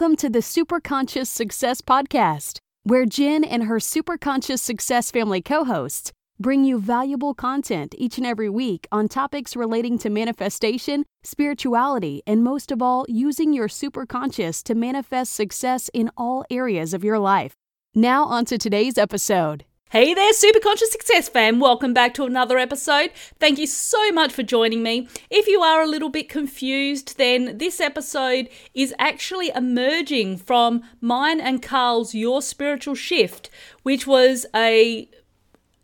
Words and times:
Welcome 0.00 0.16
to 0.18 0.30
the 0.30 0.38
Superconscious 0.38 1.26
Success 1.26 1.80
Podcast, 1.80 2.58
where 2.84 3.04
Jen 3.04 3.42
and 3.42 3.64
her 3.64 3.80
Superconscious 3.80 4.60
Success 4.60 5.10
family 5.10 5.42
co 5.42 5.64
hosts 5.64 6.12
bring 6.38 6.62
you 6.62 6.78
valuable 6.78 7.34
content 7.34 7.96
each 7.98 8.16
and 8.16 8.24
every 8.24 8.48
week 8.48 8.86
on 8.92 9.08
topics 9.08 9.56
relating 9.56 9.98
to 9.98 10.08
manifestation, 10.08 11.04
spirituality, 11.24 12.22
and 12.28 12.44
most 12.44 12.70
of 12.70 12.80
all, 12.80 13.06
using 13.08 13.52
your 13.52 13.66
superconscious 13.66 14.62
to 14.62 14.76
manifest 14.76 15.32
success 15.32 15.90
in 15.92 16.12
all 16.16 16.44
areas 16.48 16.94
of 16.94 17.02
your 17.02 17.18
life. 17.18 17.54
Now, 17.92 18.22
on 18.26 18.44
to 18.44 18.56
today's 18.56 18.98
episode. 18.98 19.64
Hey 19.90 20.12
there, 20.12 20.34
Super 20.34 20.60
Conscious 20.60 20.92
Success 20.92 21.30
fam. 21.30 21.60
Welcome 21.60 21.94
back 21.94 22.12
to 22.14 22.24
another 22.24 22.58
episode. 22.58 23.10
Thank 23.40 23.58
you 23.58 23.66
so 23.66 24.12
much 24.12 24.34
for 24.34 24.42
joining 24.42 24.82
me. 24.82 25.08
If 25.30 25.46
you 25.46 25.62
are 25.62 25.80
a 25.80 25.86
little 25.86 26.10
bit 26.10 26.28
confused, 26.28 27.16
then 27.16 27.56
this 27.56 27.80
episode 27.80 28.50
is 28.74 28.94
actually 28.98 29.48
emerging 29.48 30.36
from 30.36 30.82
mine 31.00 31.40
and 31.40 31.62
Karl's 31.62 32.14
Your 32.14 32.42
Spiritual 32.42 32.96
Shift, 32.96 33.48
which 33.82 34.06
was 34.06 34.44
a 34.54 35.08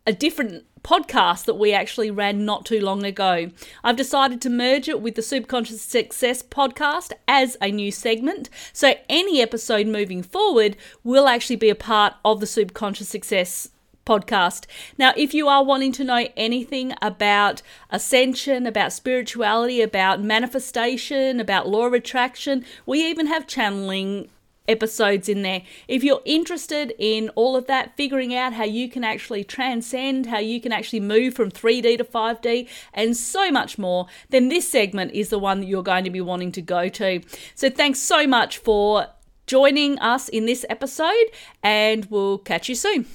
a 0.05 0.13
different 0.13 0.65
podcast 0.83 1.45
that 1.45 1.55
we 1.55 1.73
actually 1.73 2.11
ran 2.11 2.45
not 2.45 2.63
too 2.63 2.79
long 2.79 3.03
ago. 3.03 3.49
I've 3.83 3.95
decided 3.95 4.39
to 4.41 4.51
merge 4.51 4.87
it 4.87 5.01
with 5.01 5.15
the 5.15 5.23
Superconscious 5.23 5.79
Success 5.79 6.43
podcast 6.43 7.11
as 7.27 7.57
a 7.59 7.71
new 7.71 7.91
segment. 7.91 8.51
So 8.71 8.93
any 9.09 9.41
episode 9.41 9.87
moving 9.87 10.21
forward 10.21 10.77
will 11.03 11.27
actually 11.27 11.55
be 11.55 11.69
a 11.69 11.75
part 11.75 12.13
of 12.23 12.39
the 12.39 12.45
Superconscious 12.45 13.05
Success 13.05 13.69
podcast. 14.05 14.65
Now, 14.97 15.13
if 15.17 15.33
you 15.33 15.47
are 15.47 15.63
wanting 15.63 15.91
to 15.93 16.03
know 16.03 16.27
anything 16.37 16.93
about 17.01 17.61
ascension, 17.89 18.65
about 18.65 18.93
spirituality, 18.93 19.81
about 19.81 20.21
manifestation, 20.21 21.39
about 21.39 21.67
law 21.67 21.85
of 21.85 21.93
attraction, 21.93 22.65
we 22.85 23.03
even 23.05 23.27
have 23.27 23.47
channeling 23.47 24.29
episodes 24.67 25.29
in 25.29 25.41
there. 25.41 25.61
If 25.87 26.03
you're 26.03 26.21
interested 26.25 26.93
in 26.97 27.29
all 27.29 27.55
of 27.55 27.67
that, 27.67 27.95
figuring 27.95 28.33
out 28.33 28.53
how 28.53 28.63
you 28.63 28.89
can 28.89 29.03
actually 29.03 29.43
transcend, 29.43 30.27
how 30.27 30.39
you 30.39 30.59
can 30.59 30.71
actually 30.71 31.01
move 31.01 31.33
from 31.33 31.51
3D 31.51 31.97
to 31.97 32.03
5D, 32.03 32.67
and 32.93 33.15
so 33.15 33.51
much 33.51 33.77
more, 33.77 34.07
then 34.29 34.49
this 34.49 34.67
segment 34.67 35.11
is 35.13 35.29
the 35.29 35.39
one 35.39 35.59
that 35.59 35.67
you're 35.67 35.83
going 35.83 36.03
to 36.03 36.09
be 36.09 36.21
wanting 36.21 36.51
to 36.53 36.61
go 36.61 36.89
to. 36.89 37.21
So, 37.53 37.69
thanks 37.69 37.99
so 37.99 38.25
much 38.27 38.57
for 38.57 39.07
joining 39.47 39.99
us 39.99 40.27
in 40.29 40.45
this 40.45 40.65
episode, 40.69 41.25
and 41.61 42.05
we'll 42.05 42.39
catch 42.39 42.67
you 42.69 42.75
soon. 42.75 43.05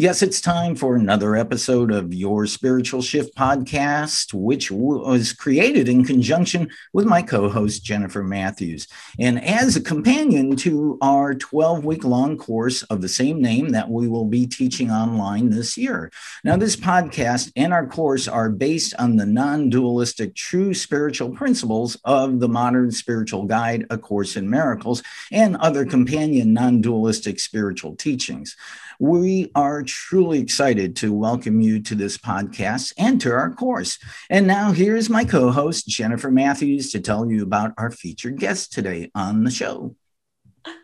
Yes, 0.00 0.22
it's 0.22 0.40
time 0.40 0.76
for 0.76 0.96
another 0.96 1.36
episode 1.36 1.92
of 1.92 2.14
Your 2.14 2.46
Spiritual 2.46 3.02
Shift 3.02 3.36
podcast, 3.36 4.32
which 4.32 4.70
was 4.70 5.34
created 5.34 5.90
in 5.90 6.06
conjunction 6.06 6.70
with 6.94 7.04
my 7.04 7.20
co 7.20 7.50
host, 7.50 7.84
Jennifer 7.84 8.22
Matthews. 8.22 8.88
And 9.18 9.44
as 9.44 9.76
a 9.76 9.82
companion 9.82 10.56
to 10.56 10.96
our 11.02 11.34
12 11.34 11.84
week 11.84 12.02
long 12.02 12.38
course 12.38 12.82
of 12.84 13.02
the 13.02 13.10
same 13.10 13.42
name 13.42 13.72
that 13.72 13.90
we 13.90 14.08
will 14.08 14.24
be 14.24 14.46
teaching 14.46 14.90
online 14.90 15.50
this 15.50 15.76
year. 15.76 16.10
Now, 16.44 16.56
this 16.56 16.76
podcast 16.76 17.52
and 17.54 17.74
our 17.74 17.86
course 17.86 18.26
are 18.26 18.48
based 18.48 18.94
on 18.98 19.16
the 19.16 19.26
non 19.26 19.68
dualistic 19.68 20.34
true 20.34 20.72
spiritual 20.72 21.28
principles 21.28 21.98
of 22.06 22.40
the 22.40 22.48
modern 22.48 22.90
spiritual 22.90 23.44
guide, 23.44 23.84
A 23.90 23.98
Course 23.98 24.34
in 24.34 24.48
Miracles, 24.48 25.02
and 25.30 25.56
other 25.56 25.84
companion 25.84 26.54
non 26.54 26.80
dualistic 26.80 27.38
spiritual 27.38 27.96
teachings. 27.96 28.56
We 28.98 29.50
are 29.54 29.82
truly 29.90 30.40
excited 30.40 30.96
to 30.96 31.12
welcome 31.12 31.60
you 31.60 31.80
to 31.82 31.94
this 31.94 32.16
podcast 32.16 32.92
and 32.96 33.20
to 33.20 33.32
our 33.32 33.52
course. 33.52 33.98
And 34.30 34.46
now 34.46 34.72
here's 34.72 35.10
my 35.10 35.24
co 35.24 35.50
host, 35.50 35.88
Jennifer 35.88 36.30
Matthews, 36.30 36.92
to 36.92 37.00
tell 37.00 37.30
you 37.30 37.42
about 37.42 37.72
our 37.76 37.90
featured 37.90 38.38
guest 38.38 38.72
today 38.72 39.10
on 39.14 39.44
the 39.44 39.50
show. 39.50 39.96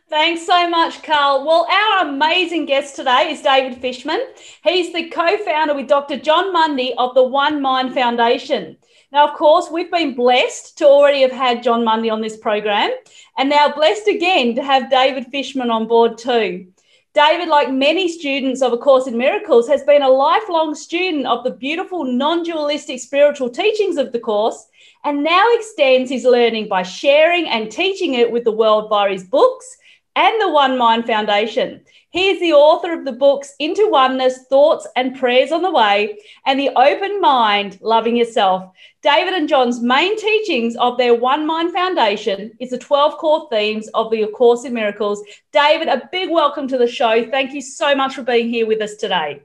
Thanks 0.09 0.47
so 0.47 0.69
much, 0.69 1.03
Karl. 1.03 1.45
Well, 1.45 1.67
our 1.71 2.09
amazing 2.09 2.67
guest 2.67 2.97
today 2.97 3.31
is 3.33 3.43
David 3.43 3.81
Fishman. 3.81 4.21
He's 4.63 4.93
the 4.93 5.09
co 5.09 5.37
founder 5.39 5.75
with 5.75 5.89
Dr. 5.89 6.17
Jon 6.17 6.53
Mundy 6.53 6.95
of 6.97 7.15
the 7.15 7.25
One 7.25 7.61
Mind 7.61 7.93
Foundation. 7.93 8.77
Now, 9.13 9.29
of 9.29 9.35
course, 9.35 9.69
we've 9.71 9.91
been 9.91 10.15
blessed 10.15 10.79
to 10.79 10.87
already 10.87 11.23
have 11.23 11.33
had 11.33 11.63
Jon 11.63 11.85
Mundy 11.85 12.11
on 12.11 12.21
this 12.21 12.37
program, 12.37 12.91
and 13.37 13.49
now 13.49 13.73
blessed 13.73 14.09
again 14.09 14.55
to 14.57 14.63
have 14.63 14.91
David 14.91 15.27
Fishman 15.33 15.71
on 15.71 15.87
board 15.89 16.19
too. 16.19 16.69
David, 17.17 17.49
like 17.49 17.73
many 17.73 18.09
students 18.09 18.61
of 18.61 18.75
A 18.75 18.77
Course 18.77 19.07
in 19.07 19.17
Miracles, 19.17 19.67
has 19.69 19.83
been 19.83 20.03
a 20.03 20.09
lifelong 20.11 20.75
student 20.75 21.25
of 21.25 21.45
the 21.45 21.51
beautiful 21.51 22.05
non 22.05 22.43
dualistic 22.43 23.01
spiritual 23.01 23.49
teachings 23.49 23.97
of 23.97 24.13
the 24.13 24.19
Course 24.19 24.67
and 25.03 25.25
now 25.25 25.47
extends 25.55 26.11
his 26.11 26.27
learning 26.27 26.69
by 26.69 26.83
sharing 26.83 27.49
and 27.49 27.73
teaching 27.73 28.13
it 28.13 28.31
with 28.31 28.45
the 28.45 28.53
world 28.53 28.91
via 28.91 29.11
his 29.13 29.25
books 29.25 29.79
and 30.15 30.39
the 30.43 30.51
One 30.51 30.77
Mind 30.77 31.07
Foundation. 31.07 31.81
He 32.17 32.31
is 32.31 32.41
the 32.41 32.55
author 32.55 32.95
of 32.95 33.05
the 33.05 33.13
books 33.13 33.53
Into 33.59 33.91
Oneness, 33.91 34.47
Thoughts 34.49 34.89
and 34.97 35.19
Prayers 35.19 35.53
on 35.53 35.61
the 35.61 35.71
Way, 35.71 36.19
and 36.47 36.59
The 36.59 36.71
Open 36.71 37.21
Mind, 37.21 37.79
Loving 37.83 38.17
Yourself. 38.17 38.73
David 39.03 39.35
and 39.35 39.47
Jon's 39.47 39.83
main 39.83 40.19
teachings 40.19 40.77
of 40.77 40.97
their 40.97 41.15
One 41.15 41.47
Mind 41.47 41.75
Foundation 41.75 42.53
is 42.59 42.71
the 42.71 42.79
12 42.79 43.19
core 43.19 43.47
themes 43.51 43.89
of 43.93 44.11
the 44.11 44.27
Course 44.29 44.65
in 44.65 44.73
Miracles. 44.73 45.23
David, 45.53 45.89
a 45.89 46.09
big 46.11 46.31
welcome 46.31 46.67
to 46.69 46.79
the 46.79 46.87
show. 46.87 47.31
Thank 47.31 47.53
you 47.53 47.61
so 47.61 47.95
much 47.95 48.15
for 48.15 48.23
being 48.23 48.49
here 48.49 48.67
with 48.67 48.81
us 48.81 48.95
today. 48.95 49.43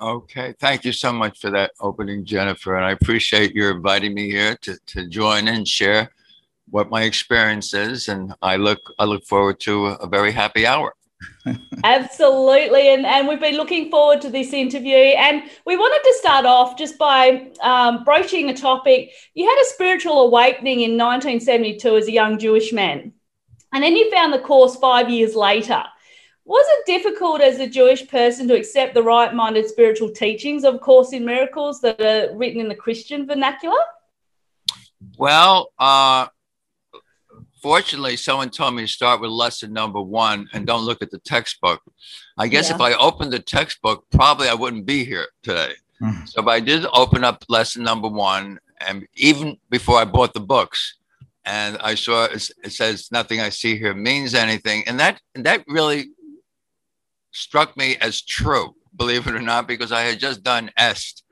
Okay. 0.00 0.54
Thank 0.60 0.84
you 0.84 0.92
so 0.92 1.12
much 1.12 1.40
for 1.40 1.50
that 1.50 1.72
opening, 1.80 2.24
Jennifer. 2.24 2.76
And 2.76 2.84
I 2.84 2.92
appreciate 2.92 3.52
your 3.52 3.72
inviting 3.72 4.14
me 4.14 4.30
here 4.30 4.56
to, 4.62 4.78
to 4.86 5.08
join 5.08 5.48
and 5.48 5.66
share 5.66 6.12
what 6.70 6.88
my 6.88 7.02
experience 7.02 7.74
is. 7.74 8.06
And 8.06 8.32
I 8.40 8.58
look 8.58 8.92
I 9.00 9.06
look 9.06 9.24
forward 9.24 9.58
to 9.60 9.86
a 9.86 10.06
very 10.06 10.30
happy 10.30 10.68
hour. 10.68 10.94
Absolutely. 11.84 12.94
And, 12.94 13.04
and 13.04 13.26
we've 13.26 13.40
been 13.40 13.56
looking 13.56 13.90
forward 13.90 14.20
to 14.22 14.30
this 14.30 14.52
interview. 14.52 14.96
And 14.96 15.42
we 15.66 15.76
wanted 15.76 16.02
to 16.08 16.18
start 16.18 16.46
off 16.46 16.78
just 16.78 16.98
by 16.98 17.50
um, 17.60 18.04
broaching 18.04 18.48
a 18.48 18.56
topic. 18.56 19.10
You 19.34 19.48
had 19.48 19.62
a 19.62 19.72
spiritual 19.74 20.22
awakening 20.22 20.80
in 20.80 20.92
1972 20.92 21.96
as 21.96 22.06
a 22.06 22.12
young 22.12 22.38
Jewish 22.38 22.72
man. 22.72 23.12
And 23.72 23.82
then 23.82 23.96
you 23.96 24.10
found 24.10 24.32
the 24.32 24.38
course 24.38 24.76
five 24.76 25.08
years 25.10 25.34
later. 25.34 25.82
Was 26.44 26.66
it 26.68 26.86
difficult 26.86 27.40
as 27.40 27.60
a 27.60 27.68
Jewish 27.68 28.06
person 28.08 28.48
to 28.48 28.56
accept 28.56 28.94
the 28.94 29.02
right 29.02 29.32
minded 29.32 29.68
spiritual 29.68 30.10
teachings 30.10 30.64
of 30.64 30.80
Course 30.80 31.12
in 31.12 31.24
Miracles 31.24 31.80
that 31.80 32.00
are 32.00 32.36
written 32.36 32.60
in 32.60 32.68
the 32.68 32.74
Christian 32.74 33.26
vernacular? 33.26 33.78
Well, 35.16 35.72
uh, 35.78 36.26
fortunately, 37.62 38.16
someone 38.16 38.50
told 38.50 38.74
me 38.74 38.82
to 38.82 38.88
start 38.88 39.20
with 39.20 39.30
lesson 39.30 39.72
number 39.72 40.02
one 40.02 40.48
and 40.52 40.66
don't 40.66 40.84
look 40.84 41.00
at 41.00 41.10
the 41.10 41.18
textbook. 41.20 41.80
I 42.36 42.48
guess 42.48 42.68
yeah. 42.68 42.74
if 42.74 42.80
I 42.80 42.94
opened 42.94 43.32
the 43.32 43.38
textbook, 43.38 44.04
probably 44.10 44.48
I 44.48 44.54
wouldn't 44.54 44.84
be 44.84 45.04
here 45.04 45.28
today. 45.42 45.74
Mm. 46.02 46.28
So, 46.28 46.42
but 46.42 46.50
I 46.50 46.60
did 46.60 46.84
open 46.92 47.22
up 47.22 47.44
lesson 47.48 47.84
number 47.84 48.08
one, 48.08 48.58
and 48.80 49.06
even 49.14 49.56
before 49.70 49.98
I 49.98 50.04
bought 50.04 50.34
the 50.34 50.40
books, 50.40 50.98
and 51.44 51.78
I 51.78 51.94
saw 51.94 52.24
it, 52.24 52.40
says 52.70 53.10
nothing 53.12 53.40
I 53.40 53.48
see 53.48 53.78
here 53.78 53.94
means 53.94 54.34
anything, 54.34 54.82
and 54.86 54.98
that 54.98 55.20
and 55.34 55.46
that 55.46 55.64
really 55.68 56.10
struck 57.30 57.76
me 57.76 57.96
as 58.00 58.20
true, 58.22 58.74
believe 58.96 59.26
it 59.26 59.34
or 59.34 59.40
not, 59.40 59.68
because 59.68 59.92
I 59.92 60.02
had 60.02 60.18
just 60.18 60.42
done 60.42 60.70
EST, 60.76 61.22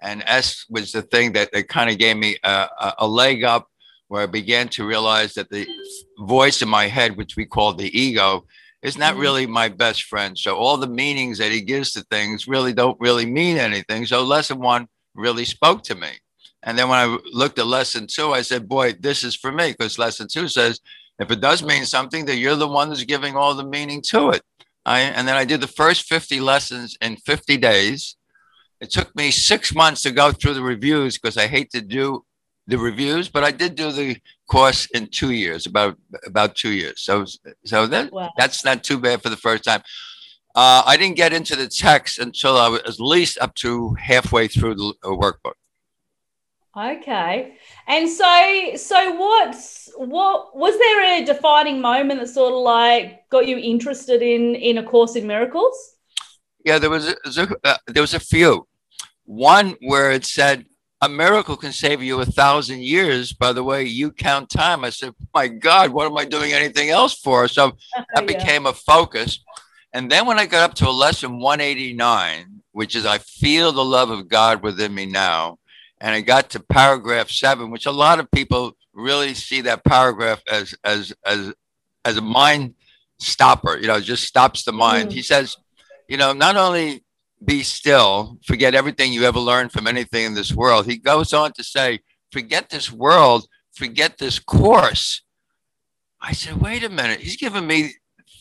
and 0.00 0.22
EST 0.26 0.66
was 0.70 0.92
the 0.92 1.02
thing 1.02 1.32
that, 1.32 1.52
that 1.52 1.68
kind 1.68 1.90
of 1.90 1.98
gave 1.98 2.16
me 2.16 2.36
a, 2.44 2.68
a, 2.80 2.94
a 3.00 3.06
leg 3.06 3.44
up 3.44 3.68
where 4.10 4.24
I 4.24 4.26
began 4.26 4.66
to 4.70 4.84
realize 4.84 5.34
that 5.34 5.50
the 5.50 5.68
voice 6.18 6.62
in 6.62 6.68
my 6.68 6.88
head, 6.88 7.16
which 7.16 7.36
we 7.36 7.46
call 7.46 7.74
the 7.74 7.96
ego, 7.96 8.44
is 8.82 8.98
not 8.98 9.12
mm-hmm. 9.12 9.20
really 9.20 9.46
my 9.46 9.68
best 9.68 10.02
friend. 10.02 10.36
So 10.36 10.56
all 10.56 10.76
the 10.76 10.88
meanings 10.88 11.38
that 11.38 11.52
he 11.52 11.60
gives 11.60 11.92
to 11.92 12.02
things 12.10 12.48
really 12.48 12.72
don't 12.72 12.98
really 12.98 13.24
mean 13.24 13.56
anything. 13.56 14.04
So 14.06 14.24
lesson 14.24 14.58
one 14.58 14.88
really 15.14 15.44
spoke 15.44 15.84
to 15.84 15.94
me. 15.94 16.08
And 16.64 16.76
then 16.76 16.88
when 16.88 16.98
I 16.98 17.18
looked 17.32 17.60
at 17.60 17.68
lesson 17.68 18.08
two, 18.08 18.32
I 18.32 18.42
said, 18.42 18.68
boy, 18.68 18.94
this 18.98 19.22
is 19.22 19.36
for 19.36 19.52
me 19.52 19.70
because 19.70 19.96
lesson 19.96 20.26
two 20.26 20.48
says, 20.48 20.80
if 21.20 21.30
it 21.30 21.40
does 21.40 21.62
mean 21.62 21.84
something, 21.84 22.24
then 22.24 22.38
you're 22.38 22.56
the 22.56 22.66
one 22.66 22.88
that's 22.88 23.04
giving 23.04 23.36
all 23.36 23.54
the 23.54 23.64
meaning 23.64 24.02
to 24.08 24.30
it. 24.30 24.42
I, 24.84 25.02
and 25.02 25.28
then 25.28 25.36
I 25.36 25.44
did 25.44 25.60
the 25.60 25.68
first 25.68 26.08
50 26.08 26.40
lessons 26.40 26.98
in 27.00 27.14
50 27.14 27.58
days. 27.58 28.16
It 28.80 28.90
took 28.90 29.14
me 29.14 29.30
six 29.30 29.72
months 29.72 30.02
to 30.02 30.10
go 30.10 30.32
through 30.32 30.54
the 30.54 30.62
reviews 30.62 31.16
because 31.16 31.36
I 31.36 31.46
hate 31.46 31.70
to 31.70 31.80
do 31.80 32.24
the 32.70 32.78
reviews, 32.78 33.28
but 33.28 33.42
I 33.42 33.50
did 33.50 33.74
do 33.74 33.90
the 33.90 34.16
course 34.48 34.86
in 34.94 35.08
two 35.08 35.32
years, 35.32 35.66
about 35.66 35.96
about 36.26 36.54
two 36.54 36.70
years. 36.70 37.02
So 37.02 37.26
so 37.64 37.86
that 37.86 38.12
wow. 38.12 38.30
that's 38.38 38.64
not 38.64 38.84
too 38.84 38.98
bad 38.98 39.22
for 39.22 39.28
the 39.28 39.36
first 39.36 39.64
time. 39.64 39.82
Uh, 40.54 40.82
I 40.86 40.96
didn't 40.96 41.16
get 41.16 41.32
into 41.32 41.54
the 41.56 41.68
text 41.68 42.18
until 42.18 42.56
I 42.56 42.68
was 42.68 42.80
at 42.86 43.00
least 43.00 43.38
up 43.40 43.54
to 43.56 43.94
halfway 43.94 44.48
through 44.48 44.74
the 44.76 44.94
workbook. 45.04 45.58
Okay, 46.76 47.56
and 47.88 48.08
so 48.08 48.76
so 48.76 49.14
what's 49.16 49.90
what 49.96 50.56
was 50.56 50.78
there 50.78 51.02
a 51.20 51.24
defining 51.24 51.80
moment 51.80 52.20
that 52.20 52.28
sort 52.28 52.52
of 52.52 52.60
like 52.60 53.28
got 53.30 53.48
you 53.48 53.58
interested 53.58 54.22
in 54.22 54.54
in 54.54 54.78
a 54.78 54.84
course 54.84 55.16
in 55.16 55.26
miracles? 55.26 55.76
Yeah, 56.64 56.78
there 56.78 56.90
was 56.90 57.08
a, 57.08 57.16
there 57.24 57.24
was 57.24 57.38
a, 57.38 57.56
uh, 57.64 57.76
there 57.88 58.02
was 58.02 58.14
a 58.14 58.20
few. 58.20 58.66
One 59.24 59.76
where 59.80 60.10
it 60.10 60.24
said 60.24 60.66
a 61.02 61.08
miracle 61.08 61.56
can 61.56 61.72
save 61.72 62.02
you 62.02 62.20
a 62.20 62.26
thousand 62.26 62.82
years 62.82 63.32
by 63.32 63.52
the 63.52 63.64
way 63.64 63.84
you 63.84 64.10
count 64.10 64.50
time. 64.50 64.84
I 64.84 64.90
said, 64.90 65.14
My 65.34 65.48
God, 65.48 65.90
what 65.90 66.06
am 66.06 66.16
I 66.18 66.24
doing 66.24 66.52
anything 66.52 66.90
else 66.90 67.18
for? 67.18 67.48
So 67.48 67.76
that 68.14 68.26
became 68.26 68.66
a 68.66 68.72
focus. 68.72 69.42
And 69.92 70.10
then 70.10 70.26
when 70.26 70.38
I 70.38 70.46
got 70.46 70.70
up 70.70 70.74
to 70.76 70.88
a 70.88 70.90
lesson 70.90 71.38
189, 71.38 72.62
which 72.72 72.94
is 72.94 73.06
I 73.06 73.18
feel 73.18 73.72
the 73.72 73.84
love 73.84 74.10
of 74.10 74.28
God 74.28 74.62
within 74.62 74.94
me 74.94 75.06
now, 75.06 75.58
and 76.00 76.14
I 76.14 76.20
got 76.20 76.50
to 76.50 76.60
paragraph 76.60 77.30
seven, 77.30 77.70
which 77.70 77.86
a 77.86 77.90
lot 77.90 78.20
of 78.20 78.30
people 78.30 78.76
really 78.92 79.34
see 79.34 79.62
that 79.62 79.84
paragraph 79.84 80.42
as 80.50 80.74
as 80.84 81.12
as 81.26 81.52
as 82.04 82.16
a 82.16 82.22
mind 82.22 82.74
stopper, 83.18 83.76
you 83.76 83.86
know, 83.86 84.00
just 84.00 84.24
stops 84.24 84.64
the 84.64 84.72
mind. 84.72 85.10
Mm. 85.10 85.12
He 85.12 85.22
says, 85.22 85.56
you 86.08 86.16
know, 86.16 86.32
not 86.32 86.56
only 86.56 87.04
be 87.44 87.62
still, 87.62 88.38
forget 88.44 88.74
everything 88.74 89.12
you 89.12 89.24
ever 89.24 89.38
learned 89.38 89.72
from 89.72 89.86
anything 89.86 90.24
in 90.24 90.34
this 90.34 90.52
world. 90.52 90.86
He 90.86 90.96
goes 90.96 91.32
on 91.32 91.52
to 91.54 91.64
say, 91.64 92.00
forget 92.32 92.68
this 92.68 92.92
world, 92.92 93.46
forget 93.72 94.18
this 94.18 94.38
course. 94.38 95.22
I 96.20 96.32
said, 96.32 96.60
wait 96.60 96.84
a 96.84 96.88
minute. 96.90 97.20
He's 97.20 97.36
giving 97.36 97.66
me 97.66 97.94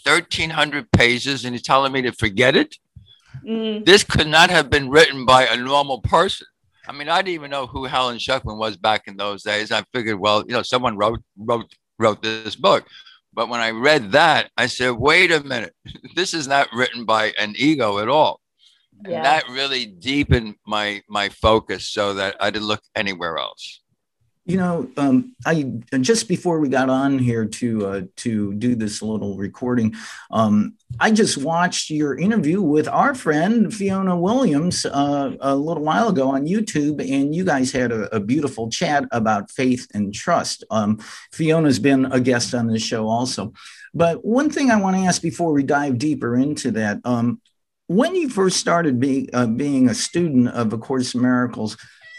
1,300 0.04 0.92
pages 0.92 1.46
and 1.46 1.54
he's 1.54 1.64
telling 1.64 1.92
me 1.92 2.02
to 2.02 2.12
forget 2.12 2.56
it. 2.56 2.76
Mm. 3.46 3.86
This 3.86 4.04
could 4.04 4.28
not 4.28 4.50
have 4.50 4.70
been 4.70 4.90
written 4.90 5.26
by 5.26 5.46
a 5.46 5.56
normal 5.56 6.02
person. 6.02 6.48
I 6.88 6.92
mean, 6.92 7.08
I 7.08 7.22
didn't 7.22 7.36
even 7.36 7.52
know 7.52 7.68
who 7.68 7.86
Helen 7.86 8.18
Schucman 8.18 8.58
was 8.58 8.76
back 8.76 9.04
in 9.08 9.16
those 9.16 9.44
days. 9.44 9.72
I 9.72 9.84
figured, 9.94 10.20
well, 10.20 10.44
you 10.48 10.54
know, 10.54 10.64
someone 10.64 10.98
wrote 10.98 11.22
wrote 11.38 11.72
wrote 12.00 12.24
this 12.24 12.56
book. 12.56 12.88
But 13.32 13.48
when 13.48 13.60
I 13.60 13.70
read 13.70 14.12
that, 14.14 14.50
I 14.58 14.66
said, 14.66 14.92
wait 14.92 15.32
a 15.32 15.44
minute, 15.44 15.76
this 16.16 16.34
is 16.34 16.48
not 16.48 16.74
written 16.74 17.06
by 17.06 17.32
an 17.40 17.54
ego 17.58 18.00
at 18.00 18.10
all. 18.10 18.39
Yeah. 19.08 19.18
And 19.18 19.26
that 19.26 19.50
really 19.50 19.86
deepened 19.86 20.56
my 20.66 21.02
my 21.08 21.30
focus 21.30 21.88
so 21.88 22.14
that 22.16 22.36
I 22.40 22.50
didn't 22.50 22.68
look 22.68 22.82
anywhere 22.96 23.38
else. 23.38 23.82
You 24.46 24.58
know, 24.58 24.90
um, 24.98 25.36
I 25.46 25.64
just 26.02 26.28
before 26.28 26.60
we 26.60 26.70
got 26.70 26.90
on 26.90 27.20
here 27.20 27.46
to 27.46 27.86
uh, 27.86 28.02
to 28.18 28.54
do 28.56 28.74
this 28.74 29.00
little 29.04 29.38
recording, 29.38 29.94
um, 30.32 30.74
I 31.00 31.12
just 31.12 31.38
watched 31.38 31.92
your 31.92 32.18
interview 32.18 32.60
with 32.60 32.88
our 32.88 33.14
friend 33.14 33.72
Fiona 33.72 34.18
Williams 34.18 34.88
uh, 34.88 35.36
a 35.40 35.56
little 35.56 35.84
while 35.84 36.10
ago 36.10 36.32
on 36.32 36.48
YouTube, 36.48 37.00
and 37.00 37.36
you 37.36 37.46
guys 37.46 37.72
had 37.72 37.92
a, 37.92 38.16
a 38.16 38.20
beautiful 38.20 38.70
chat 38.70 39.06
about 39.12 39.52
faith 39.52 39.88
and 39.94 40.16
trust. 40.16 40.64
Um, 40.72 40.98
Fiona's 41.32 41.78
been 41.78 42.06
a 42.12 42.20
guest 42.20 42.56
on 42.56 42.68
this 42.68 42.82
show 42.82 43.08
also. 43.08 43.54
But 43.94 44.26
one 44.26 44.50
thing 44.50 44.72
I 44.72 44.82
want 44.82 44.96
to 44.98 45.04
ask 45.04 45.22
before 45.22 45.52
we 45.52 45.64
dive 45.64 45.98
deeper 45.98 46.36
into 46.36 46.72
that, 46.72 47.00
um, 47.06 47.40
when 47.90 48.14
you 48.14 48.30
first 48.30 48.58
started 48.58 49.00
being 49.00 49.28
uh, 49.34 49.48
being 49.48 49.90
a 49.90 49.96
student 49.96 50.50
of 50.50 50.72
A 50.74 50.78
Course 50.78 51.16
in 51.16 51.22
Miracles, 51.22 51.76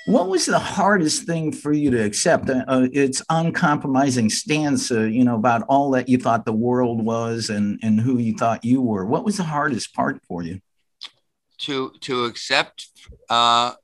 what 0.06 0.28
was 0.28 0.46
the 0.46 0.58
hardest 0.58 1.26
thing 1.26 1.52
for 1.52 1.72
you 1.72 1.92
to 1.92 2.04
accept? 2.04 2.50
Uh, 2.50 2.64
uh, 2.66 2.88
its 2.92 3.22
uncompromising 3.30 4.30
stance, 4.30 4.90
uh, 4.90 5.02
you 5.02 5.24
know, 5.24 5.36
about 5.36 5.62
all 5.68 5.92
that 5.92 6.08
you 6.08 6.18
thought 6.18 6.44
the 6.44 6.52
world 6.52 7.04
was 7.04 7.50
and 7.50 7.78
and 7.84 8.00
who 8.00 8.18
you 8.18 8.34
thought 8.36 8.64
you 8.64 8.82
were. 8.82 9.06
What 9.06 9.24
was 9.24 9.36
the 9.36 9.44
hardest 9.44 9.94
part 9.94 10.20
for 10.26 10.42
you? 10.42 10.60
To 11.58 11.92
to 12.00 12.24
accept, 12.24 12.88
uh, 13.28 13.74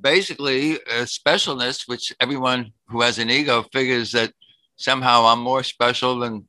basically, 0.00 0.74
a 0.74 1.06
specialness, 1.06 1.86
which 1.86 2.12
everyone 2.18 2.72
who 2.88 3.02
has 3.02 3.20
an 3.20 3.30
ego 3.30 3.62
figures 3.72 4.10
that 4.10 4.32
somehow 4.74 5.26
I'm 5.26 5.38
more 5.38 5.62
special 5.62 6.18
than 6.18 6.48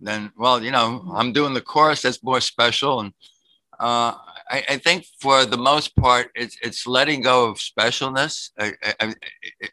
than 0.00 0.32
well, 0.34 0.64
you 0.64 0.70
know, 0.70 1.12
I'm 1.14 1.34
doing 1.34 1.52
the 1.52 1.60
course 1.60 2.00
that's 2.00 2.24
more 2.24 2.40
special 2.40 3.00
and. 3.00 3.12
Uh, 3.78 4.14
I, 4.48 4.64
I, 4.68 4.78
think 4.78 5.04
for 5.20 5.44
the 5.44 5.56
most 5.56 5.96
part, 5.96 6.30
it's 6.34 6.56
it's 6.62 6.86
letting 6.86 7.20
go 7.20 7.46
of 7.50 7.58
specialness. 7.58 8.50
I, 8.58 8.72
I, 9.00 9.14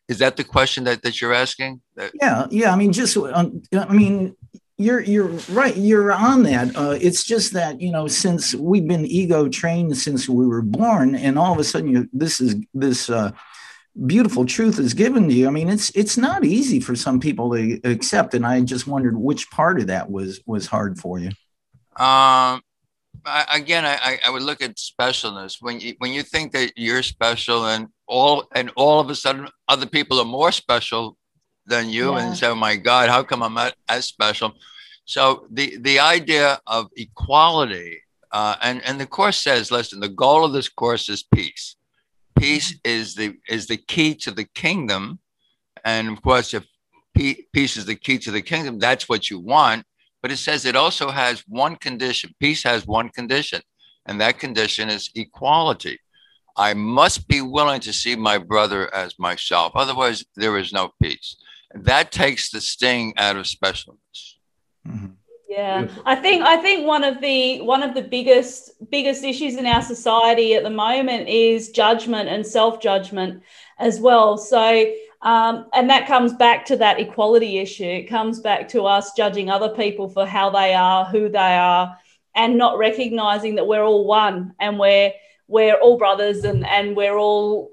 is 0.09 0.17
that 0.19 0.35
the 0.35 0.43
question 0.43 0.83
that, 0.85 1.03
that 1.03 1.21
you're 1.21 1.33
asking? 1.33 1.81
Yeah, 2.19 2.47
yeah. 2.49 2.73
I 2.73 2.75
mean, 2.75 2.91
just 2.91 3.15
um, 3.15 3.61
I 3.71 3.93
mean, 3.93 4.35
you're 4.77 4.99
you're 4.99 5.29
right. 5.49 5.77
You're 5.77 6.11
on 6.11 6.43
that. 6.43 6.75
Uh, 6.75 6.97
it's 6.99 7.23
just 7.23 7.53
that 7.53 7.79
you 7.79 7.91
know, 7.91 8.07
since 8.07 8.53
we've 8.55 8.87
been 8.87 9.05
ego 9.05 9.47
trained 9.47 9.95
since 9.95 10.27
we 10.27 10.47
were 10.47 10.61
born, 10.61 11.15
and 11.15 11.37
all 11.37 11.53
of 11.53 11.59
a 11.59 11.63
sudden, 11.63 11.89
you 11.89 12.09
this 12.13 12.41
is 12.41 12.55
this. 12.73 13.09
Uh, 13.09 13.31
beautiful 14.07 14.43
truth 14.43 14.79
is 14.79 14.95
given 14.95 15.29
to 15.29 15.35
you 15.35 15.45
i 15.45 15.51
mean 15.51 15.69
it's 15.69 15.91
it's 15.91 16.17
not 16.17 16.43
easy 16.43 16.79
for 16.79 16.95
some 16.95 17.19
people 17.19 17.51
to 17.51 17.79
accept 17.83 18.33
and 18.33 18.43
i 18.43 18.59
just 18.59 18.87
wondered 18.87 19.15
which 19.15 19.51
part 19.51 19.79
of 19.79 19.85
that 19.85 20.09
was 20.09 20.41
was 20.47 20.65
hard 20.65 20.97
for 20.97 21.19
you 21.19 21.29
um 21.97 22.59
I, 23.25 23.45
again, 23.57 23.85
I, 23.85 24.19
I 24.25 24.29
would 24.29 24.41
look 24.41 24.61
at 24.61 24.75
specialness 24.75 25.57
when 25.61 25.79
you 25.79 25.95
when 25.99 26.11
you 26.11 26.23
think 26.23 26.51
that 26.53 26.73
you're 26.75 27.03
special 27.03 27.67
and 27.67 27.87
all 28.07 28.45
and 28.53 28.71
all 28.75 28.99
of 28.99 29.09
a 29.09 29.15
sudden 29.15 29.47
other 29.67 29.85
people 29.85 30.19
are 30.19 30.25
more 30.25 30.51
special 30.51 31.17
than 31.65 31.89
you 31.89 32.11
yeah. 32.11 32.19
and 32.19 32.37
say, 32.37 32.47
"Oh 32.47 32.55
my 32.55 32.75
God, 32.75 33.09
how 33.09 33.23
come 33.23 33.41
I'm 33.41 33.53
not 33.53 33.75
as 33.89 34.05
special?" 34.05 34.53
So 35.05 35.47
the 35.51 35.77
the 35.77 35.99
idea 35.99 36.59
of 36.67 36.89
equality 36.97 38.01
uh, 38.33 38.55
and 38.61 38.81
and 38.83 38.99
the 38.99 39.05
course 39.05 39.41
says, 39.41 39.71
listen, 39.71 39.99
the 39.99 40.09
goal 40.09 40.43
of 40.43 40.53
this 40.53 40.67
course 40.67 41.07
is 41.07 41.23
peace. 41.23 41.75
Peace 42.37 42.73
mm-hmm. 42.73 42.89
is 42.89 43.15
the 43.15 43.35
is 43.47 43.67
the 43.67 43.77
key 43.77 44.15
to 44.15 44.31
the 44.31 44.45
kingdom, 44.55 45.19
and 45.85 46.09
of 46.09 46.21
course, 46.21 46.53
if 46.53 46.65
peace 47.15 47.77
is 47.77 47.85
the 47.85 47.95
key 47.95 48.17
to 48.17 48.31
the 48.31 48.41
kingdom, 48.41 48.79
that's 48.79 49.07
what 49.07 49.29
you 49.29 49.39
want 49.39 49.85
but 50.23 50.31
it 50.31 50.37
says 50.37 50.65
it 50.65 50.77
also 50.77 51.11
has 51.11 51.43
one 51.47 51.75
condition. 51.75 52.33
Peace 52.39 52.63
has 52.63 52.87
one 52.87 53.09
condition, 53.09 53.61
and 54.05 54.19
that 54.21 54.39
condition 54.39 54.89
is 54.89 55.11
equality. 55.13 55.99
I 56.55 56.73
must 56.73 57.27
be 57.27 57.41
willing 57.41 57.81
to 57.81 57.91
see 57.91 58.15
my 58.15 58.37
brother 58.37 58.93
as 58.95 59.19
myself. 59.19 59.73
Otherwise, 59.75 60.23
there 60.35 60.57
is 60.57 60.71
no 60.71 60.91
peace. 61.01 61.35
That 61.75 62.11
takes 62.11 62.51
the 62.51 62.61
sting 62.61 63.13
out 63.17 63.35
of 63.35 63.45
specialness. 63.45 64.37
Mm-hmm. 64.87 65.07
Yeah, 65.49 65.87
I 66.05 66.15
think 66.15 66.43
I 66.43 66.57
think 66.57 66.87
one 66.87 67.03
of 67.03 67.19
the 67.21 67.61
one 67.61 67.83
of 67.83 67.93
the 67.93 68.01
biggest 68.01 68.71
biggest 68.89 69.23
issues 69.23 69.55
in 69.57 69.65
our 69.65 69.81
society 69.81 70.55
at 70.55 70.63
the 70.63 70.69
moment 70.69 71.27
is 71.27 71.69
judgment 71.69 72.29
and 72.29 72.47
self 72.47 72.79
judgment 72.81 73.43
as 73.77 73.99
well. 73.99 74.37
So 74.37 74.85
um, 75.23 75.67
and 75.73 75.89
that 75.89 76.05
comes 76.05 76.33
back 76.33 76.65
to 76.65 76.75
that 76.77 76.99
equality 76.99 77.57
issue. 77.57 77.85
It 77.85 78.09
comes 78.09 78.41
back 78.41 78.67
to 78.69 78.83
us 78.83 79.13
judging 79.13 79.49
other 79.49 79.69
people 79.69 80.09
for 80.09 80.25
how 80.25 80.49
they 80.49 80.73
are, 80.73 81.05
who 81.05 81.29
they 81.29 81.55
are, 81.55 81.97
and 82.35 82.57
not 82.57 82.77
recognizing 82.77 83.55
that 83.55 83.65
we're 83.65 83.83
all 83.83 84.05
one 84.05 84.53
and 84.59 84.77
we're 84.77 85.13
we're 85.47 85.75
all 85.75 85.97
brothers 85.97 86.43
and 86.43 86.65
and 86.65 86.95
we're 86.95 87.17
all, 87.17 87.71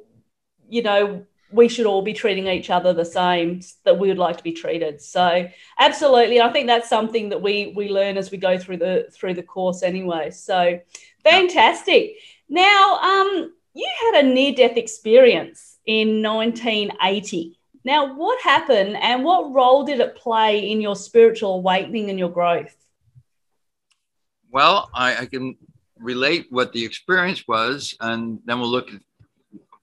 you 0.69 0.83
know, 0.83 1.27
we 1.51 1.69
should 1.69 1.87
all 1.87 2.03
be 2.03 2.13
treating 2.13 2.47
each 2.47 2.71
other 2.71 2.93
the 2.93 3.05
same 3.05 3.61
that 3.85 3.99
we 3.99 4.07
would 4.07 4.19
like 4.19 4.37
to 4.37 4.45
be 4.45 4.53
treated. 4.53 5.03
So 5.03 5.49
absolutely, 5.77 6.41
I 6.41 6.53
think 6.53 6.69
that's 6.69 6.89
something 6.89 7.31
that 7.31 7.43
we 7.43 7.73
we 7.75 7.89
learn 7.89 8.17
as 8.17 8.31
we 8.31 8.39
go 8.39 8.59
through 8.59 8.77
the 8.77 9.09
through 9.13 9.35
the 9.35 9.43
course 9.43 9.83
anyway. 9.83 10.31
So 10.31 10.79
fantastic. 11.25 12.13
Now, 12.49 12.99
um, 12.99 13.53
you 13.75 13.89
had 14.13 14.25
a 14.25 14.29
near 14.29 14.55
death 14.55 14.77
experience 14.77 15.70
in 15.87 16.23
1980. 16.23 17.59
Now, 17.85 18.15
what 18.15 18.41
happened 18.43 18.97
and 18.97 19.25
what 19.25 19.53
role 19.53 19.85
did 19.85 20.01
it 20.01 20.17
play 20.17 20.71
in 20.71 20.81
your 20.81 20.97
spiritual 20.97 21.55
awakening 21.55 22.11
and 22.11 22.19
your 22.19 22.29
growth? 22.29 22.77
Well, 24.53 24.91
I, 24.93 25.17
I 25.17 25.27
can 25.27 25.57
relate 25.99 26.47
what 26.51 26.73
the 26.73 26.85
experience 26.85 27.47
was, 27.47 27.95
and 28.01 28.41
then 28.45 28.61
we'll 28.61 28.71
look 28.71 28.93
at 28.93 29.01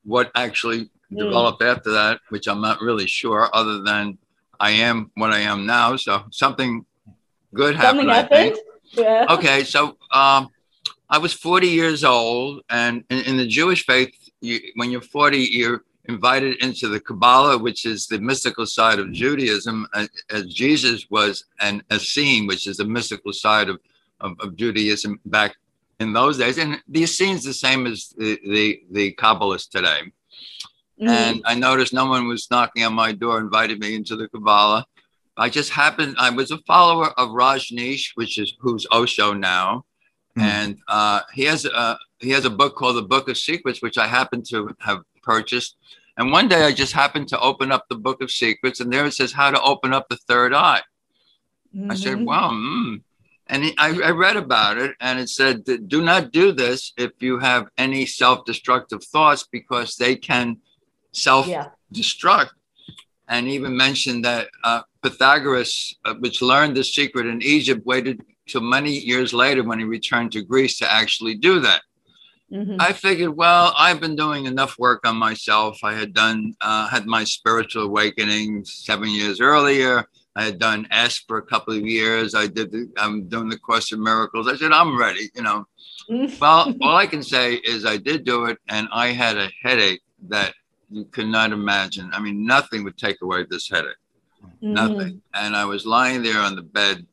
what 0.04 0.32
actually 0.36 0.89
mm. 1.12 1.18
developed 1.18 1.62
after 1.62 1.92
that, 1.92 2.20
which 2.30 2.48
I'm 2.48 2.62
not 2.62 2.82
really 2.82 3.08
sure, 3.08 3.50
other 3.54 3.82
than 3.82 4.18
I 4.60 4.72
am 4.72 5.12
what 5.16 5.32
I 5.32 5.39
am 5.39 5.66
now. 5.66 5.96
So 5.96 6.24
something 6.32 6.86
good 7.54 7.75
happened. 7.75 8.10
Something 8.10 8.10
happened. 8.10 8.58
Yeah. 8.92 9.25
Okay, 9.30 9.63
so 9.63 9.98
um, 10.13 10.50
I 11.10 11.18
was 11.20 11.34
40 11.34 11.68
years 11.68 12.04
old, 12.04 12.62
and 12.70 13.04
in, 13.10 13.20
in 13.20 13.38
the 13.38 13.48
Jewish 13.48 13.86
faith, 13.86 14.13
you, 14.41 14.60
when 14.75 14.91
you're 14.91 15.01
40, 15.01 15.38
you're 15.38 15.84
invited 16.06 16.63
into 16.63 16.88
the 16.88 17.00
Kabbalah, 17.00 17.58
which 17.58 17.86
is 17.86 18.08
the 18.08 18.20
mystical 18.20 18.65
side 18.65 19.00
of 19.00 19.12
Judaism, 19.12 19.88
uh, 19.94 20.08
as 20.29 20.46
Jesus 20.46 21.08
was 21.10 21.46
an 21.60 21.84
Essene, 21.91 22.48
which 22.48 22.67
is 22.67 22.77
the 22.77 22.86
mystical 22.86 23.34
side 23.34 23.70
of, 23.70 23.79
of, 24.22 24.39
of, 24.39 24.56
Judaism 24.56 25.20
back 25.25 25.56
in 26.00 26.13
those 26.13 26.38
days. 26.38 26.58
And 26.58 26.82
the 26.88 27.03
Essene's 27.03 27.44
the 27.44 27.53
same 27.53 27.86
as 27.88 28.13
the, 28.17 28.39
the, 28.46 28.82
the 28.91 29.13
Kabbalists 29.13 29.70
today. 29.70 30.01
Mm. 31.01 31.10
And 31.10 31.41
I 31.46 31.56
noticed 31.56 31.94
no 31.94 32.06
one 32.06 32.27
was 32.27 32.50
knocking 32.50 32.84
on 32.84 32.94
my 32.94 33.12
door, 33.12 33.39
invited 33.39 33.79
me 33.79 33.96
into 33.96 34.15
the 34.15 34.29
Kabbalah. 34.29 34.86
I 35.36 35.50
just 35.50 35.70
happened, 35.70 36.15
I 36.17 36.32
was 36.32 36.50
a 36.50 36.58
follower 36.60 37.10
of 37.20 37.29
Rajneesh, 37.29 38.12
which 38.15 38.39
is 38.39 38.53
who's 38.60 38.88
Osho 38.91 39.34
now. 39.34 39.86
Mm. 40.38 40.41
And 40.41 40.77
uh, 40.88 41.22
he 41.34 41.44
has 41.44 41.65
a 41.65 41.98
he 42.20 42.32
has 42.32 42.46
a 42.46 42.50
book 42.50 42.76
called 42.76 42.98
The 42.98 43.02
Book 43.04 43.30
of 43.30 43.38
Secrets, 43.38 43.82
which 43.82 43.98
I 43.98 44.08
happen 44.08 44.42
to 44.50 44.70
have 44.80 45.04
purchased. 45.22 45.78
And 46.18 46.32
one 46.32 46.48
day 46.48 46.64
I 46.64 46.72
just 46.72 46.94
happened 46.94 47.28
to 47.30 47.40
open 47.40 47.72
up 47.72 47.86
the 47.88 47.96
book 47.96 48.22
of 48.22 48.32
secrets, 48.32 48.80
and 48.80 48.92
there 48.92 49.06
it 49.06 49.14
says 49.14 49.32
how 49.32 49.52
to 49.52 49.62
open 49.62 49.94
up 49.94 50.10
the 50.10 50.18
third 50.18 50.54
eye. 50.54 50.82
Mm-hmm. 51.76 51.92
I 51.92 51.96
said, 51.96 52.16
mm-hmm. 52.16 52.26
wow. 52.26 52.50
Mm. 52.52 53.02
And 53.50 53.64
he, 53.64 53.76
I, 53.78 53.90
I 54.02 54.10
read 54.10 54.36
about 54.36 54.78
it, 54.78 54.96
and 55.00 55.20
it 55.20 55.30
said, 55.30 55.64
do 55.88 56.02
not 56.02 56.32
do 56.32 56.52
this 56.52 56.92
if 56.98 57.12
you 57.20 57.38
have 57.40 57.68
any 57.78 58.06
self 58.06 58.46
destructive 58.46 59.04
thoughts 59.04 59.48
because 59.52 59.96
they 59.96 60.16
can 60.16 60.58
self 61.12 61.48
destruct. 61.94 62.50
Yeah. 62.50 62.96
And 63.30 63.48
even 63.48 63.78
mentioned 63.78 64.26
that 64.26 64.48
uh, 64.64 64.82
Pythagoras, 65.04 65.96
uh, 66.06 66.16
which 66.16 66.42
learned 66.42 66.76
the 66.76 66.84
secret 66.84 67.28
in 67.28 67.42
Egypt, 67.42 67.86
waited 67.86 68.24
till 68.48 68.62
many 68.62 68.92
years 68.92 69.34
later 69.34 69.64
when 69.64 69.80
he 69.80 69.86
returned 69.86 70.32
to 70.32 70.42
Greece 70.42 70.78
to 70.80 70.92
actually 70.92 71.36
do 71.36 71.60
that. 71.60 71.82
Mm-hmm. 72.51 72.77
I 72.80 72.94
figured, 72.94 73.36
well, 73.36 73.74
I've 73.77 74.00
been 74.00 74.16
doing 74.16 74.46
enough 74.46 74.80
work 74.80 75.06
on 75.06 75.18
myself. 75.18 75.80
I 75.84 75.94
had 75.94 76.13
done, 76.13 76.56
uh, 76.62 76.88
had 76.88 77.06
my 77.06 77.24
spiritual 77.24 77.84
awakening 77.84 78.63
seven 78.63 79.10
years 79.10 79.42
earlier. 79.42 80.08
I 80.36 80.44
had 80.44 80.60
done 80.60 80.88
EST 80.92 81.25
for 81.27 81.39
a 81.39 81.42
couple 81.42 81.75
of 81.75 81.86
years. 81.86 82.36
I 82.36 82.48
did, 82.48 82.72
the, 82.72 82.89
I'm 82.98 83.27
doing 83.27 83.50
the 83.50 83.58
Course 83.58 83.92
of 83.92 84.00
Miracles. 84.00 84.48
I 84.48 84.56
said, 84.56 84.72
I'm 84.72 84.98
ready, 84.98 85.30
you 85.36 85.42
know. 85.42 85.66
Mm-hmm. 86.10 86.39
well, 86.39 86.74
all 86.82 86.96
I 86.96 87.08
can 87.08 87.22
say 87.24 87.56
is 87.56 87.86
I 87.86 87.98
did 87.98 88.24
do 88.24 88.46
it 88.46 88.58
and 88.70 88.88
I 88.94 89.08
had 89.08 89.38
a 89.38 89.50
headache 89.62 90.04
that 90.30 90.54
you 90.89 91.04
could 91.06 91.27
not 91.27 91.51
imagine. 91.51 92.10
I 92.13 92.22
mean, 92.22 92.46
nothing 92.46 92.84
would 92.86 92.98
take 92.98 93.22
away 93.22 93.46
this 93.50 93.70
headache, 93.70 93.96
mm-hmm. 94.42 94.74
nothing. 94.74 95.22
And 95.34 95.56
I 95.56 95.66
was 95.66 95.86
lying 95.86 96.24
there 96.24 96.39
on 96.39 96.56
the 96.56 96.62
bed 96.62 97.06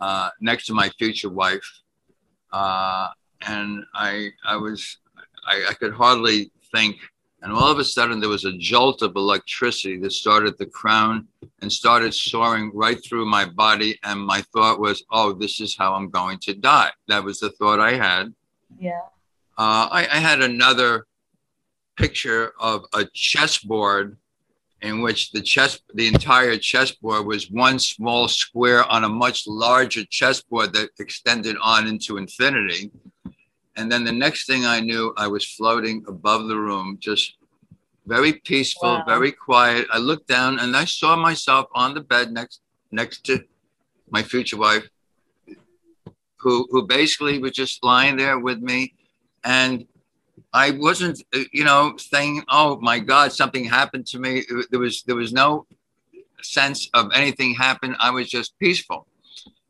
uh, 0.00 0.30
next 0.40 0.66
to 0.66 0.74
my 0.74 0.88
future 0.98 1.28
wife. 1.28 1.82
Uh, 2.52 3.08
and 3.42 3.84
I 3.94 4.30
I 4.46 4.56
was 4.56 4.98
I, 5.46 5.66
I 5.70 5.74
could 5.74 5.92
hardly 5.92 6.50
think. 6.72 6.96
And 7.42 7.52
all 7.52 7.70
of 7.70 7.78
a 7.78 7.84
sudden, 7.84 8.18
there 8.18 8.30
was 8.30 8.44
a 8.44 8.56
jolt 8.58 9.02
of 9.02 9.14
electricity 9.14 9.98
that 9.98 10.12
started 10.12 10.58
the 10.58 10.66
crown 10.66 11.28
and 11.60 11.70
started 11.70 12.12
soaring 12.12 12.72
right 12.74 12.98
through 13.04 13.26
my 13.26 13.44
body. 13.44 13.98
And 14.02 14.20
my 14.20 14.42
thought 14.52 14.80
was, 14.80 15.04
oh, 15.12 15.32
this 15.32 15.60
is 15.60 15.76
how 15.76 15.94
I'm 15.94 16.10
going 16.10 16.38
to 16.40 16.54
die. 16.54 16.90
That 17.08 17.22
was 17.22 17.38
the 17.38 17.50
thought 17.50 17.78
I 17.78 17.92
had. 17.92 18.34
Yeah. 18.80 19.00
Uh, 19.58 19.88
I, 19.92 20.08
I 20.10 20.18
had 20.18 20.40
another 20.40 21.06
picture 21.96 22.52
of 22.58 22.84
a 22.94 23.04
chessboard 23.14 24.16
in 24.82 25.00
which 25.00 25.30
the 25.32 25.40
chess 25.40 25.80
the 25.94 26.06
entire 26.06 26.56
chessboard 26.58 27.26
was 27.26 27.50
one 27.50 27.78
small 27.78 28.28
square 28.28 28.84
on 28.84 29.04
a 29.04 29.08
much 29.08 29.46
larger 29.46 30.04
chessboard 30.04 30.72
that 30.74 30.90
extended 30.98 31.56
on 31.62 31.86
into 31.86 32.18
infinity 32.18 32.90
and 33.76 33.92
then 33.92 34.04
the 34.04 34.12
next 34.12 34.46
thing 34.46 34.64
I 34.64 34.80
knew, 34.80 35.12
I 35.16 35.28
was 35.28 35.44
floating 35.44 36.04
above 36.08 36.48
the 36.48 36.56
room, 36.56 36.96
just 36.98 37.36
very 38.06 38.32
peaceful, 38.32 38.88
wow. 38.88 39.04
very 39.06 39.32
quiet. 39.32 39.86
I 39.92 39.98
looked 39.98 40.28
down 40.28 40.58
and 40.58 40.76
I 40.76 40.84
saw 40.84 41.16
myself 41.16 41.66
on 41.74 41.94
the 41.94 42.00
bed 42.00 42.32
next 42.32 42.60
next 42.90 43.24
to 43.26 43.44
my 44.10 44.22
future 44.22 44.56
wife, 44.56 44.88
who 46.38 46.66
who 46.70 46.86
basically 46.86 47.38
was 47.38 47.52
just 47.52 47.84
lying 47.84 48.16
there 48.16 48.38
with 48.38 48.60
me, 48.60 48.94
and 49.44 49.86
I 50.52 50.70
wasn't, 50.70 51.22
uh, 51.34 51.40
you 51.52 51.64
know, 51.64 51.96
saying, 51.98 52.44
"Oh 52.48 52.78
my 52.80 52.98
God, 52.98 53.32
something 53.32 53.64
happened 53.64 54.06
to 54.06 54.18
me." 54.18 54.44
There 54.70 54.80
was 54.80 55.02
there 55.02 55.16
was 55.16 55.32
no 55.32 55.66
sense 56.42 56.88
of 56.94 57.10
anything 57.14 57.54
happened. 57.54 57.96
I 57.98 58.10
was 58.10 58.30
just 58.30 58.58
peaceful. 58.58 59.06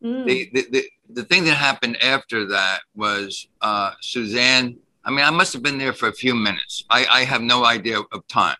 Mm. 0.06 0.24
The, 0.24 0.50
the, 0.52 0.66
the, 0.70 0.82
the 1.10 1.24
thing 1.24 1.44
that 1.44 1.54
happened 1.54 1.96
after 2.02 2.46
that 2.46 2.80
was 2.94 3.48
uh, 3.60 3.92
Suzanne. 4.00 4.76
I 5.04 5.10
mean, 5.10 5.24
I 5.24 5.30
must 5.30 5.52
have 5.52 5.62
been 5.62 5.78
there 5.78 5.92
for 5.92 6.08
a 6.08 6.12
few 6.12 6.34
minutes. 6.34 6.84
I, 6.90 7.06
I 7.06 7.24
have 7.24 7.42
no 7.42 7.64
idea 7.64 7.98
of 8.00 8.26
time. 8.28 8.56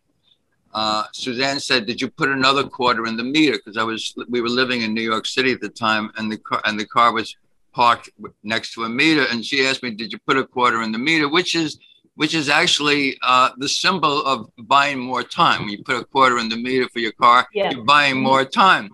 Uh, 0.75 1.05
Suzanne 1.13 1.61
said, 1.61 1.87
"Did 1.87 2.01
you 2.03 2.09
put 2.09 2.29
another 2.29 2.65
quarter 2.65 3.07
in 3.07 3.17
the 3.17 3.25
meter?" 3.25 3.53
Because 3.53 3.77
I 3.77 3.85
was, 3.85 4.15
we 4.29 4.41
were 4.41 4.49
living 4.49 4.83
in 4.83 4.93
New 4.93 5.07
York 5.13 5.27
City 5.27 5.53
at 5.53 5.61
the 5.61 5.71
time, 5.71 6.11
and 6.17 6.31
the 6.31 6.37
car 6.37 6.61
and 6.67 6.79
the 6.79 6.85
car 6.87 7.13
was 7.13 7.35
parked 7.73 8.11
next 8.43 8.75
to 8.75 8.85
a 8.85 8.89
meter. 8.89 9.25
And 9.31 9.45
she 9.45 9.67
asked 9.67 9.83
me, 9.83 9.91
"Did 9.93 10.13
you 10.13 10.19
put 10.27 10.37
a 10.37 10.45
quarter 10.45 10.83
in 10.83 10.93
the 10.93 10.99
meter?" 10.99 11.29
Which 11.31 11.55
is, 11.55 11.79
which 12.17 12.35
is 12.35 12.49
actually 12.51 13.17
uh, 13.23 13.51
the 13.57 13.69
symbol 13.69 14.17
of 14.27 14.51
buying 14.75 14.99
more 14.99 15.23
time. 15.23 15.61
When 15.63 15.71
you 15.71 15.83
put 15.83 15.97
a 15.97 16.05
quarter 16.05 16.39
in 16.39 16.49
the 16.51 16.59
meter 16.59 16.87
for 16.93 16.99
your 16.99 17.13
car, 17.13 17.47
yeah. 17.55 17.71
you're 17.71 17.85
buying 17.85 18.21
more 18.21 18.45
time 18.45 18.91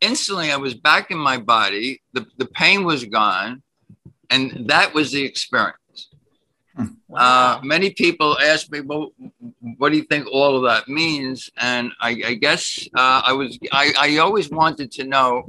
instantly 0.00 0.50
I 0.52 0.56
was 0.56 0.74
back 0.74 1.10
in 1.10 1.18
my 1.18 1.38
body. 1.38 2.02
The, 2.12 2.26
the 2.36 2.46
pain 2.46 2.84
was 2.84 3.04
gone. 3.04 3.62
And 4.28 4.68
that 4.68 4.92
was 4.92 5.12
the 5.12 5.22
experience. 5.22 6.08
Hmm. 6.74 6.86
Wow. 7.06 7.20
Uh, 7.20 7.60
many 7.62 7.90
people 7.90 8.36
ask 8.40 8.68
me, 8.72 8.80
well, 8.80 9.12
what 9.78 9.90
do 9.90 9.96
you 9.96 10.02
think 10.02 10.26
all 10.26 10.56
of 10.56 10.64
that 10.64 10.88
means? 10.88 11.48
And 11.56 11.92
I, 12.00 12.20
I 12.26 12.34
guess 12.34 12.88
uh, 12.92 13.22
I 13.24 13.32
was, 13.34 13.56
I, 13.70 13.94
I 13.96 14.16
always 14.18 14.50
wanted 14.50 14.90
to 14.92 15.04
know 15.04 15.46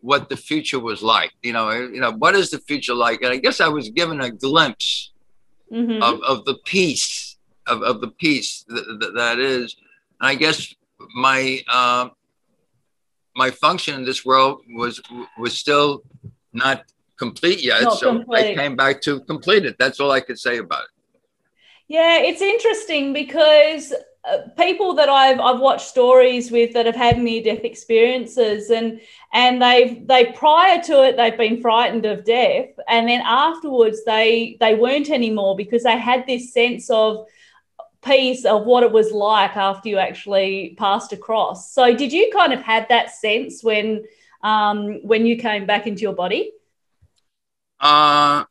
what 0.00 0.30
the 0.30 0.38
future 0.38 0.80
was 0.80 1.02
like. 1.02 1.32
You 1.42 1.52
know, 1.52 1.70
you 1.70 2.00
know, 2.00 2.12
what 2.12 2.34
is 2.34 2.48
the 2.48 2.60
future 2.60 2.94
like? 2.94 3.20
And 3.20 3.30
I 3.30 3.36
guess 3.36 3.60
I 3.60 3.68
was 3.68 3.90
given 3.90 4.22
a 4.22 4.30
glimpse 4.30 5.12
mm-hmm. 5.70 6.02
of, 6.02 6.22
of 6.22 6.46
the 6.46 6.54
peace, 6.64 7.36
of, 7.66 7.82
of 7.82 8.00
the 8.00 8.08
peace 8.08 8.64
that, 8.68 9.12
that 9.16 9.38
is. 9.38 9.76
And 10.18 10.28
I 10.28 10.34
guess 10.34 10.74
my, 11.14 11.60
uh, 11.68 12.08
my 13.36 13.50
function 13.50 13.94
in 13.94 14.04
this 14.04 14.24
world 14.24 14.62
was 14.74 15.00
was 15.38 15.56
still 15.56 16.02
not 16.52 16.84
complete 17.18 17.62
yet. 17.62 17.82
Not 17.82 17.98
so 17.98 18.12
complete. 18.12 18.52
I 18.52 18.54
came 18.54 18.76
back 18.76 19.00
to 19.02 19.20
complete 19.20 19.64
it. 19.64 19.76
That's 19.78 20.00
all 20.00 20.10
I 20.10 20.20
could 20.20 20.38
say 20.38 20.58
about 20.58 20.84
it. 20.84 20.90
Yeah, 21.88 22.18
it's 22.18 22.40
interesting 22.40 23.12
because 23.12 23.92
uh, 24.24 24.38
people 24.56 24.94
that 24.94 25.08
I've 25.08 25.38
I've 25.38 25.60
watched 25.60 25.86
stories 25.86 26.50
with 26.50 26.72
that 26.72 26.86
have 26.86 26.96
had 26.96 27.18
near 27.18 27.42
death 27.42 27.64
experiences 27.64 28.70
and 28.70 29.00
and 29.34 29.60
they've 29.60 30.06
they 30.06 30.32
prior 30.32 30.80
to 30.84 31.04
it 31.04 31.18
they've 31.18 31.36
been 31.36 31.60
frightened 31.60 32.06
of 32.06 32.24
death 32.24 32.70
and 32.88 33.06
then 33.06 33.20
afterwards 33.22 34.02
they 34.06 34.56
they 34.60 34.76
weren't 34.76 35.10
anymore 35.10 35.56
because 35.56 35.82
they 35.82 35.98
had 35.98 36.26
this 36.26 36.54
sense 36.54 36.88
of 36.88 37.26
peace 38.04 38.44
of 38.44 38.64
what 38.64 38.82
it 38.82 38.92
was 38.92 39.12
like 39.12 39.56
after 39.56 39.88
you 39.88 39.98
actually 39.98 40.74
passed 40.78 41.12
across. 41.12 41.72
So, 41.72 41.94
did 41.94 42.12
you 42.12 42.30
kind 42.32 42.52
of 42.52 42.62
had 42.62 42.88
that 42.88 43.10
sense 43.10 43.62
when 43.62 44.04
um, 44.42 45.00
when 45.02 45.26
you 45.26 45.36
came 45.36 45.66
back 45.66 45.86
into 45.86 46.02
your 46.02 46.14
body? 46.14 46.52
Uh, 47.80 48.44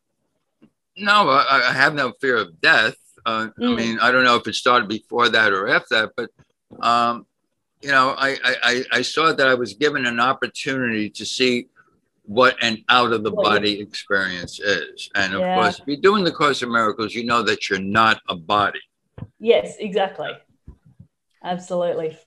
no, 0.97 1.29
I, 1.29 1.69
I 1.69 1.73
have 1.73 1.93
no 1.93 2.13
fear 2.19 2.37
of 2.37 2.59
death. 2.61 2.95
Uh, 3.25 3.49
mm. 3.59 3.73
I 3.73 3.75
mean, 3.75 3.99
I 3.99 4.11
don't 4.11 4.23
know 4.23 4.35
if 4.35 4.47
it 4.47 4.55
started 4.55 4.89
before 4.89 5.29
that 5.29 5.53
or 5.53 5.69
after 5.69 5.95
that, 6.01 6.11
but 6.17 6.29
um, 6.85 7.25
you 7.81 7.89
know, 7.89 8.15
I, 8.17 8.37
I 8.43 8.83
I 8.91 9.01
saw 9.01 9.33
that 9.33 9.47
I 9.47 9.53
was 9.53 9.73
given 9.73 10.05
an 10.05 10.19
opportunity 10.19 11.09
to 11.11 11.25
see 11.25 11.67
what 12.25 12.55
an 12.61 12.83
out 12.89 13.11
of 13.11 13.23
the 13.23 13.31
body 13.31 13.79
experience 13.79 14.59
is, 14.59 15.09
and 15.15 15.33
of 15.33 15.41
yeah. 15.41 15.55
course, 15.55 15.79
if 15.79 15.87
you're 15.87 15.97
doing 15.97 16.23
the 16.23 16.31
Course 16.31 16.61
of 16.61 16.69
Miracles, 16.69 17.13
you 17.13 17.25
know 17.25 17.43
that 17.43 17.69
you're 17.69 17.79
not 17.79 18.21
a 18.29 18.35
body. 18.35 18.79
Yes, 19.39 19.75
exactly. 19.79 20.31
Absolutely. 21.43 22.17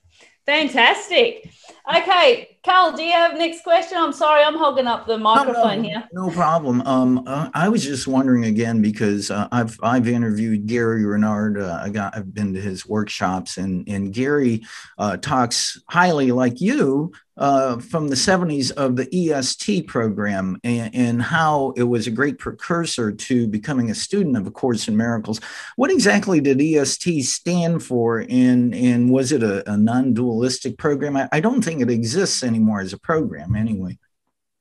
Fantastic. 0.45 1.49
Okay, 1.97 2.56
Karl, 2.67 2.91
do 2.91 3.01
you 3.01 3.13
have 3.13 3.37
next 3.37 3.63
question? 3.63 3.97
I'm 3.97 4.11
sorry, 4.11 4.43
I'm 4.43 4.57
hogging 4.57 4.87
up 4.87 5.07
the 5.07 5.17
microphone 5.17 5.55
no, 5.55 5.75
no, 5.75 5.81
here. 5.83 6.09
No 6.11 6.29
problem. 6.29 6.81
Um, 6.81 7.23
uh, 7.25 7.49
I 7.53 7.69
was 7.69 7.81
just 7.81 8.07
wondering 8.07 8.43
again 8.43 8.81
because 8.81 9.31
uh, 9.31 9.47
I've 9.53 9.79
I've 9.81 10.09
interviewed 10.09 10.67
Gary 10.67 11.05
Renard. 11.05 11.57
Uh, 11.57 11.79
I 11.81 11.87
got 11.87 12.17
I've 12.17 12.33
been 12.33 12.53
to 12.55 12.59
his 12.59 12.85
workshops, 12.85 13.55
and 13.55 13.87
and 13.87 14.13
Gary 14.13 14.63
uh, 14.97 15.15
talks 15.15 15.81
highly 15.87 16.33
like 16.33 16.59
you 16.59 17.13
uh, 17.37 17.77
from 17.77 18.07
the 18.07 18.15
70s 18.15 18.71
of 18.71 18.95
the 18.95 19.07
EST 19.13 19.87
program 19.87 20.59
and, 20.63 20.93
and, 20.95 21.21
how 21.21 21.73
it 21.75 21.83
was 21.83 22.07
a 22.07 22.11
great 22.11 22.39
precursor 22.39 23.11
to 23.11 23.47
becoming 23.47 23.91
a 23.91 23.95
student 23.95 24.37
of 24.37 24.47
A 24.47 24.51
Course 24.51 24.87
in 24.87 24.97
Miracles. 24.97 25.39
What 25.75 25.91
exactly 25.91 26.39
did 26.39 26.61
EST 26.61 27.23
stand 27.23 27.83
for, 27.83 28.25
and, 28.29 28.73
and 28.73 29.11
was 29.11 29.31
it 29.31 29.43
a, 29.43 29.69
a 29.71 29.77
non 29.77 30.13
dualistic 30.13 30.77
program? 30.77 31.17
I, 31.17 31.29
I, 31.31 31.39
don't 31.39 31.61
think 31.61 31.81
it 31.81 31.89
exists 31.89 32.43
anymore 32.43 32.56
as 32.81 32.93
a 32.93 32.97
program, 32.97 33.55
anyway. 33.55 33.97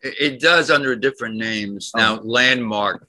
It, 0.03 0.15
it 0.21 0.41
does 0.41 0.71
under 0.71 0.97
different 0.97 1.37
names. 1.37 1.93
Oh. 1.95 1.99
Now, 1.99 2.21
Landmark 2.23 3.09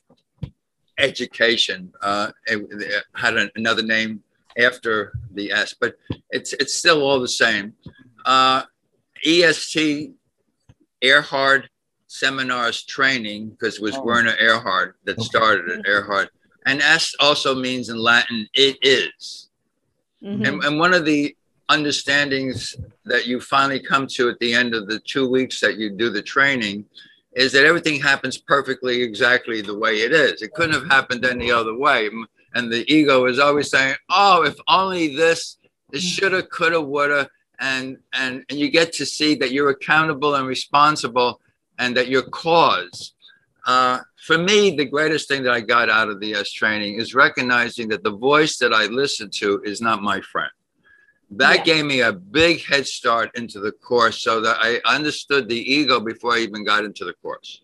Education 0.99 1.93
uh, 2.01 2.31
it, 2.47 2.57
it 2.71 3.03
had 3.13 3.37
an, 3.37 3.51
another 3.55 3.83
name 3.83 4.23
after 4.57 5.13
the 5.31 5.51
EST, 5.51 5.77
but 5.79 5.95
it's, 6.31 6.53
it's 6.53 6.75
still 6.75 7.03
all 7.03 7.19
the 7.19 7.27
same. 7.27 7.73
Uh, 8.25 8.63
EST 9.23 10.13
Erhard 11.03 11.65
Seminars 12.07 12.83
Training, 12.83 13.49
because 13.49 13.75
it 13.75 13.83
was 13.83 13.95
oh. 13.95 14.03
Werner 14.03 14.35
Erhard 14.41 14.93
that 15.03 15.21
started 15.21 15.69
it, 15.69 15.85
Erhard. 15.85 16.29
And 16.65 16.81
EST 16.81 17.15
also 17.19 17.53
means 17.53 17.89
in 17.89 17.97
Latin, 17.97 18.47
it 18.55 18.77
is. 18.81 19.49
Mm-hmm. 20.23 20.45
And, 20.45 20.63
and 20.63 20.79
one 20.79 20.95
of 20.95 21.05
the 21.05 21.36
understandings 21.69 22.75
that 23.05 23.27
you 23.27 23.39
finally 23.39 23.79
come 23.79 24.07
to 24.07 24.29
at 24.29 24.39
the 24.39 24.53
end 24.53 24.73
of 24.73 24.87
the 24.87 24.99
two 24.99 25.29
weeks 25.29 25.59
that 25.59 25.77
you 25.77 25.89
do 25.89 26.09
the 26.09 26.21
training 26.21 26.85
is 27.35 27.51
that 27.51 27.65
everything 27.65 27.99
happens 27.99 28.37
perfectly 28.37 29.01
exactly 29.01 29.61
the 29.61 29.77
way 29.77 30.01
it 30.01 30.11
is. 30.11 30.41
It 30.41 30.53
couldn't 30.53 30.73
have 30.73 30.87
happened 30.87 31.25
any 31.25 31.51
other 31.51 31.77
way. 31.77 32.09
And 32.55 32.71
the 32.71 32.91
ego 32.91 33.25
is 33.25 33.39
always 33.39 33.69
saying, 33.69 33.95
oh, 34.09 34.43
if 34.43 34.55
only 34.67 35.15
this, 35.15 35.57
this 35.91 36.03
mm. 36.03 36.19
shoulda, 36.19 36.43
coulda, 36.43 36.81
woulda 36.81 37.29
and 37.59 37.97
and 38.13 38.45
and 38.49 38.59
you 38.59 38.69
get 38.69 38.93
to 38.93 39.05
see 39.05 39.33
that 39.33 39.51
you're 39.51 39.71
accountable 39.71 40.35
and 40.35 40.47
responsible 40.47 41.41
and 41.79 41.97
that 41.97 42.07
your 42.07 42.21
cause 42.21 43.13
uh, 43.67 43.99
for 44.15 44.37
me, 44.37 44.75
the 44.75 44.85
greatest 44.85 45.27
thing 45.27 45.43
that 45.43 45.51
I 45.51 45.59
got 45.59 45.89
out 45.89 46.07
of 46.07 46.21
the 46.21 46.33
EST 46.33 46.55
training 46.55 46.99
is 46.99 47.13
recognizing 47.13 47.89
that 47.89 48.01
the 48.01 48.15
voice 48.15 48.57
that 48.59 48.73
I 48.73 48.85
listen 48.85 49.29
to 49.35 49.61
is 49.65 49.81
not 49.81 50.01
my 50.01 50.21
friend. 50.21 50.51
That 51.31 51.65
gave 51.65 51.85
me 51.85 52.01
a 52.01 52.13
big 52.13 52.63
head 52.63 52.87
start 52.87 53.37
into 53.37 53.59
the 53.59 53.71
course 53.71 54.21
so 54.21 54.39
that 54.41 54.57
I 54.59 54.79
understood 54.85 55.49
the 55.49 55.59
ego 55.59 55.99
before 55.99 56.33
I 56.33 56.39
even 56.39 56.63
got 56.63 56.85
into 56.85 57.03
the 57.03 57.13
course. 57.13 57.61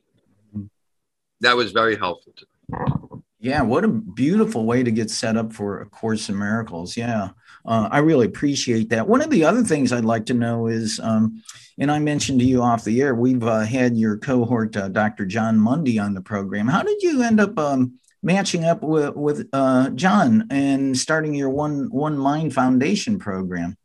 That 1.39 1.55
was 1.55 1.71
very 1.71 1.95
helpful 1.95 2.33
to 2.37 2.45
me. 2.45 3.21
Yeah, 3.39 3.61
what 3.61 3.83
a 3.83 3.89
beautiful 3.89 4.65
way 4.65 4.83
to 4.83 4.91
get 4.91 5.09
set 5.09 5.35
up 5.35 5.51
for 5.51 5.81
A 5.81 5.85
Course 5.85 6.29
in 6.29 6.37
Miracles. 6.37 6.95
Yeah, 6.95 7.31
uh, 7.65 7.89
I 7.91 7.99
really 7.99 8.25
appreciate 8.25 8.89
that. 8.89 9.05
One 9.05 9.21
of 9.21 9.29
the 9.29 9.43
other 9.43 9.63
things 9.63 9.91
I'd 9.91 10.05
like 10.05 10.25
to 10.27 10.33
know 10.33 10.67
is, 10.67 10.97
um, 11.03 11.43
and 11.77 11.91
I 11.91 11.99
mentioned 11.99 12.39
to 12.39 12.45
you 12.45 12.61
off 12.61 12.85
the 12.85 13.01
air, 13.01 13.13
we've 13.13 13.43
uh, 13.43 13.61
had 13.61 13.97
your 13.97 14.17
cohort, 14.17 14.77
uh, 14.77 14.87
Dr. 14.87 15.25
Jon 15.25 15.59
Mundy, 15.59 15.99
on 15.99 16.13
the 16.13 16.21
program. 16.21 16.67
How 16.67 16.83
did 16.83 17.01
you 17.01 17.21
end 17.21 17.41
up 17.41 17.59
um, 17.59 17.99
matching 18.23 18.63
up 18.63 18.81
with, 18.81 19.15
with 19.15 19.47
uh, 19.53 19.89
Jon 19.91 20.47
and 20.49 20.97
starting 20.97 21.35
your 21.35 21.49
One 21.49 21.89
One 21.91 22.17
Mind 22.17 22.53
Foundation 22.53 23.19
program? 23.19 23.77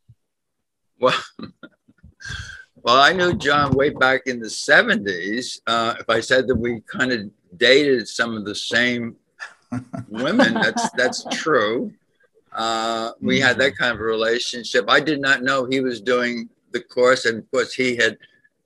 Well, 0.99 1.21
well, 2.83 2.97
I 2.97 3.13
knew 3.13 3.35
Jon 3.35 3.73
way 3.73 3.91
back 3.91 4.23
in 4.27 4.41
the 4.41 4.47
'70s. 4.47 5.61
Uh, 5.67 5.95
if 6.01 6.09
I 6.09 6.21
said 6.21 6.49
that 6.49 6.57
we 6.57 6.81
kind 6.83 7.13
of 7.13 7.31
dated 7.57 8.09
some 8.09 8.37
of 8.37 8.45
the 8.45 8.55
same 8.55 9.17
women. 10.09 10.55
That's 10.55 10.91
that's 10.97 11.25
true. 11.33 11.93
Uh, 12.53 13.13
we 13.21 13.39
had 13.39 13.59
that 13.59 13.77
kind 13.77 13.93
of 13.93 14.01
a 14.01 14.05
relationship. 14.05 14.87
I 14.89 15.01
did 15.01 15.21
not 15.21 15.43
know 15.43 15.67
he 15.67 15.81
was 15.81 16.01
doing 16.01 16.49
the 16.73 16.81
course, 16.81 17.27
and 17.27 17.39
of 17.39 17.51
course, 17.51 17.73
he 17.73 17.97
had 17.97 18.17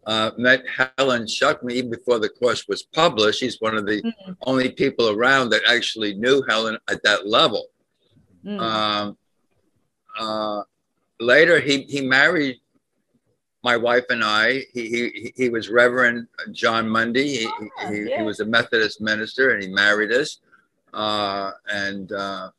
uh, 0.07 0.31
met 0.37 0.65
Helen 0.99 1.25
Schucman 1.25 1.73
even 1.73 1.91
before 1.91 2.19
the 2.19 2.29
course 2.29 2.67
was 2.69 2.83
published. 2.83 3.41
He's 3.41 3.61
one 3.61 3.77
of 3.77 3.87
the 3.87 4.03
mm-hmm. 4.03 4.33
only 4.43 4.71
people 4.71 5.11
around 5.11 5.51
that 5.51 5.63
actually 5.69 6.15
knew 6.15 6.43
Helen 6.49 6.77
at 6.91 7.03
that 7.05 7.27
level. 7.27 7.67
Mm. 8.45 8.61
Um, 8.61 9.17
uh, 10.19 10.63
later, 11.21 11.61
he 11.61 11.83
he 11.83 12.01
married 12.01 12.59
my 13.63 13.77
wife 13.77 14.05
and 14.11 14.25
I. 14.25 14.65
He 14.73 14.89
he, 14.89 15.33
he 15.37 15.49
was 15.49 15.69
Reverend 15.69 16.27
Jon 16.51 16.89
Mundy. 16.89 17.29
He, 17.29 17.47
oh, 17.47 17.93
he, 17.93 18.03
yeah. 18.03 18.19
he 18.19 18.23
was 18.25 18.41
a 18.41 18.45
Methodist 18.45 19.01
minister, 19.01 19.51
and 19.51 19.63
he 19.63 19.69
married 19.69 20.13
us. 20.13 20.39
Uh, 20.93 21.53
and 21.69 22.13
uh, 22.13 22.51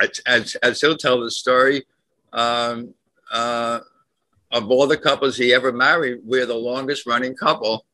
as, 0.00 0.20
as, 0.26 0.54
as, 0.56 0.80
he'll 0.80 0.96
tell 0.96 1.20
the 1.20 1.30
story, 1.30 1.84
um, 2.32 2.92
uh, 3.30 3.78
of 4.52 4.70
all 4.70 4.86
the 4.86 4.96
couples 4.96 5.36
he 5.36 5.54
ever 5.54 5.72
married, 5.72 6.20
we're 6.24 6.46
the 6.46 6.54
longest 6.54 7.06
running 7.06 7.34
couple. 7.36 7.86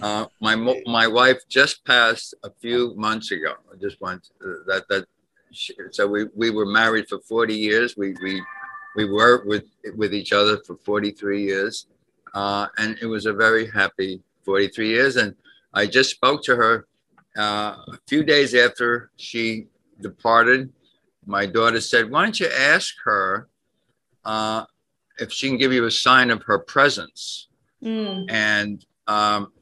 Uh, 0.00 0.26
my 0.40 0.54
my 0.86 1.06
wife 1.06 1.38
just 1.48 1.84
passed 1.84 2.34
a 2.44 2.50
few 2.60 2.94
months 2.96 3.32
ago. 3.32 3.54
I 3.72 3.76
just 3.76 4.00
want 4.00 4.28
that 4.66 4.84
that. 4.88 5.06
So 5.90 6.06
we, 6.06 6.26
we 6.36 6.50
were 6.50 6.66
married 6.66 7.08
for 7.08 7.18
40 7.18 7.54
years. 7.54 7.96
We 7.96 8.14
we 8.22 8.40
we 8.94 9.10
worked 9.10 9.48
with 9.48 9.64
with 9.96 10.14
each 10.14 10.32
other 10.32 10.58
for 10.64 10.76
43 10.76 11.42
years, 11.42 11.86
uh, 12.34 12.68
and 12.78 12.96
it 13.02 13.06
was 13.06 13.26
a 13.26 13.32
very 13.32 13.68
happy 13.68 14.22
43 14.44 14.88
years. 14.88 15.16
And 15.16 15.34
I 15.74 15.86
just 15.86 16.10
spoke 16.10 16.44
to 16.44 16.54
her 16.54 16.86
uh, 17.36 17.76
a 17.88 17.98
few 18.06 18.22
days 18.22 18.54
after 18.54 19.10
she 19.16 19.66
departed, 20.00 20.72
my 21.26 21.46
daughter 21.46 21.80
said, 21.80 22.10
Why 22.10 22.24
don't 22.24 22.40
you 22.40 22.48
ask 22.48 22.94
her 23.04 23.48
uh, 24.24 24.64
if 25.20 25.32
she 25.32 25.48
can 25.48 25.58
give 25.58 25.72
you 25.72 25.84
a 25.84 25.90
sign 25.90 26.30
of 26.30 26.42
her 26.42 26.58
presence? 26.58 27.48
Mm. 27.82 28.30
And 28.30 28.84
um, 29.06 29.52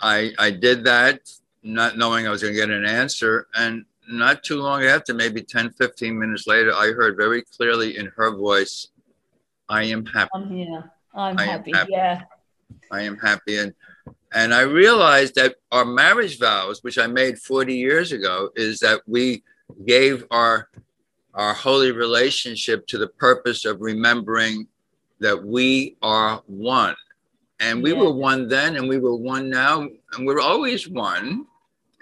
I, 0.00 0.32
I 0.38 0.50
did 0.50 0.84
that, 0.84 1.20
not 1.62 1.96
knowing 1.96 2.26
I 2.26 2.30
was 2.30 2.42
going 2.42 2.54
to 2.54 2.60
get 2.60 2.70
an 2.70 2.84
answer. 2.84 3.46
And 3.54 3.84
not 4.08 4.42
too 4.42 4.60
long 4.60 4.84
after, 4.84 5.14
maybe 5.14 5.42
10, 5.42 5.70
15 5.70 6.18
minutes 6.18 6.46
later, 6.46 6.74
I 6.74 6.92
heard 6.92 7.16
very 7.16 7.42
clearly 7.42 7.96
in 7.96 8.06
her 8.16 8.34
voice, 8.34 8.88
I 9.68 9.84
am 9.84 10.04
happy. 10.06 10.30
I'm 10.34 10.48
here. 10.48 10.90
I'm 11.14 11.38
happy. 11.38 11.72
happy. 11.72 11.92
Yeah. 11.92 12.22
I 12.90 13.02
am 13.02 13.16
happy. 13.18 13.58
And 13.58 13.74
and 14.34 14.54
I 14.54 14.62
realized 14.62 15.34
that 15.34 15.56
our 15.70 15.84
marriage 15.84 16.38
vows, 16.38 16.82
which 16.82 16.98
I 16.98 17.06
made 17.06 17.38
40 17.38 17.74
years 17.74 18.12
ago, 18.12 18.50
is 18.56 18.80
that 18.80 19.02
we 19.06 19.42
gave 19.86 20.24
our 20.30 20.68
our 21.34 21.54
holy 21.54 21.92
relationship 21.92 22.86
to 22.86 22.98
the 22.98 23.08
purpose 23.08 23.64
of 23.64 23.80
remembering 23.80 24.66
that 25.22 25.42
we 25.42 25.96
are 26.02 26.42
one. 26.46 26.94
And 27.60 27.82
we 27.82 27.92
yeah. 27.92 28.00
were 28.00 28.12
one 28.12 28.48
then 28.48 28.76
and 28.76 28.88
we 28.88 28.98
were 28.98 29.16
one 29.16 29.48
now, 29.48 29.88
and 30.12 30.26
we're 30.26 30.40
always 30.40 30.88
one. 30.88 31.46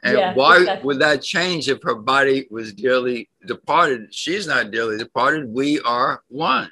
And 0.03 0.17
yeah, 0.17 0.35
why 0.35 0.57
exactly. 0.57 0.87
would 0.87 0.99
that 1.01 1.23
change 1.23 1.69
if 1.69 1.83
her 1.83 1.95
body 1.95 2.47
was 2.51 2.73
dearly 2.73 3.29
departed? 3.47 4.15
She's 4.15 4.47
not 4.47 4.71
dearly 4.71 4.97
departed. 4.97 5.53
We 5.53 5.79
are 5.81 6.23
one. 6.29 6.71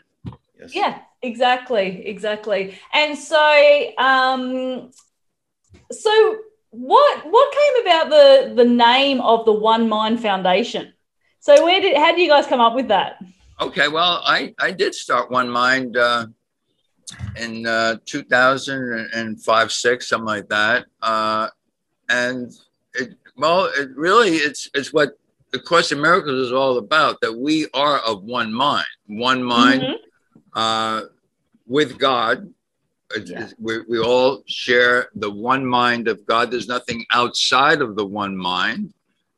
Yes. 0.58 0.74
Yeah, 0.74 0.98
exactly. 1.20 2.06
Exactly. 2.06 2.78
And 2.94 3.16
so 3.18 3.92
um 3.98 4.90
so 5.92 6.38
what 6.70 7.30
what 7.30 7.54
came 7.54 7.86
about 7.86 8.08
the 8.08 8.54
the 8.54 8.64
name 8.64 9.20
of 9.20 9.44
the 9.44 9.52
One 9.52 9.88
Mind 9.88 10.20
Foundation? 10.20 10.94
So 11.40 11.64
where 11.64 11.80
did 11.80 11.96
how 11.96 12.12
did 12.12 12.22
you 12.22 12.28
guys 12.28 12.46
come 12.46 12.60
up 12.60 12.74
with 12.74 12.88
that? 12.88 13.18
Okay, 13.60 13.88
well, 13.88 14.22
I 14.24 14.54
I 14.58 14.70
did 14.70 14.94
start 14.94 15.30
One 15.30 15.50
Mind 15.50 15.96
uh, 15.96 16.26
in 17.36 17.66
uh, 17.66 17.96
2005, 18.04 19.72
six, 19.72 20.08
something 20.08 20.26
like 20.26 20.48
that, 20.48 20.86
uh, 21.02 21.48
and 22.08 22.52
it 22.94 23.14
well, 23.36 23.66
it 23.66 23.90
really 23.94 24.36
it's 24.36 24.68
it's 24.74 24.92
what 24.92 25.10
the 25.50 25.58
Course 25.58 25.92
in 25.92 26.00
Miracles 26.00 26.46
is 26.46 26.52
all 26.52 26.78
about. 26.78 27.20
That 27.20 27.36
we 27.36 27.66
are 27.74 27.98
of 27.98 28.24
one 28.24 28.52
mind, 28.52 28.86
one 29.06 29.42
mind 29.42 29.82
mm-hmm. 29.82 30.58
uh, 30.58 31.02
with 31.66 31.98
God, 31.98 32.52
yeah. 33.24 33.48
we, 33.58 33.80
we 33.88 33.98
all 33.98 34.42
share 34.46 35.08
the 35.14 35.30
one 35.30 35.64
mind 35.64 36.08
of 36.08 36.24
God. 36.26 36.50
There's 36.50 36.68
nothing 36.68 37.04
outside 37.12 37.80
of 37.80 37.96
the 37.96 38.04
one 38.04 38.36
mind. 38.36 38.92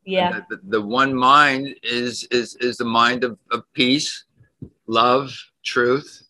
Yeah. 0.05 0.41
The, 0.49 0.61
the, 0.65 0.83
one 0.83 1.15
mind 1.15 1.77
is 1.83 2.25
is 2.31 2.57
is 2.57 2.79
the 2.79 2.85
mind 2.85 3.23
of, 3.23 3.39
of 3.51 3.65
peace, 3.75 4.25
love, 4.87 5.33
truth. 5.63 6.23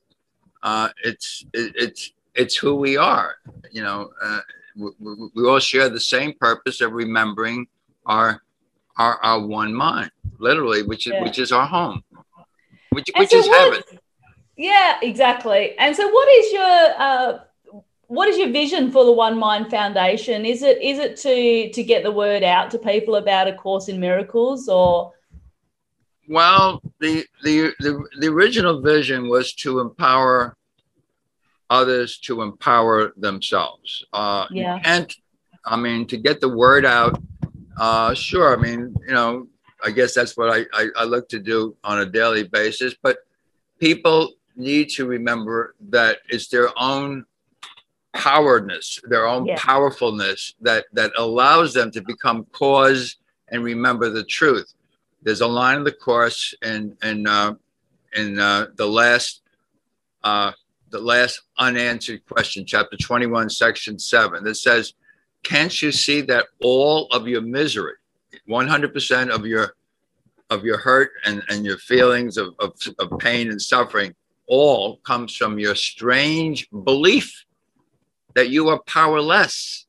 Uh, 0.62 0.88
it's 1.04 1.44
it, 1.52 1.72
it's 1.76 2.12
it's 2.34 2.56
who 2.56 2.74
we 2.74 2.96
are. 2.96 3.36
You 3.70 3.82
know, 3.82 4.10
uh, 4.22 4.40
we, 4.76 4.90
we, 5.34 5.48
all 5.48 5.58
share 5.58 5.88
the 5.88 6.00
same 6.00 6.34
purpose 6.34 6.80
of 6.80 6.92
remembering 6.92 7.66
our 8.06 8.42
our, 8.98 9.18
our 9.22 9.40
one 9.40 9.74
mind, 9.74 10.10
literally, 10.38 10.82
which 10.82 11.06
is 11.06 11.14
yeah. 11.14 11.22
which 11.22 11.38
is 11.38 11.52
our 11.52 11.66
home, 11.66 12.02
which, 12.90 13.10
which 13.16 13.30
so 13.30 13.38
is 13.38 13.46
heaven. 13.46 13.82
Yeah, 14.56 14.98
exactly. 15.02 15.76
And 15.78 15.96
so, 15.96 16.08
what 16.08 16.28
is 16.28 16.52
your 16.52 16.94
uh, 16.98 17.38
what 18.08 18.28
is 18.28 18.36
your 18.36 18.50
vision 18.50 18.90
for 18.90 19.04
the 19.04 19.12
One 19.12 19.38
Mind 19.38 19.70
Foundation? 19.70 20.44
Is 20.44 20.62
it 20.62 20.82
is 20.82 20.98
it 20.98 21.16
to 21.18 21.70
to 21.72 21.82
get 21.82 22.02
the 22.02 22.12
word 22.12 22.42
out 22.42 22.70
to 22.72 22.78
people 22.78 23.16
about 23.16 23.48
a 23.48 23.54
course 23.54 23.88
in 23.88 23.98
miracles, 23.98 24.68
or? 24.68 25.12
Well, 26.30 26.80
the 27.00 27.24
the 27.42 27.74
the, 27.80 28.06
the 28.20 28.28
original 28.28 28.80
vision 28.80 29.28
was 29.28 29.52
to 29.54 29.80
empower 29.80 30.56
others 31.68 32.18
to 32.18 32.42
empower 32.42 33.12
themselves. 33.16 34.04
Uh, 34.12 34.46
yeah. 34.52 34.78
And 34.84 35.12
I 35.64 35.76
mean, 35.76 36.06
to 36.06 36.16
get 36.16 36.40
the 36.40 36.48
word 36.48 36.86
out. 36.86 37.20
Uh, 37.80 38.14
sure. 38.14 38.56
I 38.56 38.60
mean, 38.60 38.94
you 39.08 39.14
know, 39.14 39.48
I 39.84 39.90
guess 39.90 40.14
that's 40.14 40.36
what 40.36 40.50
I, 40.50 40.66
I, 40.72 40.86
I 40.98 41.04
look 41.04 41.28
to 41.30 41.40
do 41.40 41.76
on 41.82 41.98
a 41.98 42.06
daily 42.06 42.44
basis. 42.44 42.94
But 43.02 43.18
people 43.80 44.34
need 44.54 44.90
to 44.90 45.06
remember 45.06 45.74
that 45.88 46.18
it's 46.28 46.46
their 46.46 46.68
own 46.78 47.24
powerness, 48.12 49.00
their 49.08 49.26
own 49.26 49.46
yeah. 49.46 49.56
powerfulness 49.58 50.54
that 50.60 50.84
that 50.92 51.10
allows 51.18 51.74
them 51.74 51.90
to 51.90 52.00
become 52.02 52.44
cause 52.52 53.16
and 53.48 53.64
remember 53.64 54.10
the 54.10 54.22
truth. 54.22 54.74
There's 55.22 55.40
a 55.40 55.46
line 55.46 55.78
in 55.78 55.85
the 55.85 55.92
course 55.92 56.54
and 56.62 56.96
in 57.02 57.26
uh, 57.26 57.54
in 58.14 58.38
uh, 58.38 58.66
the 58.76 58.87
last 58.87 59.42
uh, 60.24 60.52
the 60.90 61.00
last 61.00 61.42
unanswered 61.59 62.26
question, 62.26 62.66
chapter 62.66 62.96
21, 62.96 63.48
section 63.50 63.98
seven, 63.98 64.42
that 64.44 64.56
says, 64.56 64.94
"Can't 65.42 65.83
you 65.83 65.92
see 65.92 66.20
that 66.22 66.46
all 66.62 67.06
of 67.12 67.28
your 67.28 67.42
misery, 67.42 67.94
100% 68.48 69.30
of 69.30 69.46
your 69.46 69.74
of 70.50 70.64
your 70.64 70.78
hurt 70.78 71.12
and, 71.24 71.42
and 71.48 71.64
your 71.64 71.78
feelings 71.78 72.37
of, 72.37 72.54
of, 72.59 72.74
of 72.98 73.18
pain 73.18 73.50
and 73.50 73.62
suffering 73.62 74.14
all 74.48 74.96
comes 74.98 75.37
from 75.37 75.61
your 75.61 75.76
strange 75.76 76.68
belief 76.70 77.44
that 78.35 78.50
you 78.50 78.68
are 78.68 78.80
powerless. 78.83 79.87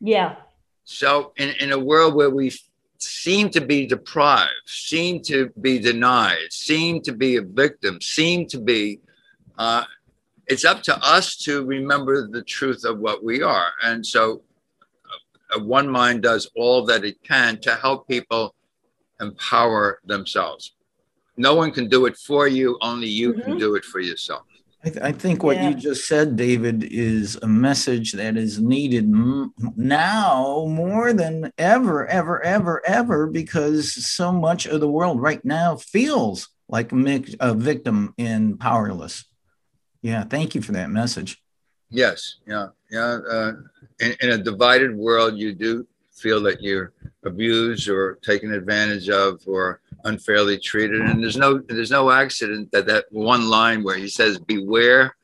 Yeah. 0.00 0.36
So, 0.84 1.32
in, 1.36 1.50
in 1.60 1.72
a 1.72 1.78
world 1.78 2.14
where 2.14 2.30
we 2.30 2.52
seem 3.04 3.50
to 3.50 3.60
be 3.60 3.86
deprived, 3.86 4.50
seem 4.66 5.22
to 5.22 5.50
be 5.60 5.78
denied, 5.78 6.50
seem 6.50 7.00
to 7.02 7.12
be 7.12 7.36
a 7.36 7.42
victim, 7.42 8.00
seem 8.00 8.46
to 8.48 8.58
be, 8.58 9.00
uh, 9.58 9.84
it's 10.46 10.64
up 10.64 10.82
to 10.82 10.96
us 11.04 11.36
to 11.36 11.64
remember 11.64 12.26
the 12.28 12.42
truth 12.42 12.84
of 12.84 12.98
what 12.98 13.24
we 13.24 13.42
are. 13.42 13.72
And 13.82 14.04
so, 14.04 14.42
one 15.58 15.88
mind 15.88 16.22
does 16.22 16.50
all 16.56 16.84
that 16.86 17.04
it 17.04 17.22
can 17.22 17.60
to 17.60 17.76
help 17.76 18.08
people 18.08 18.54
empower 19.20 20.00
themselves. 20.04 20.72
No 21.36 21.54
one 21.54 21.70
can 21.70 21.88
do 21.88 22.06
it 22.06 22.16
for 22.16 22.48
you, 22.48 22.78
only 22.80 23.08
you 23.08 23.32
mm-hmm. 23.32 23.42
can 23.42 23.58
do 23.58 23.74
it 23.74 23.84
for 23.84 24.00
yourself. 24.00 24.46
I, 24.84 24.90
th- 24.90 25.02
I 25.02 25.12
think 25.12 25.42
what 25.42 25.56
yeah. 25.56 25.70
you 25.70 25.74
just 25.74 26.06
said, 26.06 26.36
David, 26.36 26.84
is 26.84 27.36
a 27.36 27.48
message 27.48 28.12
that 28.12 28.36
is 28.36 28.60
needed 28.60 29.04
m- 29.04 29.54
now 29.76 30.66
more 30.68 31.14
than 31.14 31.50
ever, 31.56 32.06
ever, 32.06 32.42
ever, 32.44 32.82
ever, 32.84 33.26
because 33.26 33.94
so 34.06 34.30
much 34.30 34.66
of 34.66 34.80
the 34.80 34.90
world 34.90 35.22
right 35.22 35.42
now 35.42 35.76
feels 35.76 36.50
like 36.68 36.92
a, 36.92 36.96
mix, 36.96 37.34
a 37.40 37.54
victim 37.54 38.12
and 38.18 38.60
powerless. 38.60 39.24
Yeah, 40.02 40.24
thank 40.24 40.54
you 40.54 40.60
for 40.60 40.72
that 40.72 40.90
message. 40.90 41.42
Yes, 41.88 42.36
yeah, 42.46 42.68
yeah. 42.90 43.20
Uh, 43.26 43.52
in, 44.00 44.16
in 44.20 44.30
a 44.32 44.38
divided 44.38 44.94
world, 44.94 45.38
you 45.38 45.54
do 45.54 45.86
feel 46.14 46.40
that 46.42 46.62
you're 46.62 46.92
abused 47.24 47.88
or 47.88 48.18
taken 48.22 48.52
advantage 48.52 49.08
of 49.08 49.40
or 49.46 49.80
unfairly 50.04 50.58
treated. 50.58 51.00
And 51.00 51.22
there's 51.22 51.36
no 51.36 51.58
there's 51.58 51.90
no 51.90 52.10
accident 52.10 52.70
that 52.72 52.86
that 52.86 53.06
one 53.10 53.48
line 53.48 53.82
where 53.82 53.96
he 53.96 54.08
says, 54.08 54.38
"Beware 54.38 55.16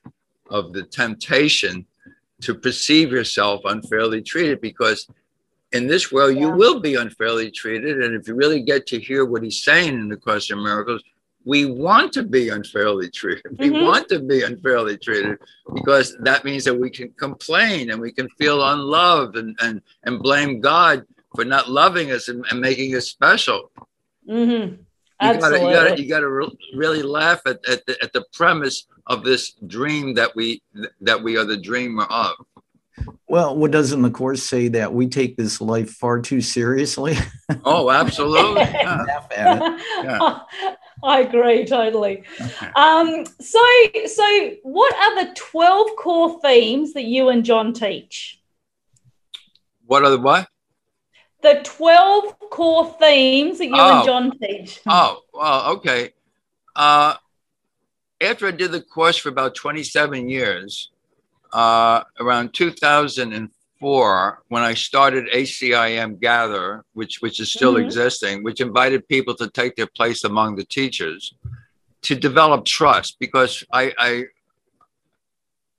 of 0.48 0.72
the 0.72 0.82
temptation 0.82 1.86
to 2.42 2.54
perceive 2.54 3.12
yourself 3.12 3.62
unfairly 3.64 4.22
treated," 4.22 4.60
because 4.60 5.06
in 5.72 5.86
this 5.86 6.10
world 6.10 6.36
you 6.36 6.50
will 6.50 6.80
be 6.80 6.96
unfairly 6.96 7.50
treated. 7.50 8.02
And 8.02 8.14
if 8.14 8.26
you 8.26 8.34
really 8.34 8.62
get 8.62 8.86
to 8.88 8.98
hear 8.98 9.24
what 9.24 9.42
he's 9.42 9.62
saying 9.62 9.94
in 9.94 10.08
the 10.08 10.16
Course 10.16 10.50
in 10.50 10.62
Miracles, 10.62 11.02
we 11.44 11.66
want 11.66 12.12
to 12.12 12.22
be 12.22 12.50
unfairly 12.50 13.10
treated. 13.10 13.58
We 13.58 13.70
mm-hmm. 13.70 13.84
want 13.84 14.08
to 14.08 14.20
be 14.20 14.42
unfairly 14.42 14.98
treated 14.98 15.38
because 15.74 16.16
that 16.20 16.44
means 16.44 16.64
that 16.64 16.74
we 16.74 16.90
can 16.90 17.10
complain 17.12 17.90
and 17.90 18.00
we 18.00 18.12
can 18.12 18.28
feel 18.30 18.62
unloved 18.64 19.36
and, 19.36 19.56
and, 19.62 19.80
and 20.04 20.20
blame 20.20 20.60
God 20.60 21.04
for 21.34 21.44
not 21.44 21.70
loving 21.70 22.10
us 22.12 22.28
and, 22.28 22.44
and 22.50 22.60
making 22.60 22.94
us 22.94 23.06
special. 23.06 23.70
Mm-hmm. 24.28 24.82
You 25.22 25.38
gotta, 25.38 25.58
you 25.58 25.70
gotta, 25.70 26.02
you 26.02 26.08
gotta 26.08 26.28
re- 26.28 26.58
really 26.74 27.02
laugh 27.02 27.40
at, 27.46 27.58
at, 27.68 27.84
the, 27.86 28.02
at 28.02 28.12
the 28.12 28.24
premise 28.32 28.86
of 29.06 29.22
this 29.22 29.52
dream 29.66 30.14
that 30.14 30.34
we 30.34 30.62
that 31.02 31.22
we 31.22 31.36
are 31.36 31.44
the 31.44 31.58
dreamer 31.58 32.04
of. 32.04 32.36
Well, 33.28 33.56
what 33.56 33.70
doesn't 33.70 34.02
the 34.02 34.10
course 34.10 34.42
say 34.42 34.68
that 34.68 34.92
we 34.92 35.08
take 35.08 35.36
this 35.36 35.60
life 35.60 35.90
far 35.90 36.20
too 36.20 36.40
seriously? 36.40 37.16
Oh, 37.64 37.90
absolutely. 37.90 38.62
Yeah. 39.32 39.78
yeah. 40.02 40.38
I 41.02 41.20
agree 41.20 41.64
totally. 41.64 42.24
Um, 42.76 43.24
so, 43.40 43.60
so 44.06 44.50
what 44.62 44.94
are 44.94 45.24
the 45.24 45.32
twelve 45.34 45.96
core 45.96 46.40
themes 46.40 46.92
that 46.92 47.04
you 47.04 47.30
and 47.30 47.44
Jon 47.44 47.72
teach? 47.72 48.40
What 49.86 50.04
are 50.04 50.10
the 50.10 50.18
what? 50.18 50.48
The 51.42 51.60
twelve 51.64 52.38
core 52.50 52.94
themes 53.00 53.58
that 53.58 53.66
you 53.66 53.74
oh. 53.76 53.98
and 53.98 54.06
Jon 54.06 54.38
teach. 54.38 54.80
Oh, 54.86 55.22
well, 55.32 55.72
okay. 55.72 56.12
Uh, 56.76 57.14
after 58.20 58.46
I 58.46 58.50
did 58.50 58.72
the 58.72 58.82
course 58.82 59.16
for 59.16 59.30
about 59.30 59.54
twenty-seven 59.54 60.28
years, 60.28 60.90
uh, 61.52 62.02
around 62.18 62.52
two 62.52 62.70
thousand 62.70 63.32
and 63.32 63.50
four 63.80 64.42
when 64.48 64.62
I 64.62 64.74
started 64.74 65.26
ACIM 65.32 66.20
Gather, 66.20 66.84
which 66.92 67.20
which 67.20 67.40
is 67.40 67.50
still 67.50 67.74
mm-hmm. 67.74 67.86
existing, 67.86 68.44
which 68.44 68.60
invited 68.60 69.08
people 69.08 69.34
to 69.36 69.48
take 69.50 69.74
their 69.74 69.88
place 69.88 70.22
among 70.24 70.56
the 70.56 70.64
teachers 70.64 71.34
to 72.02 72.14
develop 72.14 72.64
trust 72.64 73.16
because 73.18 73.64
I 73.72 73.92
I, 73.98 74.24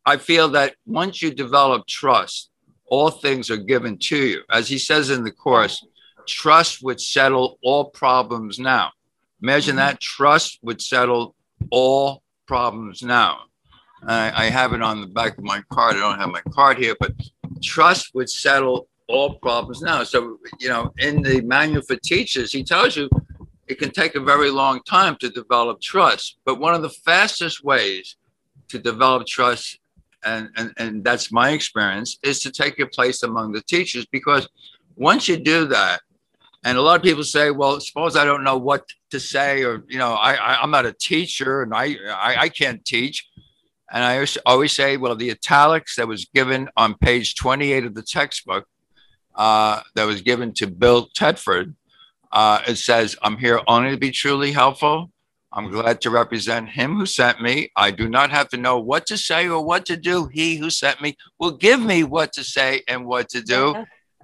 I 0.05 0.17
feel 0.17 0.49
that 0.49 0.75
once 0.85 1.21
you 1.21 1.33
develop 1.33 1.87
trust, 1.87 2.49
all 2.87 3.09
things 3.09 3.49
are 3.49 3.57
given 3.57 3.97
to 3.97 4.17
you. 4.17 4.41
As 4.51 4.67
he 4.67 4.77
says 4.77 5.09
in 5.09 5.23
the 5.23 5.31
course, 5.31 5.85
trust 6.27 6.83
would 6.83 6.99
settle 6.99 7.57
all 7.63 7.85
problems 7.85 8.59
now. 8.59 8.91
Imagine 9.41 9.75
mm-hmm. 9.75 9.85
that 9.85 9.99
trust 9.99 10.59
would 10.63 10.81
settle 10.81 11.35
all 11.69 12.23
problems 12.47 13.01
now. 13.01 13.41
I, 14.05 14.45
I 14.45 14.49
have 14.49 14.73
it 14.73 14.81
on 14.81 15.01
the 15.01 15.07
back 15.07 15.37
of 15.37 15.43
my 15.43 15.61
card. 15.71 15.95
I 15.95 15.99
don't 15.99 16.19
have 16.19 16.29
my 16.29 16.41
card 16.51 16.77
here, 16.77 16.95
but 16.99 17.13
trust 17.61 18.13
would 18.13 18.29
settle 18.29 18.87
all 19.07 19.35
problems 19.35 19.81
now. 19.81 20.03
So, 20.03 20.37
you 20.59 20.69
know, 20.69 20.93
in 20.97 21.21
the 21.21 21.41
manual 21.41 21.81
for 21.81 21.95
teachers, 21.97 22.51
he 22.51 22.63
tells 22.63 22.95
you 22.95 23.09
it 23.67 23.79
can 23.79 23.91
take 23.91 24.15
a 24.15 24.19
very 24.19 24.49
long 24.49 24.81
time 24.83 25.15
to 25.17 25.29
develop 25.29 25.81
trust. 25.81 26.37
But 26.45 26.59
one 26.59 26.73
of 26.73 26.81
the 26.81 26.89
fastest 26.89 27.63
ways 27.63 28.17
to 28.69 28.79
develop 28.79 29.27
trust, 29.27 29.79
and, 30.23 30.49
and, 30.55 30.73
and 30.77 31.03
that's 31.03 31.31
my 31.31 31.51
experience, 31.51 32.19
is 32.23 32.39
to 32.41 32.51
take 32.51 32.77
your 32.77 32.87
place 32.87 33.23
among 33.23 33.51
the 33.51 33.61
teachers. 33.61 34.05
Because 34.05 34.47
once 34.95 35.27
you 35.27 35.37
do 35.37 35.65
that, 35.67 36.01
and 36.63 36.77
a 36.77 36.81
lot 36.81 36.95
of 36.95 37.01
people 37.01 37.23
say, 37.23 37.49
well, 37.49 37.79
suppose 37.79 38.15
I 38.15 38.23
don't 38.23 38.43
know 38.43 38.57
what 38.57 38.85
to 39.09 39.19
say, 39.19 39.63
or, 39.63 39.83
you 39.87 39.97
know, 39.97 40.13
I, 40.13 40.33
I, 40.35 40.63
am 40.63 40.69
not 40.69 40.85
a 40.85 40.93
teacher 40.93 41.63
and 41.63 41.73
I, 41.73 41.95
I, 42.09 42.35
I 42.41 42.49
can't 42.49 42.83
teach. 42.85 43.27
And 43.91 44.03
I 44.03 44.25
always 44.45 44.71
say, 44.71 44.97
well, 44.97 45.15
the 45.15 45.31
italics 45.31 45.97
that 45.97 46.07
was 46.07 46.25
given 46.25 46.69
on 46.77 46.95
page 46.95 47.35
28 47.35 47.85
of 47.85 47.93
the 47.93 48.01
textbook, 48.01 48.65
uh, 49.35 49.81
that 49.95 50.05
was 50.05 50.21
given 50.21 50.53
to 50.53 50.67
Bill 50.67 51.09
Thetford, 51.15 51.75
uh, 52.31 52.61
it 52.67 52.77
says, 52.77 53.17
I'm 53.21 53.37
here 53.37 53.59
only 53.67 53.91
to 53.91 53.97
be 53.97 54.11
truly 54.11 54.51
helpful. 54.51 55.11
I'm 55.53 55.69
glad 55.69 55.99
to 56.01 56.09
represent 56.09 56.69
him 56.69 56.95
who 56.95 57.05
sent 57.05 57.41
me. 57.41 57.71
I 57.75 57.91
do 57.91 58.07
not 58.07 58.31
have 58.31 58.47
to 58.49 58.57
know 58.57 58.79
what 58.79 59.05
to 59.07 59.17
say 59.17 59.49
or 59.49 59.63
what 59.63 59.85
to 59.87 59.97
do. 59.97 60.27
He 60.27 60.55
who 60.55 60.69
sent 60.69 61.01
me 61.01 61.17
will 61.39 61.51
give 61.51 61.81
me 61.81 62.05
what 62.05 62.31
to 62.33 62.43
say 62.43 62.83
and 62.87 63.05
what 63.05 63.27
to 63.29 63.41
do. 63.41 63.75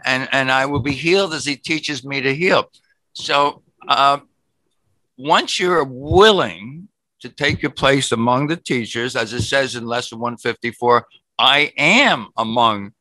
And, 0.05 0.29
and 0.31 0.49
I 0.49 0.65
will 0.67 0.79
be 0.79 0.93
healed 0.93 1.33
as 1.33 1.43
he 1.43 1.57
teaches 1.57 2.05
me 2.05 2.21
to 2.21 2.33
heal. 2.33 2.71
So 3.11 3.61
uh, 3.89 4.19
once 5.17 5.59
you're 5.59 5.83
willing 5.83 6.76
to 7.21 7.29
take 7.29 7.61
your 7.61 7.71
place 7.71 8.11
among 8.11 8.47
the 8.47 8.57
teachers, 8.57 9.15
as 9.15 9.33
it 9.33 9.41
says 9.41 9.75
in 9.75 9.85
lesson 9.85 10.19
154, 10.19 11.05
I 11.39 11.71
am 11.77 12.27
among 12.37 12.91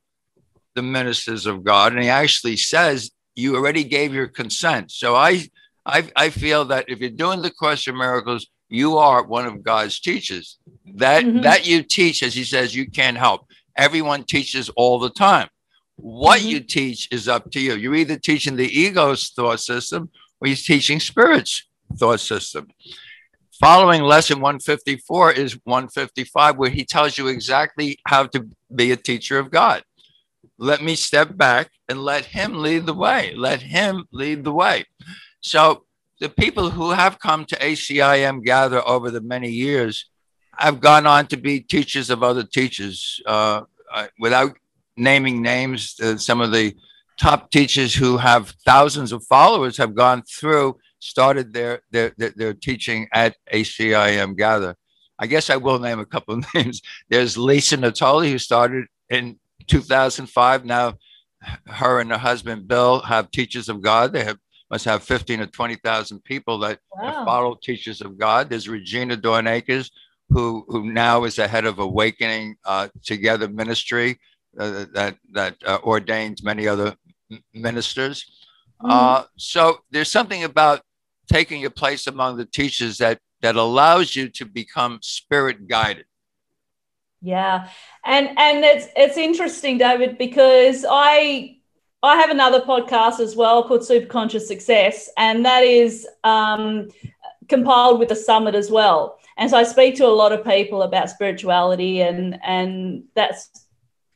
the 0.74 0.83
ministers 0.83 1.46
of 1.46 1.64
God. 1.64 1.92
And 1.92 2.02
he 2.02 2.09
actually 2.09 2.57
says, 2.57 3.11
You 3.35 3.57
already 3.57 3.85
gave 3.85 4.14
your 4.14 4.29
consent. 4.29 4.90
So 4.90 5.14
I, 5.14 5.48
I, 5.85 6.09
I 6.16 6.31
feel 6.31 6.64
that 6.66 6.87
if 6.88 7.00
you're 7.00 7.11
doing 7.11 7.42
the 7.42 7.50
Course 7.50 7.87
of 7.87 7.94
Miracles, 7.94 8.46
you 8.68 8.98
are 8.98 9.24
one 9.24 9.46
of 9.46 9.62
God's 9.62 10.00
teachers. 10.00 10.59
That 10.94 11.24
mm-hmm. 11.24 11.42
that 11.42 11.66
you 11.66 11.83
teach, 11.83 12.22
as 12.22 12.35
he 12.35 12.44
says, 12.44 12.74
you 12.74 12.90
can't 12.90 13.16
help. 13.16 13.46
Everyone 13.76 14.24
teaches 14.24 14.68
all 14.70 14.98
the 14.98 15.11
time. 15.11 15.48
What 15.96 16.40
mm-hmm. 16.40 16.48
you 16.48 16.61
teach 16.61 17.09
is 17.12 17.29
up 17.29 17.50
to 17.52 17.61
you. 17.61 17.74
You're 17.74 17.94
either 17.94 18.18
teaching 18.18 18.57
the 18.57 18.68
ego's 18.68 19.31
thought 19.31 19.61
system 19.61 20.11
or 20.40 20.48
you're 20.48 20.57
teaching 20.57 21.00
spirit's 21.00 21.66
thought 21.98 22.20
system. 22.20 22.68
Following 23.61 24.03
lesson 24.03 24.40
154 24.40 25.33
is 25.33 25.59
155, 25.64 26.59
where 26.59 26.69
he 26.69 26.85
tells 26.85 27.16
you 27.16 27.29
exactly 27.29 27.99
how 28.07 28.27
to 28.27 28.47
be 28.75 28.92
a 28.92 28.97
teacher 28.97 29.38
of 29.38 29.51
God. 29.51 29.83
Let 30.59 30.83
me 30.83 30.95
step 30.95 31.35
back 31.38 31.71
and 31.88 32.05
let 32.05 32.27
him 32.27 32.59
lead 32.59 32.85
the 32.85 32.92
way. 32.92 33.35
Let 33.35 33.62
him 33.62 34.05
lead 34.12 34.45
the 34.45 34.53
way. 34.53 34.85
So, 35.40 35.85
the 36.21 36.29
people 36.29 36.69
who 36.69 36.90
have 36.90 37.19
come 37.19 37.47
to 37.47 37.57
ACIM 37.57 38.45
Gather 38.45 38.87
over 38.87 39.11
the 39.11 39.23
many 39.23 39.51
years 39.51 40.07
have 40.57 40.81
gone 40.81 41.07
on 41.07 41.27
to 41.29 41.38
be 41.38 41.61
teachers 41.61 42.11
of 42.11 42.23
other 42.23 42.42
teachers. 42.42 43.23
Uh, 43.25 43.62
uh, 43.90 44.09
without 44.19 44.55
naming 44.99 45.40
names, 45.40 45.99
uh, 46.03 46.19
some 46.19 46.42
of 46.42 46.53
the 46.53 46.75
top 47.19 47.51
teachers 47.51 47.95
who 47.95 48.19
have 48.19 48.55
thousands 48.66 49.12
of 49.12 49.25
followers 49.25 49.79
have 49.79 49.95
gone 49.95 50.23
through 50.23 50.77
started 51.07 51.53
their 51.53 51.81
their 51.90 52.12
their, 52.16 52.31
their 52.31 52.55
teaching 52.55 53.09
at 53.12 53.37
ACIM 53.53 54.37
Gather. 54.37 54.77
I 55.19 55.27
guess 55.27 55.49
I 55.49 55.57
will 55.57 55.79
name 55.79 55.99
a 55.99 56.07
couple 56.07 56.35
of 56.35 56.47
names. 56.55 56.83
There's 57.09 57.38
Lisa 57.38 57.77
Natoli, 57.77 58.31
who 58.31 58.38
started 58.38 58.87
in 59.09 59.38
2005. 59.66 60.64
Now, 60.64 60.95
her 61.66 62.01
and 62.01 62.11
her 62.11 62.19
husband 62.19 62.69
Bill 62.69 63.01
have 63.01 63.31
Teachers 63.31 63.69
of 63.69 63.81
God. 63.81 64.12
They 64.12 64.25
have 64.25 64.38
must 64.69 64.85
have 64.85 65.05
15 65.05 65.40
or 65.40 65.47
20,000 65.47 66.25
people 66.25 66.59
that 66.59 66.81
wow. 66.92 67.25
follow 67.25 67.57
Teachers 67.62 68.01
of 68.01 68.19
God. 68.19 68.51
There's 68.51 68.69
Regina 68.69 69.16
Dawn 69.16 69.47
Akers, 69.47 69.90
who 70.29 70.64
who 70.69 70.92
now 70.92 71.25
is 71.25 71.37
the 71.37 71.49
head 71.49 71.66
of 71.66 71.79
Awakening 71.79 72.57
uh, 72.64 72.88
Together 73.05 73.49
Ministry 73.49 74.19
uh, 74.59 74.87
that 74.92 75.16
that 75.33 75.57
uh, 75.64 75.79
ordains 75.83 76.42
many 76.42 76.66
other 76.66 76.97
ministers. 77.55 78.27
Uh, 78.81 79.25
so 79.37 79.79
there's 79.90 80.11
something 80.11 80.45
about 80.45 80.83
taking 81.31 81.65
a 81.65 81.71
place 81.71 82.07
among 82.07 82.37
the 82.37 82.45
teachers 82.45 82.99
that 82.99 83.21
that 83.43 83.57
allows 83.57 84.17
you 84.17 84.29
to 84.31 84.45
become 84.45 84.99
spirit 85.03 85.69
guided. 85.69 86.07
Yeah, 87.21 87.69
and 88.05 88.29
and 88.39 88.65
it's 88.65 88.87
it's 88.97 89.17
interesting, 89.17 89.79
David, 89.79 90.19
because 90.19 90.85
I 90.89 91.57
I 92.03 92.17
have 92.17 92.31
another 92.31 92.61
podcast 92.61 93.21
as 93.21 93.35
well 93.37 93.67
called 93.67 93.85
Super 93.85 94.07
Conscious 94.07 94.47
Success, 94.47 95.11
and 95.17 95.45
that 95.45 95.65
is 95.65 96.07
um, 96.25 96.89
compiled 97.49 97.99
with 97.99 98.11
the 98.11 98.17
summit 98.17 98.55
as 98.55 98.71
well. 98.71 99.19
And 99.39 99.51
so 99.51 99.59
I 99.59 99.65
speak 99.65 99.97
to 99.97 100.07
a 100.07 100.09
lot 100.09 100.33
of 100.33 100.45
people 100.45 100.83
about 100.83 101.11
spirituality, 101.11 102.01
and 102.03 102.39
and 102.45 103.05
that's 103.15 103.67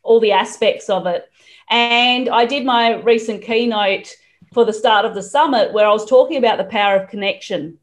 all 0.03 0.21
the 0.21 0.33
aspects 0.33 0.89
of 0.89 1.07
it. 1.07 1.29
And 1.69 2.29
I 2.29 2.47
did 2.47 2.65
my 2.65 3.01
recent 3.01 3.43
keynote 3.43 4.15
for 4.53 4.65
the 4.65 4.73
start 4.73 5.05
of 5.05 5.15
the 5.15 5.23
summit 5.23 5.73
where 5.73 5.87
I 5.87 5.93
was 5.93 6.07
talking 6.07 6.37
about 6.37 6.59
the 6.59 6.65
power 6.65 6.97
of 6.97 7.09
connection. 7.09 7.79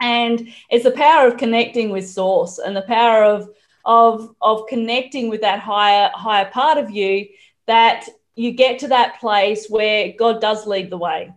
And 0.00 0.48
it's 0.70 0.84
the 0.84 0.90
power 0.90 1.26
of 1.26 1.38
connecting 1.38 1.90
with 1.90 2.08
source 2.08 2.58
and 2.58 2.76
the 2.76 2.82
power 2.82 3.24
of 3.24 3.48
of 3.86 4.34
of 4.40 4.66
connecting 4.66 5.28
with 5.28 5.42
that 5.42 5.60
higher 5.60 6.10
higher 6.14 6.50
part 6.50 6.78
of 6.78 6.90
you 6.90 7.28
that 7.66 8.08
you 8.34 8.52
get 8.52 8.78
to 8.80 8.88
that 8.88 9.20
place 9.20 9.68
where 9.68 10.12
God 10.18 10.40
does 10.40 10.66
lead 10.66 10.90
the 10.90 10.98
way. 10.98 11.32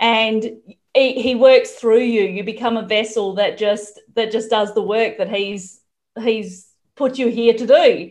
And 0.00 0.44
he, 0.94 1.22
he 1.22 1.34
works 1.34 1.72
through 1.72 2.00
you. 2.00 2.22
You 2.22 2.44
become 2.44 2.76
a 2.76 2.86
vessel 2.86 3.34
that 3.34 3.56
just 3.58 4.00
that 4.14 4.32
just 4.32 4.50
does 4.50 4.74
the 4.74 4.82
work 4.82 5.18
that 5.18 5.32
he's 5.32 5.80
he's 6.20 6.66
put 6.96 7.18
you 7.18 7.28
here 7.28 7.54
to 7.54 7.66
do. 7.66 8.10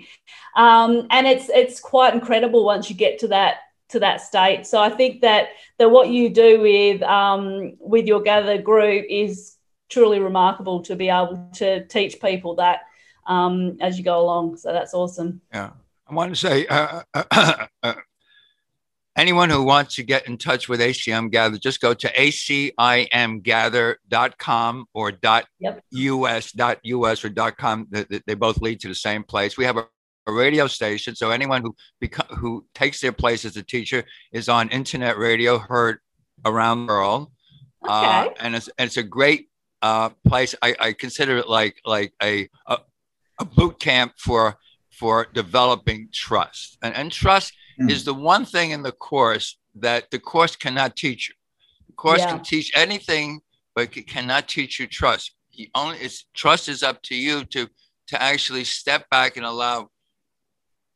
Um, 0.55 1.07
and 1.09 1.27
it's 1.27 1.49
it's 1.49 1.79
quite 1.79 2.13
incredible 2.13 2.65
once 2.65 2.89
you 2.89 2.95
get 2.95 3.19
to 3.19 3.27
that 3.29 3.57
to 3.91 3.99
that 3.99 4.21
state. 4.21 4.65
So 4.65 4.81
I 4.81 4.89
think 4.89 5.21
that 5.21 5.49
that 5.77 5.91
what 5.91 6.09
you 6.09 6.29
do 6.29 6.59
with 6.61 7.01
um, 7.03 7.77
with 7.79 8.05
your 8.05 8.21
gather 8.21 8.61
group 8.61 9.05
is 9.09 9.55
truly 9.89 10.19
remarkable 10.19 10.81
to 10.83 10.95
be 10.95 11.09
able 11.09 11.49
to 11.55 11.85
teach 11.87 12.21
people 12.21 12.55
that 12.55 12.81
um, 13.27 13.77
as 13.81 13.97
you 13.97 14.03
go 14.03 14.21
along. 14.21 14.57
So 14.57 14.73
that's 14.73 14.93
awesome. 14.93 15.41
Yeah, 15.53 15.71
I 16.07 16.13
want 16.13 16.33
to 16.33 16.35
say 16.35 16.67
uh, 16.67 17.03
uh, 17.13 17.67
uh, 17.83 17.93
anyone 19.15 19.49
who 19.49 19.63
wants 19.63 19.95
to 19.95 20.03
get 20.03 20.27
in 20.27 20.37
touch 20.37 20.69
with 20.69 20.79
ACIM 20.79 21.31
Gather, 21.31 21.57
just 21.57 21.81
go 21.81 21.93
to 21.93 22.13
acimgather.com 22.13 24.85
or 24.93 25.11
yep. 25.59 25.83
.us, 25.93 26.51
dot 26.51 26.79
.us 26.85 27.25
or 27.25 27.29
dot 27.29 27.57
.com. 27.57 27.87
They 27.91 28.35
both 28.35 28.61
lead 28.61 28.79
to 28.81 28.87
the 28.87 28.95
same 28.95 29.23
place. 29.23 29.57
We 29.57 29.65
have 29.65 29.77
a, 29.77 29.87
a 30.31 30.33
radio 30.33 30.67
station, 30.67 31.15
so 31.15 31.29
anyone 31.29 31.61
who 31.61 31.75
beco- 32.03 32.37
who 32.37 32.65
takes 32.73 32.99
their 33.01 33.11
place 33.11 33.45
as 33.45 33.57
a 33.57 33.63
teacher 33.63 34.03
is 34.31 34.49
on 34.49 34.69
internet 34.69 35.17
radio, 35.17 35.57
heard 35.57 35.99
around 36.45 36.87
the 36.87 36.93
world. 36.93 37.31
Uh, 37.87 38.25
okay. 38.25 38.29
Uh, 38.29 38.33
and 38.39 38.55
it's, 38.55 38.69
it's 38.77 38.97
a 38.97 39.03
great 39.03 39.49
uh, 39.81 40.09
place. 40.27 40.55
I, 40.61 40.75
I, 40.79 40.93
consider 40.93 41.37
it 41.37 41.49
like 41.49 41.77
like 41.85 42.13
a, 42.21 42.47
a, 42.67 42.77
a 43.39 43.45
boot 43.45 43.79
camp 43.79 44.13
for 44.17 44.57
for 44.91 45.27
developing 45.33 46.09
trust. 46.13 46.77
And, 46.83 46.95
and 46.95 47.11
trust 47.11 47.53
mm. 47.81 47.89
is 47.89 48.05
the 48.05 48.13
one 48.13 48.45
thing 48.45 48.71
in 48.71 48.83
the 48.83 48.91
course 48.91 49.57
that 49.75 50.11
the 50.11 50.19
course 50.19 50.55
cannot 50.55 50.95
teach 50.95 51.29
you. 51.29 51.35
The 51.87 51.93
course 51.93 52.19
yeah. 52.19 52.31
can 52.31 52.43
teach 52.43 52.71
anything, 52.75 53.39
but 53.75 53.95
it 53.97 54.07
cannot 54.07 54.47
teach 54.47 54.79
you 54.79 54.87
trust. 54.87 55.33
You 55.51 55.67
only 55.75 55.97
it's 55.97 56.25
trust 56.33 56.69
is 56.69 56.83
up 56.83 57.01
to 57.03 57.15
you 57.15 57.43
to 57.45 57.67
to 58.07 58.21
actually 58.21 58.63
step 58.63 59.09
back 59.09 59.37
and 59.37 59.45
allow 59.45 59.89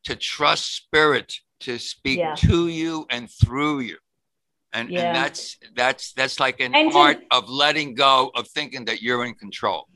to 0.05 0.15
trust 0.15 0.75
spirit 0.75 1.33
to 1.61 1.77
speak 1.77 2.19
yeah. 2.19 2.35
to 2.35 2.67
you 2.67 3.05
and 3.09 3.29
through 3.29 3.79
you. 3.79 3.97
And, 4.73 4.89
yeah. 4.89 5.07
and 5.07 5.15
that's 5.15 5.57
that's 5.75 6.13
that's 6.13 6.39
like 6.39 6.59
an 6.59 6.75
and 6.75 6.91
art 6.93 7.21
to, 7.21 7.37
of 7.37 7.49
letting 7.49 7.95
go 7.95 8.31
of 8.35 8.47
thinking 8.49 8.85
that 8.85 9.01
you're 9.01 9.25
in 9.25 9.33
control. 9.35 9.87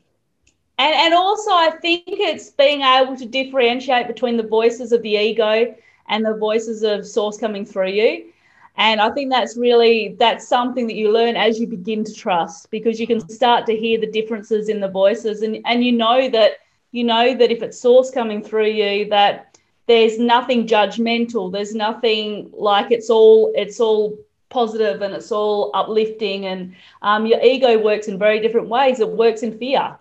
And 0.78 0.94
and 0.96 1.14
also 1.14 1.52
I 1.52 1.72
think 1.82 2.04
it's 2.08 2.52
being 2.52 2.82
able 2.82 3.18
to 3.18 3.26
differentiate 3.26 4.08
between 4.08 4.38
the 4.38 4.48
voices 4.48 4.92
of 4.92 5.02
the 5.02 5.16
ego 5.16 5.76
and 6.08 6.26
the 6.26 6.36
voices 6.36 6.84
of 6.84 7.06
source 7.06 7.38
coming 7.38 7.66
through 7.66 7.90
you 7.90 8.32
and 8.80 9.00
i 9.00 9.10
think 9.12 9.30
that's 9.30 9.56
really 9.58 10.16
that's 10.18 10.48
something 10.48 10.88
that 10.88 10.96
you 10.96 11.12
learn 11.12 11.36
as 11.36 11.60
you 11.60 11.68
begin 11.68 12.04
to 12.04 12.14
trust 12.14 12.70
because 12.72 13.00
you 13.00 13.06
can 13.06 13.20
start 13.30 13.66
to 13.66 13.76
hear 13.76 14.00
the 14.00 14.10
differences 14.10 14.70
in 14.70 14.80
the 14.80 14.88
voices 14.88 15.44
and 15.44 15.60
and 15.66 15.84
you 15.84 15.92
know 15.92 16.30
that 16.30 16.54
you 16.92 17.04
know 17.04 17.36
that 17.36 17.52
if 17.52 17.62
it's 17.62 17.80
source 17.80 18.10
coming 18.10 18.44
through 18.44 18.68
you 18.68 19.08
that 19.10 19.49
there's 19.90 20.20
nothing 20.20 20.68
judgmental 20.68 21.52
there's 21.52 21.74
nothing 21.74 22.50
like 22.54 22.92
it's 22.92 23.10
all 23.10 23.52
it's 23.56 23.80
all 23.80 24.16
positive 24.50 25.02
and 25.02 25.14
it's 25.14 25.32
all 25.32 25.72
uplifting 25.74 26.46
and 26.46 26.76
um, 27.02 27.26
your 27.26 27.42
ego 27.44 27.78
works 27.78 28.08
in 28.08 28.18
very 28.18 28.40
different 28.40 28.70
ways 28.70 29.00
it 29.00 29.10
works 29.10 29.42
in 29.42 29.58
fear 29.58 29.98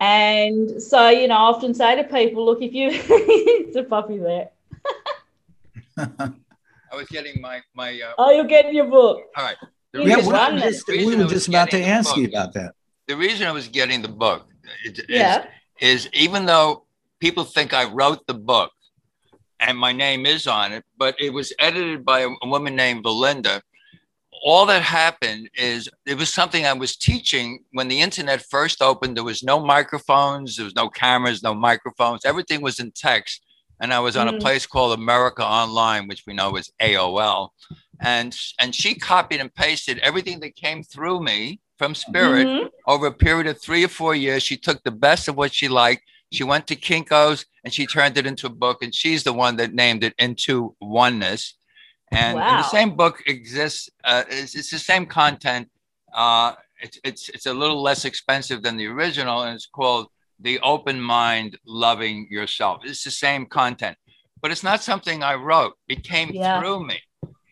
and 0.00 0.82
so 0.82 1.08
you 1.08 1.28
know 1.28 1.36
i 1.36 1.46
often 1.54 1.72
say 1.72 1.94
to 1.94 2.04
people 2.04 2.44
look 2.44 2.60
if 2.60 2.74
you 2.74 2.88
it's 2.92 3.76
a 3.76 3.84
puppy 3.84 4.18
there 4.18 4.50
I 6.94 6.96
was 6.96 7.08
getting 7.08 7.40
my 7.40 7.60
my. 7.74 8.00
Uh, 8.00 8.12
oh, 8.18 8.30
you're 8.30 8.44
getting 8.44 8.72
your 8.72 8.86
book. 8.86 9.22
All 9.36 9.44
right. 9.44 9.56
yeah, 9.92 10.16
we, 10.16 10.60
just, 10.60 10.86
we 10.86 11.16
were 11.16 11.24
just 11.24 11.48
about 11.48 11.70
to 11.70 11.82
ask 11.82 12.16
you 12.16 12.28
about 12.28 12.52
that. 12.54 12.74
The 13.08 13.16
reason 13.16 13.48
I 13.48 13.52
was 13.52 13.66
getting 13.66 14.00
the 14.00 14.08
book 14.08 14.46
is, 14.84 15.00
yeah. 15.08 15.46
is 15.80 16.08
even 16.12 16.46
though 16.46 16.84
people 17.18 17.42
think 17.42 17.74
I 17.74 17.84
wrote 17.90 18.24
the 18.28 18.34
book 18.34 18.70
and 19.66 19.78
my 19.78 19.92
name 19.92 20.26
is 20.26 20.46
on 20.46 20.72
it, 20.72 20.84
but 20.96 21.14
it 21.18 21.32
was 21.32 21.52
edited 21.58 22.04
by 22.04 22.20
a, 22.20 22.28
a 22.42 22.48
woman 22.48 22.76
named 22.76 23.02
Belinda. 23.02 23.62
All 24.44 24.66
that 24.66 24.82
happened 24.82 25.48
is 25.54 25.88
it 26.06 26.18
was 26.18 26.32
something 26.32 26.66
I 26.66 26.74
was 26.74 26.96
teaching 26.96 27.64
when 27.72 27.88
the 27.88 28.00
internet 28.00 28.44
first 28.50 28.82
opened. 28.82 29.16
There 29.16 29.24
was 29.24 29.42
no 29.42 29.58
microphones, 29.58 30.56
there 30.56 30.64
was 30.64 30.74
no 30.74 30.88
cameras, 30.88 31.42
no 31.42 31.54
microphones. 31.54 32.24
Everything 32.24 32.60
was 32.60 32.78
in 32.78 32.92
text 32.92 33.40
and 33.80 33.92
I 33.92 34.00
was 34.00 34.16
on 34.16 34.26
mm-hmm. 34.26 34.36
a 34.36 34.40
place 34.40 34.66
called 34.66 34.98
America 34.98 35.44
Online, 35.44 36.06
which 36.08 36.24
we 36.26 36.34
know 36.34 36.56
is 36.56 36.70
AOL, 36.80 37.50
and 38.00 38.36
and 38.58 38.74
she 38.74 38.94
copied 38.94 39.40
and 39.40 39.54
pasted 39.54 39.98
everything 39.98 40.40
that 40.40 40.56
came 40.56 40.82
through 40.82 41.22
me 41.22 41.60
from 41.78 41.94
Spirit 41.94 42.46
mm-hmm. 42.46 42.66
over 42.86 43.06
a 43.06 43.12
period 43.12 43.46
of 43.46 43.60
three 43.60 43.84
or 43.84 43.88
four 43.88 44.14
years. 44.14 44.42
She 44.42 44.56
took 44.56 44.82
the 44.82 44.90
best 44.90 45.28
of 45.28 45.36
what 45.36 45.52
she 45.52 45.68
liked. 45.68 46.02
She 46.32 46.44
went 46.44 46.66
to 46.68 46.76
Kinko's 46.76 47.46
and 47.64 47.72
she 47.72 47.86
turned 47.86 48.18
it 48.18 48.26
into 48.26 48.46
a 48.46 48.50
book, 48.50 48.82
and 48.82 48.94
she's 48.94 49.24
the 49.24 49.32
one 49.32 49.56
that 49.56 49.74
named 49.74 50.04
it 50.04 50.14
Into 50.18 50.74
Oneness. 50.80 51.54
And, 52.10 52.36
wow. 52.36 52.48
and 52.48 52.58
the 52.58 52.68
same 52.68 52.96
book 52.96 53.22
exists. 53.26 53.88
Uh, 54.04 54.24
it's, 54.28 54.54
it's, 54.54 54.70
the 54.70 54.78
same 54.78 55.06
content. 55.06 55.68
Uh, 56.14 56.54
it's, 56.80 56.98
it's 57.02 57.28
it's 57.30 57.46
a 57.46 57.54
little 57.54 57.82
less 57.82 58.04
expensive 58.04 58.62
than 58.62 58.76
the 58.76 58.86
original, 58.86 59.42
and 59.42 59.54
it's 59.54 59.66
called 59.66 60.08
the 60.40 60.60
open 60.60 61.00
mind, 61.00 61.58
loving 61.66 62.28
yourself. 62.30 62.82
It's 62.84 63.04
the 63.04 63.10
same 63.10 63.46
content, 63.46 63.96
but 64.42 64.50
it's 64.50 64.62
not 64.62 64.82
something 64.82 65.22
I 65.22 65.34
wrote. 65.34 65.74
It 65.88 66.04
came 66.04 66.30
yeah. 66.30 66.60
through 66.60 66.86
me. 66.86 67.00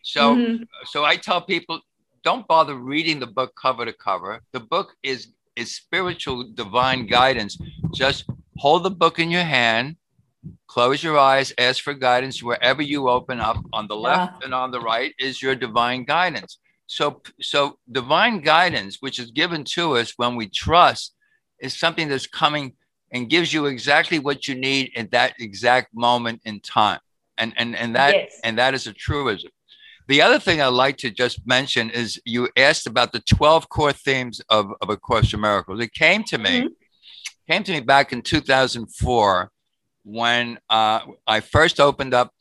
So, 0.03 0.35
mm-hmm. 0.35 0.63
so 0.85 1.03
I 1.03 1.15
tell 1.15 1.41
people, 1.41 1.79
don't 2.23 2.47
bother 2.47 2.75
reading 2.75 3.19
the 3.19 3.27
book 3.27 3.53
cover 3.59 3.85
to 3.85 3.93
cover. 3.93 4.41
The 4.51 4.59
book 4.59 4.93
is 5.03 5.29
is 5.55 5.75
spiritual 5.75 6.51
divine 6.53 7.05
guidance. 7.05 7.57
Just 7.93 8.25
hold 8.57 8.83
the 8.83 8.91
book 8.91 9.19
in 9.19 9.31
your 9.31 9.43
hand, 9.43 9.97
close 10.67 11.03
your 11.03 11.17
eyes, 11.17 11.53
ask 11.57 11.83
for 11.83 11.93
guidance 11.93 12.43
wherever 12.43 12.81
you 12.81 13.09
open 13.09 13.39
up. 13.39 13.57
On 13.73 13.87
the 13.87 13.95
left 13.95 14.37
yeah. 14.39 14.45
and 14.45 14.53
on 14.53 14.71
the 14.71 14.81
right 14.81 15.13
is 15.19 15.41
your 15.41 15.55
divine 15.55 16.03
guidance. 16.03 16.59
So, 16.87 17.21
so 17.41 17.77
divine 17.91 18.41
guidance, 18.41 18.97
which 18.99 19.19
is 19.19 19.31
given 19.31 19.63
to 19.75 19.97
us 19.97 20.13
when 20.17 20.35
we 20.35 20.49
trust 20.49 21.15
is 21.59 21.75
something 21.77 22.09
that's 22.09 22.27
coming 22.27 22.73
and 23.11 23.29
gives 23.29 23.53
you 23.53 23.67
exactly 23.67 24.19
what 24.19 24.47
you 24.47 24.55
need 24.55 24.91
at 24.95 25.11
that 25.11 25.33
exact 25.39 25.93
moment 25.93 26.41
in 26.45 26.59
time. 26.59 26.99
And 27.37 27.53
and 27.57 27.75
and 27.75 27.95
that 27.95 28.13
yes. 28.13 28.39
and 28.43 28.57
that 28.59 28.73
is 28.75 28.85
a 28.85 28.93
truism. 28.93 29.49
The 30.07 30.21
other 30.21 30.37
thing 30.37 30.61
I'd 30.61 30.67
like 30.67 30.97
to 30.97 31.09
just 31.09 31.47
mention 31.47 31.89
is 31.89 32.21
you 32.25 32.49
asked 32.57 32.87
about 32.87 33.13
the 33.13 33.21
12 33.21 33.69
core 33.69 33.93
themes 33.93 34.41
of, 34.49 34.73
of 34.81 34.89
A 34.89 34.97
Course 34.97 35.33
in 35.33 35.39
Miracles. 35.39 35.79
It 35.79 35.93
came 35.93 36.23
to 36.25 36.37
me, 36.37 36.61
mm-hmm. 36.61 36.67
Came 37.49 37.63
to 37.63 37.71
me 37.71 37.81
back 37.81 38.13
in 38.13 38.21
2004 38.21 39.51
when 40.05 40.59
uh, 40.69 40.99
I 41.27 41.39
first 41.41 41.79
opened 41.79 42.13
up 42.13 42.31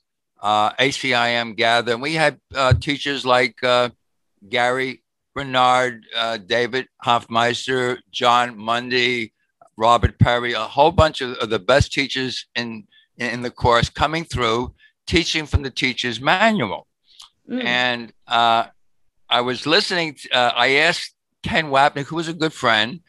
uh, 0.41 0.73
ACIM 0.73 1.57
Gather. 1.57 1.93
And 1.93 2.03
we 2.03 2.15
had 2.15 2.39
uh, 2.55 2.75
teachers 2.75 3.25
like 3.25 3.63
uh, 3.63 3.91
Gary 4.49 5.03
Renard, 5.35 6.05
uh, 6.17 6.37
David 6.37 6.89
Hoffmeister, 7.03 8.01
Jon 8.11 8.57
Mundy, 8.59 9.33
Robert 9.77 10.19
Perry, 10.19 10.53
a 10.53 10.61
whole 10.61 10.93
bunch 10.93 11.21
of, 11.21 11.33
of, 11.39 11.49
the 11.49 11.59
best 11.59 11.93
teachers 11.93 12.47
in, 12.55 12.87
in 13.17 13.43
the 13.43 13.51
course 13.51 13.89
coming 13.89 14.25
through, 14.25 14.75
teaching 15.07 15.47
from 15.47 15.63
the 15.63 15.71
teacher's 15.71 16.21
manual. 16.21 16.87
Mm. 17.49 17.65
And 17.65 18.13
uh, 18.27 18.67
I 19.31 19.41
was 19.41 19.67
listening, 19.67 20.15
to, 20.15 20.31
uh, 20.37 20.53
I 20.55 20.75
asked 20.75 21.15
Ken 21.43 21.67
Wapnick, 21.67 22.07
who 22.07 22.17
was 22.17 22.29
a 22.29 22.35
good 22.35 22.53
friend, 22.53 23.01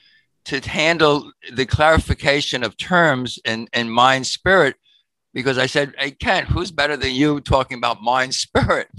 to 0.46 0.60
handle 0.60 1.32
the 1.54 1.66
clarification 1.66 2.64
of 2.64 2.78
terms 2.78 3.40
in, 3.46 3.68
in 3.74 3.90
mind 3.90 4.28
spirit, 4.28 4.76
because 5.34 5.58
I 5.58 5.66
said, 5.66 5.94
Hey, 5.98 6.12
Ken, 6.12 6.46
who's 6.46 6.72
better 6.72 6.98
than 6.98 7.12
you 7.12 7.40
talking 7.42 7.78
about 7.78 8.02
mind 8.02 8.34
spirit? 8.34 8.88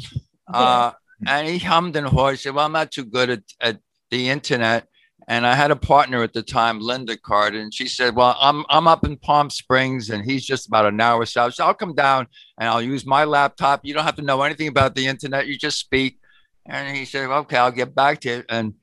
Uh, 0.53 0.93
and 1.27 1.49
he 1.49 1.59
hummed 1.59 1.97
and 1.97 2.07
hawed. 2.07 2.33
He 2.33 2.37
said, 2.37 2.55
Well, 2.55 2.67
I'm 2.67 2.73
not 2.73 2.93
too 2.93 3.07
good 3.07 3.31
at, 3.31 3.43
at 3.61 3.79
the 4.11 4.29
internet. 4.29 4.87
And 5.27 5.47
I 5.47 5.55
had 5.55 5.71
a 5.71 5.77
partner 5.77 6.23
at 6.23 6.35
the 6.35 6.43
time, 6.43 6.81
Linda 6.81 7.17
Carter, 7.17 7.59
and 7.59 7.73
she 7.73 7.89
said, 7.89 8.15
Well, 8.15 8.37
I'm 8.39 8.65
I'm 8.69 8.87
up 8.87 9.07
in 9.07 9.17
Palm 9.17 9.49
Springs 9.49 10.11
and 10.11 10.23
he's 10.23 10.45
just 10.45 10.67
about 10.69 10.85
an 10.87 11.01
hour 11.01 11.25
south. 11.25 11.55
So 11.55 11.65
I'll 11.65 11.75
come 11.75 11.95
down 11.95 12.27
and 12.59 12.69
I'll 12.69 12.83
use 12.83 13.07
my 13.07 13.25
laptop. 13.25 13.81
You 13.85 13.95
don't 13.95 14.05
have 14.05 14.17
to 14.17 14.23
know 14.23 14.43
anything 14.43 14.69
about 14.69 14.95
the 14.95 15.07
internet, 15.07 15.47
you 15.47 15.57
just 15.57 15.79
speak. 15.79 16.19
And 16.67 16.95
he 16.95 17.07
said, 17.07 17.31
Okay, 17.31 17.57
I'll 17.57 17.71
get 17.71 17.95
back 17.95 18.21
to 18.21 18.29
you. 18.29 18.45
And 18.51 18.75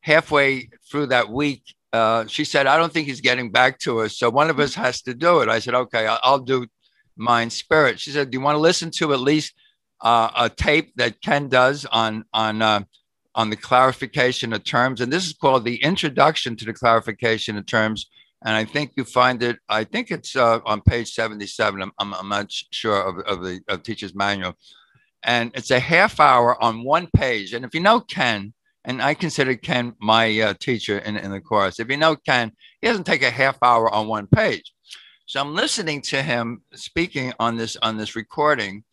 halfway 0.00 0.68
through 0.90 1.06
that 1.06 1.28
week, 1.28 1.62
uh, 1.94 2.26
she 2.26 2.44
said, 2.44 2.66
I 2.66 2.76
don't 2.76 2.92
think 2.92 3.06
he's 3.06 3.20
getting 3.20 3.50
back 3.50 3.78
to 3.80 4.00
us. 4.00 4.18
So 4.18 4.28
one 4.28 4.50
of 4.50 4.58
us 4.58 4.74
has 4.74 5.00
to 5.02 5.14
do 5.14 5.40
it. 5.40 5.48
I 5.48 5.60
said, 5.60 5.74
Okay, 5.74 6.06
I'll, 6.06 6.40
do 6.40 6.66
mind, 7.16 7.52
spirit. 7.52 8.00
She 8.00 8.10
said, 8.10 8.30
"Do 8.30 8.36
you 8.36 8.42
want 8.42 8.56
to 8.56 8.60
listen 8.60 8.90
to 8.92 9.12
at 9.12 9.20
least 9.20 9.54
uh, 10.00 10.30
a 10.36 10.48
tape 10.48 10.92
that 10.96 11.20
Ken 11.22 11.48
does 11.48 11.86
on 11.86 12.24
on 12.32 12.62
uh, 12.62 12.82
on 13.34 13.50
the 13.50 13.56
clarification 13.56 14.52
of 14.52 14.64
terms?" 14.64 15.00
And 15.00 15.12
this 15.12 15.26
is 15.26 15.32
called 15.34 15.64
the 15.64 15.82
Introduction 15.82 16.56
to 16.56 16.64
the 16.64 16.72
Clarification 16.72 17.56
of 17.56 17.66
Terms. 17.66 18.10
And 18.44 18.54
I 18.54 18.64
think 18.64 18.92
you 18.96 19.04
find 19.04 19.42
it. 19.42 19.58
I 19.68 19.84
think 19.84 20.10
it's 20.10 20.36
uh, 20.36 20.60
on 20.66 20.82
page 20.82 21.12
seventy-seven. 21.12 21.80
I'm, 21.80 21.92
I'm, 21.98 22.14
I'm 22.14 22.28
not 22.28 22.50
sure 22.50 23.00
of, 23.00 23.18
of 23.26 23.44
the 23.44 23.60
of 23.68 23.82
teacher's 23.82 24.14
manual, 24.14 24.54
and 25.22 25.50
it's 25.54 25.70
a 25.70 25.80
half 25.80 26.20
hour 26.20 26.62
on 26.62 26.84
one 26.84 27.08
page. 27.14 27.54
And 27.54 27.64
if 27.64 27.74
you 27.74 27.80
know 27.80 28.00
Ken, 28.00 28.52
and 28.84 29.02
I 29.02 29.14
consider 29.14 29.54
Ken 29.56 29.94
my 30.00 30.40
uh, 30.40 30.54
teacher 30.54 30.98
in, 30.98 31.16
in 31.16 31.30
the 31.30 31.40
course. 31.40 31.80
If 31.80 31.90
you 31.90 31.96
know 31.96 32.16
Ken, 32.16 32.52
he 32.80 32.88
doesn't 32.88 33.04
take 33.04 33.22
a 33.22 33.30
half 33.30 33.56
hour 33.62 33.92
on 33.92 34.08
one 34.08 34.26
page. 34.26 34.72
So 35.26 35.40
I'm 35.40 35.54
listening 35.54 36.02
to 36.02 36.22
him 36.22 36.62
speaking 36.74 37.32
on 37.40 37.56
this 37.56 37.76
on 37.80 37.96
this 37.96 38.14
recording, 38.14 38.84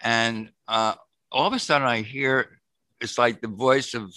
and 0.00 0.50
uh, 0.68 0.94
all 1.32 1.48
of 1.48 1.52
a 1.52 1.58
sudden 1.58 1.86
I 1.86 2.02
hear 2.02 2.60
it's 3.00 3.18
like 3.18 3.40
the 3.40 3.48
voice 3.48 3.92
of 3.94 4.14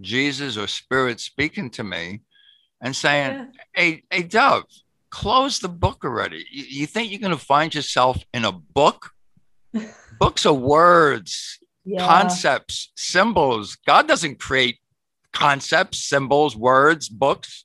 Jesus 0.00 0.56
or 0.56 0.68
Spirit 0.68 1.18
speaking 1.18 1.68
to 1.70 1.84
me, 1.84 2.20
and 2.80 2.94
saying, 2.94 3.32
yeah. 3.32 3.46
"Hey, 3.74 4.02
hey, 4.08 4.22
Dov, 4.22 4.64
close 5.10 5.58
the 5.58 5.68
book 5.68 6.04
already. 6.04 6.46
You, 6.50 6.64
you 6.68 6.86
think 6.86 7.10
you're 7.10 7.20
going 7.20 7.36
to 7.36 7.44
find 7.44 7.74
yourself 7.74 8.22
in 8.32 8.44
a 8.44 8.52
book? 8.52 9.10
Books 10.20 10.44
are 10.44 10.52
words, 10.52 11.59
yeah. 11.90 12.06
concepts, 12.06 12.92
symbols. 12.96 13.76
God 13.86 14.06
doesn't 14.08 14.38
create 14.38 14.78
concepts, 15.32 16.04
symbols, 16.04 16.56
words, 16.56 17.08
books." 17.08 17.64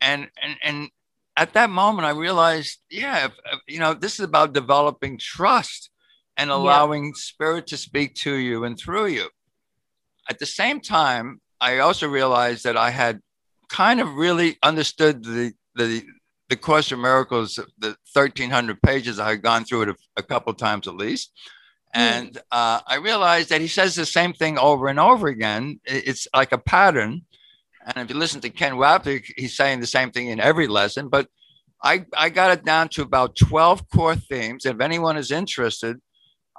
And 0.00 0.28
and 0.42 0.56
and 0.62 0.90
at 1.36 1.54
that 1.54 1.70
moment, 1.70 2.06
I 2.06 2.10
realized, 2.10 2.78
yeah, 2.90 3.26
if, 3.26 3.32
if, 3.52 3.60
you 3.66 3.78
know, 3.78 3.94
this 3.94 4.14
is 4.14 4.24
about 4.24 4.52
developing 4.52 5.18
trust 5.18 5.90
and 6.36 6.50
allowing 6.50 7.06
yeah. 7.06 7.12
spirit 7.14 7.66
to 7.68 7.76
speak 7.76 8.14
to 8.14 8.34
you 8.34 8.64
and 8.64 8.78
through 8.78 9.06
you. 9.06 9.28
At 10.28 10.38
the 10.38 10.46
same 10.46 10.80
time, 10.80 11.40
I 11.60 11.78
also 11.78 12.08
realized 12.08 12.64
that 12.64 12.76
I 12.76 12.90
had 12.90 13.20
kind 13.68 14.00
of 14.00 14.14
really 14.14 14.58
understood 14.62 15.24
the 15.24 15.52
the 15.74 16.04
the 16.48 16.56
Course 16.56 16.90
of 16.90 16.98
Miracles, 16.98 17.54
the 17.78 17.96
1,300 18.12 18.82
pages. 18.82 19.20
I 19.20 19.30
had 19.30 19.42
gone 19.42 19.64
through 19.64 19.82
it 19.82 19.88
a, 19.90 19.96
a 20.16 20.22
couple 20.22 20.52
times 20.52 20.88
at 20.88 20.96
least. 20.96 21.32
Hmm. 21.94 22.00
And 22.00 22.38
uh, 22.50 22.80
I 22.86 22.96
realized 22.96 23.48
that 23.48 23.60
he 23.60 23.68
says 23.68 23.94
the 23.94 24.06
same 24.06 24.32
thing 24.32 24.58
over 24.58 24.88
and 24.88 25.00
over 25.00 25.28
again. 25.28 25.80
It's 25.84 26.28
like 26.34 26.52
a 26.52 26.58
pattern. 26.58 27.22
And 27.84 27.98
if 27.98 28.10
you 28.10 28.18
listen 28.18 28.40
to 28.42 28.50
Ken 28.50 28.74
Wapnick, 28.74 29.32
he's 29.36 29.56
saying 29.56 29.80
the 29.80 29.86
same 29.86 30.10
thing 30.10 30.28
in 30.28 30.40
every 30.40 30.66
lesson. 30.66 31.08
But 31.08 31.28
I, 31.82 32.04
I 32.16 32.28
got 32.28 32.52
it 32.52 32.64
down 32.64 32.88
to 32.90 33.02
about 33.02 33.36
12 33.36 33.88
core 33.88 34.16
themes. 34.16 34.66
If 34.66 34.80
anyone 34.80 35.16
is 35.16 35.30
interested, 35.30 35.98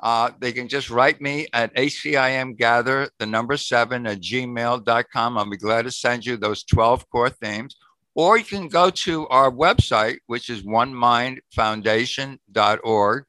uh, 0.01 0.31
they 0.39 0.51
can 0.51 0.67
just 0.67 0.89
write 0.89 1.21
me 1.21 1.45
at 1.53 1.75
acimgather, 1.75 3.07
the 3.19 3.27
number 3.27 3.55
seven 3.55 4.07
at 4.07 4.19
gmail.com. 4.19 5.37
I'll 5.37 5.49
be 5.49 5.57
glad 5.57 5.83
to 5.83 5.91
send 5.91 6.25
you 6.25 6.37
those 6.37 6.63
12 6.63 7.07
core 7.09 7.29
themes. 7.29 7.75
Or 8.15 8.37
you 8.37 8.43
can 8.43 8.67
go 8.67 8.89
to 8.89 9.27
our 9.27 9.51
website, 9.51 10.17
which 10.25 10.49
is 10.49 10.63
onemindfoundation.org. 10.63 13.23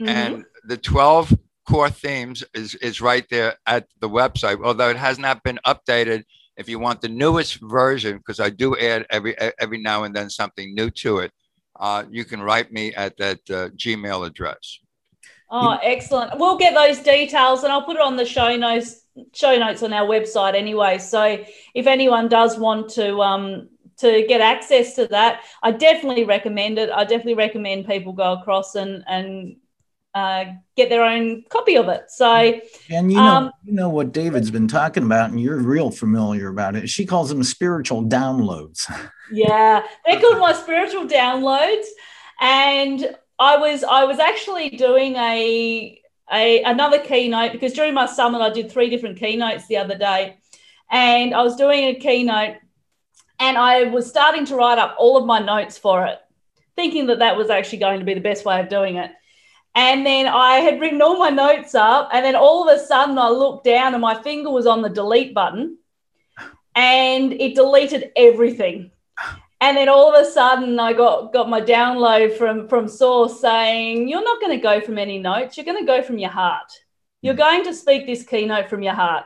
Mm-hmm. 0.00 0.08
And 0.08 0.44
the 0.64 0.76
12 0.76 1.38
core 1.68 1.90
themes 1.90 2.44
is, 2.54 2.74
is 2.76 3.00
right 3.00 3.26
there 3.30 3.54
at 3.66 3.86
the 4.00 4.08
website, 4.08 4.64
although 4.64 4.90
it 4.90 4.96
has 4.96 5.18
not 5.18 5.42
been 5.42 5.58
updated 5.66 6.24
if 6.56 6.68
you 6.68 6.78
want 6.78 7.00
the 7.00 7.08
newest 7.08 7.60
version, 7.60 8.18
because 8.18 8.40
I 8.40 8.50
do 8.50 8.76
add 8.78 9.06
every 9.10 9.36
every 9.58 9.78
now 9.78 10.04
and 10.04 10.14
then 10.14 10.30
something 10.30 10.74
new 10.74 10.90
to 10.90 11.18
it, 11.18 11.32
uh, 11.80 12.04
you 12.10 12.24
can 12.24 12.40
write 12.40 12.72
me 12.72 12.94
at 12.94 13.16
that 13.18 13.38
uh, 13.50 13.68
Gmail 13.70 14.26
address. 14.26 14.78
Oh, 15.50 15.78
excellent! 15.82 16.38
We'll 16.38 16.56
get 16.56 16.74
those 16.74 17.00
details, 17.00 17.64
and 17.64 17.72
I'll 17.72 17.82
put 17.82 17.96
it 17.96 18.02
on 18.02 18.16
the 18.16 18.24
show 18.24 18.56
notes 18.56 19.02
show 19.32 19.56
notes 19.56 19.82
on 19.82 19.92
our 19.92 20.06
website 20.06 20.54
anyway. 20.54 20.98
So 20.98 21.44
if 21.74 21.86
anyone 21.86 22.28
does 22.28 22.58
want 22.58 22.90
to 22.90 23.18
um, 23.20 23.68
to 23.98 24.24
get 24.26 24.40
access 24.40 24.94
to 24.96 25.06
that, 25.08 25.42
I 25.62 25.72
definitely 25.72 26.24
recommend 26.24 26.78
it. 26.78 26.90
I 26.90 27.02
definitely 27.04 27.34
recommend 27.34 27.86
people 27.86 28.12
go 28.12 28.32
across 28.34 28.74
and 28.74 29.04
and 29.06 29.56
uh, 30.14 30.44
get 30.76 30.88
their 30.88 31.04
own 31.04 31.42
copy 31.48 31.76
of 31.76 31.88
it. 31.88 32.04
So, 32.08 32.60
and 32.90 33.10
you 33.10 33.18
know, 33.18 33.22
um, 33.22 33.50
you 33.64 33.72
know 33.72 33.88
what 33.88 34.12
David's 34.12 34.50
been 34.50 34.68
talking 34.68 35.02
about, 35.02 35.30
and 35.30 35.40
you're 35.40 35.58
real 35.58 35.90
familiar 35.90 36.48
about 36.48 36.76
it. 36.76 36.88
She 36.88 37.04
calls 37.04 37.28
them 37.28 37.42
spiritual 37.42 38.04
downloads. 38.04 38.88
yeah, 39.32 39.82
they're 40.06 40.20
called 40.20 40.38
my 40.38 40.52
spiritual 40.52 41.06
downloads, 41.06 41.86
and 42.40 43.16
I 43.38 43.56
was 43.56 43.82
I 43.82 44.04
was 44.04 44.20
actually 44.20 44.70
doing 44.70 45.16
a 45.16 46.00
a 46.32 46.62
another 46.62 47.00
keynote 47.00 47.52
because 47.52 47.72
during 47.72 47.94
my 47.94 48.06
summit 48.06 48.40
I 48.40 48.50
did 48.50 48.70
three 48.70 48.90
different 48.90 49.18
keynotes 49.18 49.66
the 49.66 49.78
other 49.78 49.98
day, 49.98 50.36
and 50.90 51.34
I 51.34 51.42
was 51.42 51.56
doing 51.56 51.86
a 51.86 51.94
keynote, 51.96 52.56
and 53.40 53.58
I 53.58 53.84
was 53.84 54.08
starting 54.08 54.44
to 54.46 54.54
write 54.54 54.78
up 54.78 54.94
all 54.96 55.16
of 55.16 55.26
my 55.26 55.40
notes 55.40 55.76
for 55.76 56.06
it, 56.06 56.20
thinking 56.76 57.06
that 57.06 57.18
that 57.18 57.36
was 57.36 57.50
actually 57.50 57.78
going 57.78 57.98
to 57.98 58.06
be 58.06 58.14
the 58.14 58.20
best 58.20 58.44
way 58.44 58.60
of 58.60 58.68
doing 58.68 58.94
it 58.94 59.10
and 59.74 60.06
then 60.06 60.26
I 60.26 60.56
had 60.56 60.80
written 60.80 61.02
all 61.02 61.18
my 61.18 61.30
notes 61.30 61.74
up, 61.74 62.10
and 62.12 62.24
then 62.24 62.36
all 62.36 62.68
of 62.68 62.76
a 62.76 62.84
sudden 62.84 63.18
I 63.18 63.28
looked 63.28 63.64
down 63.64 63.94
and 63.94 64.00
my 64.00 64.20
finger 64.22 64.50
was 64.50 64.66
on 64.66 64.82
the 64.82 64.88
delete 64.88 65.34
button 65.34 65.78
and 66.74 67.32
it 67.32 67.54
deleted 67.54 68.12
everything. 68.16 68.90
And 69.60 69.76
then 69.76 69.88
all 69.88 70.14
of 70.14 70.20
a 70.20 70.30
sudden 70.30 70.78
I 70.78 70.92
got, 70.92 71.32
got 71.32 71.48
my 71.48 71.60
download 71.60 72.36
from, 72.36 72.68
from 72.68 72.86
Source 72.86 73.40
saying, 73.40 74.08
You're 74.08 74.22
not 74.22 74.40
going 74.40 74.56
to 74.56 74.62
go 74.62 74.80
from 74.80 74.98
any 74.98 75.18
notes, 75.18 75.56
you're 75.56 75.66
going 75.66 75.84
to 75.84 75.86
go 75.86 76.02
from 76.02 76.18
your 76.18 76.30
heart. 76.30 76.70
You're 77.22 77.34
going 77.34 77.64
to 77.64 77.72
speak 77.72 78.06
this 78.06 78.24
keynote 78.24 78.68
from 78.68 78.82
your 78.82 78.92
heart. 78.92 79.24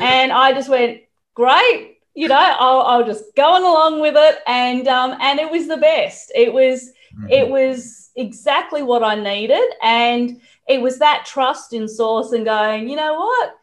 And 0.00 0.32
I 0.32 0.52
just 0.52 0.70
went, 0.70 1.02
Great, 1.34 1.98
you 2.14 2.28
know, 2.28 2.36
I'll, 2.36 2.80
I'll 2.80 3.04
just 3.04 3.24
go 3.36 3.52
on 3.54 3.62
along 3.62 4.00
with 4.00 4.14
it. 4.16 4.38
And 4.46 4.88
um, 4.88 5.16
and 5.20 5.38
it 5.38 5.50
was 5.50 5.68
the 5.68 5.76
best. 5.76 6.32
It 6.34 6.52
was 6.52 6.90
mm-hmm. 7.14 7.30
it 7.30 7.48
was 7.48 8.10
exactly 8.16 8.82
what 8.82 9.02
I 9.02 9.14
needed. 9.14 9.64
And 9.82 10.40
it 10.68 10.80
was 10.80 10.98
that 10.98 11.24
trust 11.26 11.72
in 11.72 11.88
Source 11.88 12.32
and 12.32 12.44
going, 12.44 12.88
you 12.88 12.96
know 12.96 13.14
what? 13.14 13.56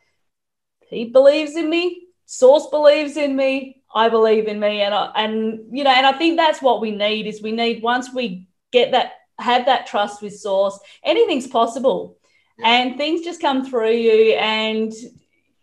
He 0.87 1.05
believes 1.05 1.55
in 1.55 1.69
me. 1.69 2.07
Source 2.25 2.67
believes 2.67 3.17
in 3.17 3.35
me. 3.35 3.81
I 3.93 4.09
believe 4.09 4.47
in 4.47 4.59
me. 4.59 4.81
And, 4.81 4.93
I, 4.93 5.11
and, 5.15 5.65
you 5.71 5.83
know, 5.83 5.91
and 5.91 6.05
I 6.05 6.13
think 6.13 6.37
that's 6.37 6.61
what 6.61 6.81
we 6.81 6.91
need 6.91 7.27
is 7.27 7.41
we 7.41 7.51
need, 7.51 7.83
once 7.83 8.13
we 8.13 8.47
get 8.71 8.91
that, 8.91 9.13
have 9.37 9.65
that 9.65 9.87
trust 9.87 10.21
with 10.21 10.37
Source, 10.37 10.79
anything's 11.03 11.47
possible. 11.47 12.17
And 12.63 12.95
things 12.95 13.21
just 13.21 13.41
come 13.41 13.65
through 13.65 13.93
you 13.93 14.35
and 14.35 14.93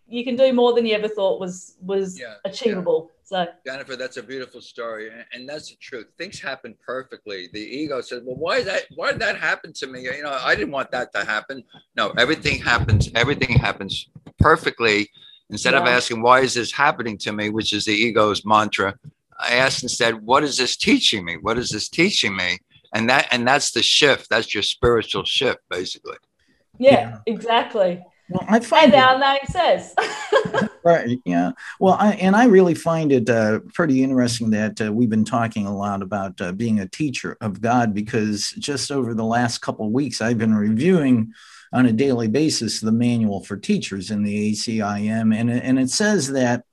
you 0.09 0.23
can 0.23 0.35
do 0.35 0.51
more 0.53 0.73
than 0.73 0.85
you 0.85 0.95
ever 0.95 1.07
thought 1.07 1.39
was 1.39 1.75
was 1.81 2.19
yeah, 2.19 2.35
achievable. 2.45 3.09
Yeah. 3.09 3.15
So 3.23 3.47
Jennifer, 3.65 3.95
that's 3.95 4.17
a 4.17 4.23
beautiful 4.23 4.59
story, 4.59 5.11
and 5.33 5.47
that's 5.47 5.69
the 5.69 5.75
truth. 5.75 6.07
Things 6.17 6.39
happen 6.39 6.75
perfectly. 6.83 7.47
The 7.53 7.59
ego 7.59 8.01
says, 8.01 8.23
"Well, 8.25 8.35
why 8.35 8.57
is 8.57 8.65
that? 8.65 8.83
Why 8.95 9.11
did 9.11 9.21
that 9.21 9.37
happen 9.37 9.71
to 9.73 9.87
me? 9.87 10.01
You 10.01 10.23
know, 10.23 10.37
I 10.41 10.55
didn't 10.55 10.71
want 10.71 10.89
that 10.91 11.13
to 11.13 11.23
happen." 11.23 11.63
No, 11.95 12.09
everything 12.17 12.59
happens. 12.59 13.09
Everything 13.13 13.57
happens 13.57 14.09
perfectly. 14.39 15.09
Instead 15.51 15.73
yeah. 15.73 15.81
of 15.81 15.87
asking, 15.87 16.21
"Why 16.23 16.41
is 16.41 16.55
this 16.55 16.71
happening 16.71 17.17
to 17.19 17.31
me?" 17.31 17.49
which 17.49 17.71
is 17.71 17.85
the 17.85 17.93
ego's 17.93 18.43
mantra, 18.45 18.95
I 19.39 19.55
asked 19.55 19.83
instead, 19.83 20.25
"What 20.25 20.43
is 20.43 20.57
this 20.57 20.75
teaching 20.75 21.23
me? 21.23 21.37
What 21.37 21.59
is 21.59 21.69
this 21.69 21.87
teaching 21.87 22.35
me?" 22.35 22.57
And 22.93 23.07
that 23.09 23.27
and 23.31 23.47
that's 23.47 23.71
the 23.71 23.83
shift. 23.83 24.29
That's 24.31 24.55
your 24.55 24.63
spiritual 24.63 25.23
shift, 25.23 25.59
basically. 25.69 26.17
Yeah, 26.79 27.19
exactly. 27.27 28.03
Well, 28.29 28.45
I 28.47 28.59
find 28.59 28.93
and 28.93 29.03
our 29.03 29.19
name 29.19 29.39
says. 29.45 29.95
right. 30.83 31.19
Yeah. 31.25 31.51
Well, 31.79 31.95
I, 31.99 32.11
and 32.13 32.35
I 32.35 32.45
really 32.45 32.75
find 32.75 33.11
it 33.11 33.29
uh, 33.29 33.59
pretty 33.73 34.03
interesting 34.03 34.51
that 34.51 34.79
uh, 34.81 34.93
we've 34.93 35.09
been 35.09 35.25
talking 35.25 35.65
a 35.65 35.75
lot 35.75 36.01
about 36.01 36.39
uh, 36.39 36.51
being 36.51 36.79
a 36.79 36.87
teacher 36.87 37.37
of 37.41 37.59
God 37.59 37.93
because 37.93 38.51
just 38.51 38.91
over 38.91 39.13
the 39.13 39.25
last 39.25 39.59
couple 39.59 39.87
of 39.87 39.91
weeks, 39.91 40.21
I've 40.21 40.37
been 40.37 40.53
reviewing 40.53 41.33
on 41.73 41.87
a 41.87 41.91
daily 41.91 42.27
basis 42.27 42.79
the 42.79 42.91
manual 42.91 43.43
for 43.43 43.57
teachers 43.57 44.11
in 44.11 44.23
the 44.23 44.51
ACIM, 44.51 45.35
and 45.35 45.51
and 45.51 45.79
it 45.79 45.89
says 45.89 46.31
that 46.31 46.63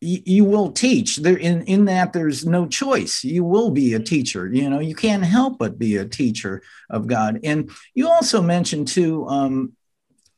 you 0.00 0.44
will 0.44 0.72
teach 0.72 1.16
there 1.16 1.38
in, 1.38 1.62
in 1.62 1.86
that 1.86 2.12
there's 2.12 2.44
no 2.44 2.66
choice 2.66 3.24
you 3.24 3.42
will 3.42 3.70
be 3.70 3.94
a 3.94 3.98
teacher 3.98 4.46
you 4.52 4.68
know 4.68 4.78
you 4.78 4.94
can't 4.94 5.24
help 5.24 5.58
but 5.58 5.78
be 5.78 5.96
a 5.96 6.04
teacher 6.04 6.62
of 6.90 7.06
god 7.06 7.40
and 7.44 7.70
you 7.94 8.06
also 8.06 8.42
mentioned 8.42 8.86
too 8.86 9.26
um, 9.26 9.72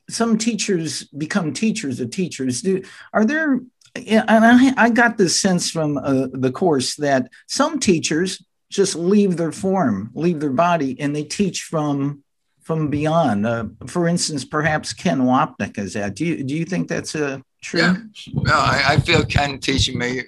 some 0.09 0.39
teachers 0.39 1.05
become 1.05 1.53
teachers 1.53 2.01
of 2.01 2.11
teachers. 2.11 2.63
Do 2.63 2.83
are 3.13 3.25
there? 3.25 3.61
And 3.95 4.25
I, 4.29 4.75
I 4.77 4.91
got 4.91 5.19
this 5.19 5.41
sense 5.41 5.71
from 5.71 5.99
uh, 5.99 6.29
the 6.33 6.53
course 6.53 6.97
that 6.97 7.31
some 7.47 7.81
teachers 7.81 8.45
just 8.71 8.95
leave 8.95 9.37
their 9.37 9.53
form, 9.53 10.11
leave 10.15 10.41
their 10.41 10.51
body, 10.51 10.99
and 11.01 11.15
they 11.15 11.25
teach 11.25 11.63
from 11.63 12.23
from 12.63 12.89
beyond. 12.89 13.47
Uh, 13.47 13.65
for 13.87 14.07
instance, 14.07 14.45
perhaps 14.45 14.93
Ken 14.93 15.21
Wapnick 15.23 15.79
is 15.79 15.95
that. 15.95 16.15
Do 16.15 16.25
you 16.27 16.45
do 16.45 16.55
you 16.55 16.65
think 16.65 16.89
that's 16.89 17.15
a 17.15 17.43
true? 17.63 17.81
Yeah, 17.81 17.97
no, 18.33 18.53
I, 18.53 18.83
I 18.89 18.97
feel 18.99 19.25
Ken 19.25 19.59
teaching 19.59 19.99
me 19.99 20.23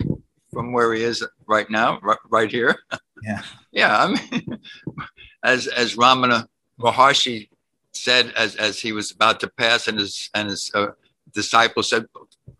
from 0.52 0.72
where 0.72 0.92
he 0.94 1.02
is 1.02 1.24
right 1.46 1.68
now, 1.70 2.00
right, 2.02 2.18
right 2.30 2.50
here. 2.50 2.76
Yeah, 3.22 3.42
yeah. 3.72 4.04
I 4.04 4.06
mean, 4.08 4.58
as 5.44 5.66
as 5.66 5.96
Ramana 5.96 6.46
Maharishi 6.80 7.50
said 7.92 8.32
as, 8.36 8.56
as 8.56 8.80
he 8.80 8.92
was 8.92 9.10
about 9.10 9.40
to 9.40 9.48
pass, 9.48 9.88
and 9.88 9.98
his 9.98 10.30
and 10.34 10.50
his 10.50 10.70
uh, 10.74 10.88
disciple 11.32 11.82
said, 11.82 12.06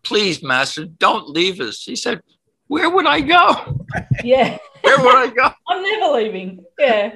"Please, 0.03 0.43
master, 0.43 0.85
don't 0.85 1.29
leave 1.29 1.59
us." 1.59 1.83
He 1.83 1.95
said, 1.95 2.21
"Where 2.67 2.89
would 2.89 3.07
I 3.07 3.21
go? 3.21 3.85
Yeah, 4.23 4.57
where 4.81 4.99
would 4.99 5.15
I 5.15 5.27
go? 5.27 5.51
I'm 5.67 5.83
never 5.83 6.13
leaving." 6.13 6.63
Yeah. 6.79 7.15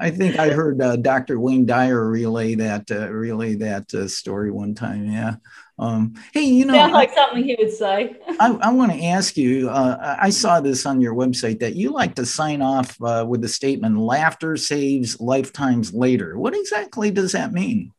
I 0.00 0.10
think 0.10 0.38
I 0.38 0.48
heard 0.48 0.80
uh, 0.80 0.96
Dr. 0.96 1.38
Wayne 1.38 1.66
Dyer 1.66 2.08
relay 2.08 2.54
that 2.54 2.90
uh, 2.90 3.10
relay 3.10 3.54
that 3.56 3.92
uh, 3.92 4.08
story 4.08 4.50
one 4.50 4.74
time. 4.74 5.10
Yeah. 5.10 5.36
Um, 5.80 6.12
hey, 6.34 6.42
you 6.42 6.66
know, 6.66 6.74
sounds 6.74 6.92
like 6.92 7.14
something 7.14 7.42
he 7.42 7.56
would 7.58 7.72
say. 7.72 8.14
I, 8.38 8.52
I 8.60 8.70
want 8.70 8.92
to 8.92 9.02
ask 9.02 9.38
you. 9.38 9.70
Uh, 9.70 10.16
I 10.20 10.28
saw 10.28 10.60
this 10.60 10.84
on 10.84 11.00
your 11.00 11.14
website 11.14 11.58
that 11.60 11.74
you 11.74 11.90
like 11.90 12.14
to 12.16 12.26
sign 12.26 12.60
off 12.60 13.00
uh, 13.02 13.24
with 13.26 13.40
the 13.40 13.48
statement 13.48 13.96
"Laughter 13.96 14.58
saves 14.58 15.18
lifetimes 15.20 15.94
later." 15.94 16.38
What 16.38 16.54
exactly 16.54 17.10
does 17.10 17.32
that 17.32 17.52
mean? 17.52 17.92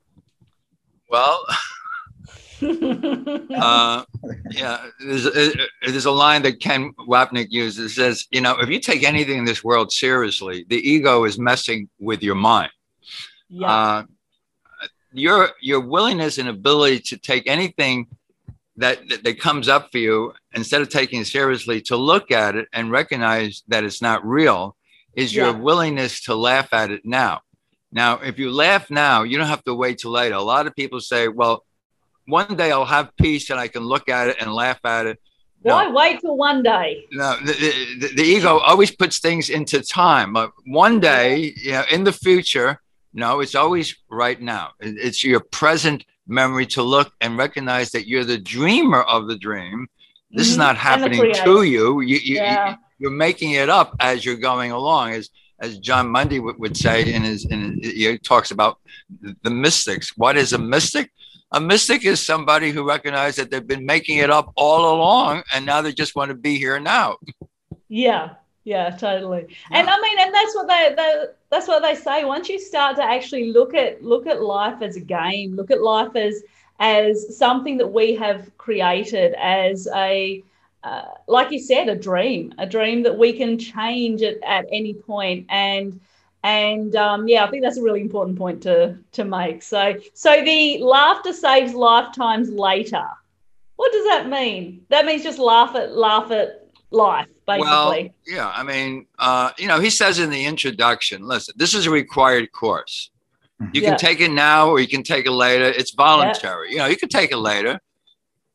Well. 1.09 1.43
uh, 2.61 4.03
yeah, 4.51 4.85
there's 4.99 5.25
a, 5.25 5.51
there's 5.81 6.05
a 6.05 6.11
line 6.11 6.43
that 6.43 6.59
Ken 6.59 6.91
Wapnick 7.07 7.47
uses. 7.49 7.91
It 7.91 7.95
says, 7.95 8.27
you 8.29 8.39
know, 8.39 8.59
if 8.59 8.69
you 8.69 8.79
take 8.79 9.01
anything 9.01 9.39
in 9.39 9.45
this 9.45 9.63
world 9.63 9.91
seriously, 9.91 10.67
the 10.69 10.77
ego 10.77 11.23
is 11.23 11.39
messing 11.39 11.89
with 11.99 12.21
your 12.21 12.35
mind. 12.35 12.69
Yeah. 13.49 14.03
Your 15.13 15.49
your 15.61 15.81
willingness 15.81 16.37
and 16.37 16.49
ability 16.49 16.99
to 16.99 17.17
take 17.17 17.47
anything 17.47 18.07
that, 18.77 19.07
that, 19.09 19.23
that 19.23 19.39
comes 19.39 19.67
up 19.67 19.91
for 19.91 19.97
you 19.97 20.33
instead 20.53 20.81
of 20.81 20.89
taking 20.89 21.21
it 21.21 21.27
seriously 21.27 21.81
to 21.81 21.95
look 21.95 22.31
at 22.31 22.55
it 22.55 22.67
and 22.73 22.91
recognize 22.91 23.63
that 23.67 23.83
it's 23.83 24.01
not 24.01 24.25
real 24.25 24.75
is 25.13 25.35
yeah. 25.35 25.45
your 25.45 25.53
willingness 25.57 26.21
to 26.23 26.35
laugh 26.35 26.71
at 26.73 26.91
it 26.91 27.01
now. 27.05 27.41
Now, 27.91 28.19
if 28.19 28.39
you 28.39 28.51
laugh 28.51 28.89
now, 28.89 29.23
you 29.23 29.37
don't 29.37 29.47
have 29.47 29.63
to 29.65 29.73
wait 29.73 29.99
till 29.99 30.11
later. 30.11 30.35
A 30.35 30.41
lot 30.41 30.67
of 30.67 30.75
people 30.75 31.01
say, 31.01 31.27
well, 31.27 31.65
one 32.25 32.55
day 32.55 32.71
I'll 32.71 32.85
have 32.85 33.15
peace 33.17 33.49
and 33.49 33.59
I 33.59 33.67
can 33.67 33.83
look 33.83 34.07
at 34.07 34.29
it 34.29 34.37
and 34.39 34.53
laugh 34.53 34.79
at 34.85 35.05
it. 35.07 35.19
No. 35.63 35.75
Why 35.75 35.91
wait 35.91 36.21
till 36.21 36.37
one 36.37 36.63
day? 36.63 37.05
No, 37.11 37.37
the, 37.39 37.53
the, 37.99 38.15
the 38.15 38.23
ego 38.23 38.59
always 38.59 38.89
puts 38.89 39.19
things 39.19 39.49
into 39.49 39.81
time. 39.81 40.35
One 40.65 40.99
day, 40.99 41.53
you 41.57 41.71
know, 41.71 41.83
in 41.91 42.03
the 42.03 42.13
future, 42.13 42.81
no, 43.13 43.39
it's 43.41 43.55
always 43.55 43.95
right 44.09 44.41
now. 44.41 44.71
It's 44.79 45.23
your 45.23 45.39
present 45.39 46.05
memory 46.27 46.65
to 46.67 46.81
look 46.81 47.11
and 47.21 47.37
recognize 47.37 47.91
that 47.91 48.07
you're 48.07 48.23
the 48.23 48.37
dreamer 48.37 49.01
of 49.01 49.27
the 49.27 49.37
dream. 49.37 49.87
This 50.31 50.47
mm-hmm. 50.47 50.51
is 50.51 50.57
not 50.57 50.77
happening 50.77 51.33
to 51.33 51.63
you. 51.63 52.01
You, 52.01 52.17
you, 52.17 52.35
yeah. 52.35 52.75
you. 52.99 53.09
are 53.09 53.11
making 53.11 53.51
it 53.51 53.69
up 53.69 53.95
as 53.99 54.23
you're 54.23 54.37
going 54.37 54.71
along. 54.71 55.13
As 55.13 55.29
as 55.61 55.77
Jon 55.77 56.09
Mundy 56.09 56.39
would, 56.39 56.57
would 56.57 56.75
say 56.75 57.13
in 57.13 57.23
his, 57.23 57.45
in 57.45 57.79
his, 57.81 57.91
he 57.91 58.17
talks 58.17 58.51
about 58.51 58.79
the 59.43 59.49
mystics. 59.49 60.17
What 60.17 60.35
is 60.35 60.53
a 60.53 60.57
mystic? 60.57 61.11
A 61.51 61.61
mystic 61.61 62.05
is 62.05 62.25
somebody 62.25 62.71
who 62.71 62.87
recognizes 62.87 63.35
that 63.35 63.51
they've 63.51 63.67
been 63.67 63.85
making 63.85 64.17
it 64.17 64.29
up 64.29 64.51
all 64.55 64.95
along, 64.95 65.43
and 65.53 65.65
now 65.65 65.81
they 65.81 65.91
just 65.91 66.15
want 66.15 66.29
to 66.29 66.35
be 66.35 66.57
here 66.57 66.79
now. 66.79 67.17
Yeah, 67.89 68.35
yeah, 68.63 68.91
totally. 68.91 69.47
Yeah. 69.71 69.79
And 69.79 69.89
I 69.89 69.99
mean, 69.99 70.19
and 70.19 70.33
that's 70.33 70.55
what 70.55 70.67
they, 70.67 70.93
they 70.95 71.25
that's 71.49 71.67
what 71.67 71.81
they 71.81 71.95
say. 71.95 72.25
Once 72.25 72.47
you 72.49 72.59
start 72.59 72.95
to 72.97 73.03
actually 73.03 73.51
look 73.51 73.73
at 73.73 74.03
look 74.03 74.27
at 74.27 74.41
life 74.41 74.81
as 74.81 74.95
a 74.95 75.01
game, 75.01 75.55
look 75.55 75.71
at 75.71 75.81
life 75.81 76.15
as 76.15 76.43
as 76.79 77.37
something 77.37 77.77
that 77.77 77.87
we 77.87 78.15
have 78.15 78.55
created 78.57 79.33
as 79.33 79.87
a 79.95 80.43
uh, 80.83 81.05
like 81.27 81.51
you 81.51 81.59
said, 81.59 81.89
a 81.89 81.95
dream, 81.95 82.53
a 82.57 82.65
dream 82.65 83.03
that 83.03 83.15
we 83.17 83.33
can 83.33 83.57
change 83.57 84.21
it 84.21 84.39
at 84.45 84.65
any 84.71 84.93
point, 84.93 85.45
and 85.49 85.99
and 86.43 86.95
um, 86.95 87.27
yeah, 87.27 87.43
I 87.45 87.49
think 87.49 87.63
that's 87.63 87.77
a 87.77 87.83
really 87.83 88.01
important 88.01 88.37
point 88.37 88.61
to 88.63 88.97
to 89.13 89.23
make. 89.25 89.63
So 89.63 89.95
so 90.13 90.43
the 90.43 90.79
laughter 90.83 91.33
saves 91.33 91.73
lifetimes 91.73 92.49
later. 92.51 93.05
What 93.75 93.91
does 93.91 94.05
that 94.05 94.29
mean? 94.29 94.85
That 94.89 95.05
means 95.05 95.23
just 95.23 95.39
laugh 95.39 95.75
at 95.75 95.95
laugh 95.95 96.29
at 96.31 96.60
life, 96.91 97.27
basically. 97.47 97.67
Well, 97.67 98.09
yeah, 98.27 98.51
I 98.53 98.63
mean, 98.63 99.07
uh, 99.17 99.51
you 99.57 99.67
know, 99.67 99.79
he 99.79 99.89
says 99.89 100.19
in 100.19 100.29
the 100.29 100.45
introduction, 100.45 101.23
listen, 101.23 101.55
this 101.57 101.73
is 101.73 101.85
a 101.85 101.91
required 101.91 102.51
course. 102.51 103.09
You 103.73 103.81
yeah. 103.81 103.89
can 103.89 103.97
take 103.97 104.19
it 104.21 104.31
now 104.31 104.69
or 104.69 104.79
you 104.79 104.87
can 104.87 105.03
take 105.03 105.25
it 105.25 105.31
later. 105.31 105.65
It's 105.65 105.91
voluntary. 105.91 106.69
Yeah. 106.69 106.71
You 106.71 106.77
know, 106.79 106.85
you 106.87 106.97
can 106.97 107.09
take 107.09 107.31
it 107.31 107.37
later, 107.37 107.79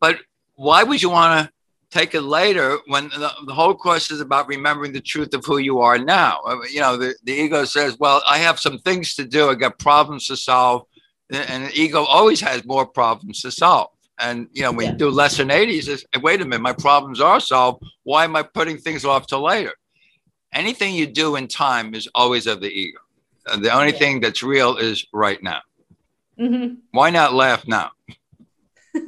but 0.01 0.19
why 0.57 0.83
would 0.83 1.01
you 1.01 1.11
want 1.11 1.47
to 1.47 1.53
take 1.91 2.15
it 2.15 2.23
later 2.23 2.79
when 2.87 3.09
the, 3.11 3.31
the, 3.47 3.55
whole 3.55 3.75
course 3.75 4.11
is 4.11 4.21
about 4.21 4.49
remembering 4.49 4.93
the 4.93 5.01
truth 5.01 5.33
of 5.35 5.45
who 5.45 5.59
you 5.59 5.79
are 5.79 5.99
now. 5.99 6.41
Uh, 6.47 6.57
you 6.71 6.81
know, 6.81 6.97
the, 6.97 7.15
the 7.25 7.33
ego 7.33 7.65
says, 7.65 7.97
well, 7.99 8.23
I 8.29 8.39
have 8.39 8.59
some 8.59 8.79
things 8.81 9.15
to 9.15 9.25
do. 9.25 9.49
I 9.49 9.55
got 9.55 9.79
problems 9.79 10.27
to 10.27 10.37
solve. 10.37 10.83
And 11.31 11.67
the 11.67 11.73
ego 11.75 12.05
always 12.05 12.41
has 12.41 12.65
more 12.65 12.87
problems 12.87 13.41
to 13.43 13.51
solve. 13.51 13.91
And, 14.19 14.49
you 14.53 14.63
know, 14.63 14.73
when 14.73 14.87
yeah. 14.87 14.93
you 14.93 14.99
do 14.99 15.11
lesson 15.11 15.51
80, 15.51 15.73
he 15.73 15.81
says, 15.83 16.05
hey, 16.13 16.21
wait 16.21 16.41
a 16.41 16.45
minute, 16.45 16.63
my 16.63 16.73
problems 16.73 17.21
are 17.21 17.41
solved. 17.41 17.85
Why 18.05 18.25
am 18.25 18.35
I 18.35 18.43
putting 18.43 18.79
things 18.79 19.05
off 19.05 19.27
to 19.29 19.39
later? 19.39 19.75
Anything 20.53 20.95
you 20.95 21.07
do 21.07 21.37
in 21.37 21.49
time 21.49 21.95
is 21.95 22.09
always 22.15 22.47
of 22.47 22.61
the 22.61 22.71
ego. 22.71 22.99
The 23.59 23.73
only 23.73 23.93
yeah. 23.93 23.99
thing 23.99 24.21
that's 24.21 24.43
real 24.43 24.77
is 24.77 25.07
right 25.13 25.43
now. 25.43 25.61
Mm-hmm. 26.41 26.75
Why 26.93 27.11
not 27.11 27.35
laugh 27.35 27.67
now? 27.67 27.91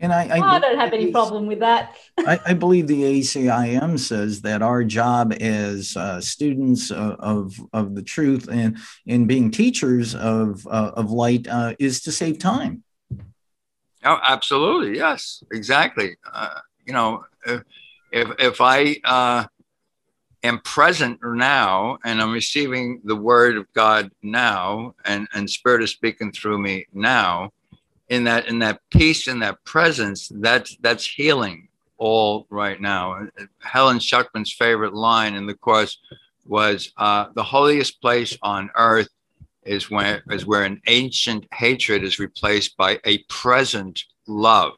And 0.00 0.12
I, 0.12 0.28
I, 0.28 0.56
I 0.56 0.60
don't 0.60 0.78
have 0.78 0.92
any 0.92 1.10
problem 1.10 1.48
with 1.48 1.58
that. 1.58 1.96
I, 2.18 2.38
I, 2.46 2.54
believe 2.54 2.86
the 2.86 3.02
ACIM 3.02 3.98
says 3.98 4.42
that 4.42 4.62
our 4.62 4.84
job 4.84 5.34
as 5.40 5.96
uh, 5.96 6.20
students 6.20 6.92
of, 6.92 7.16
of, 7.18 7.60
of 7.72 7.96
the 7.96 8.02
truth 8.02 8.48
and 8.48 8.78
in 9.06 9.26
being 9.26 9.50
teachers 9.50 10.14
of 10.14 10.64
uh, 10.68 10.92
of 10.94 11.10
light 11.10 11.48
uh, 11.48 11.74
is 11.80 12.00
to 12.02 12.12
save 12.12 12.38
time. 12.38 12.84
Oh, 14.08 14.18
absolutely, 14.22 14.96
yes, 14.96 15.44
exactly. 15.52 16.16
Uh, 16.32 16.60
you 16.86 16.94
know, 16.94 17.24
if 17.44 17.62
if, 18.38 18.60
I 18.62 18.96
uh, 19.04 19.44
am 20.42 20.60
present 20.60 21.18
now 21.22 21.98
and 22.06 22.22
I'm 22.22 22.32
receiving 22.32 23.02
the 23.04 23.16
word 23.16 23.58
of 23.58 23.70
God 23.74 24.10
now, 24.22 24.94
and 25.04 25.28
and 25.34 25.50
Spirit 25.50 25.82
is 25.82 25.90
speaking 25.90 26.32
through 26.32 26.58
me 26.58 26.86
now 26.94 27.52
in 28.08 28.24
that 28.24 28.48
in 28.48 28.60
that 28.60 28.80
peace 28.90 29.28
and 29.28 29.42
that 29.42 29.62
presence 29.64 30.30
that's 30.36 30.74
that's 30.80 31.04
healing 31.04 31.68
all 31.98 32.46
right 32.48 32.80
now 32.80 33.26
Helen 33.60 33.98
Schucman's 33.98 34.52
favorite 34.52 34.94
line 34.94 35.34
in 35.34 35.46
the 35.46 35.54
course 35.54 35.98
was 36.46 36.92
uh, 36.96 37.26
the 37.34 37.42
holiest 37.42 38.00
place 38.00 38.38
on 38.40 38.70
earth 38.74 39.08
is 39.68 39.90
when 39.90 40.20
is 40.30 40.46
where 40.46 40.64
an 40.64 40.80
ancient 40.86 41.46
hatred 41.52 42.02
is 42.02 42.18
replaced 42.18 42.76
by 42.76 42.98
a 43.04 43.18
present 43.24 44.04
love 44.26 44.72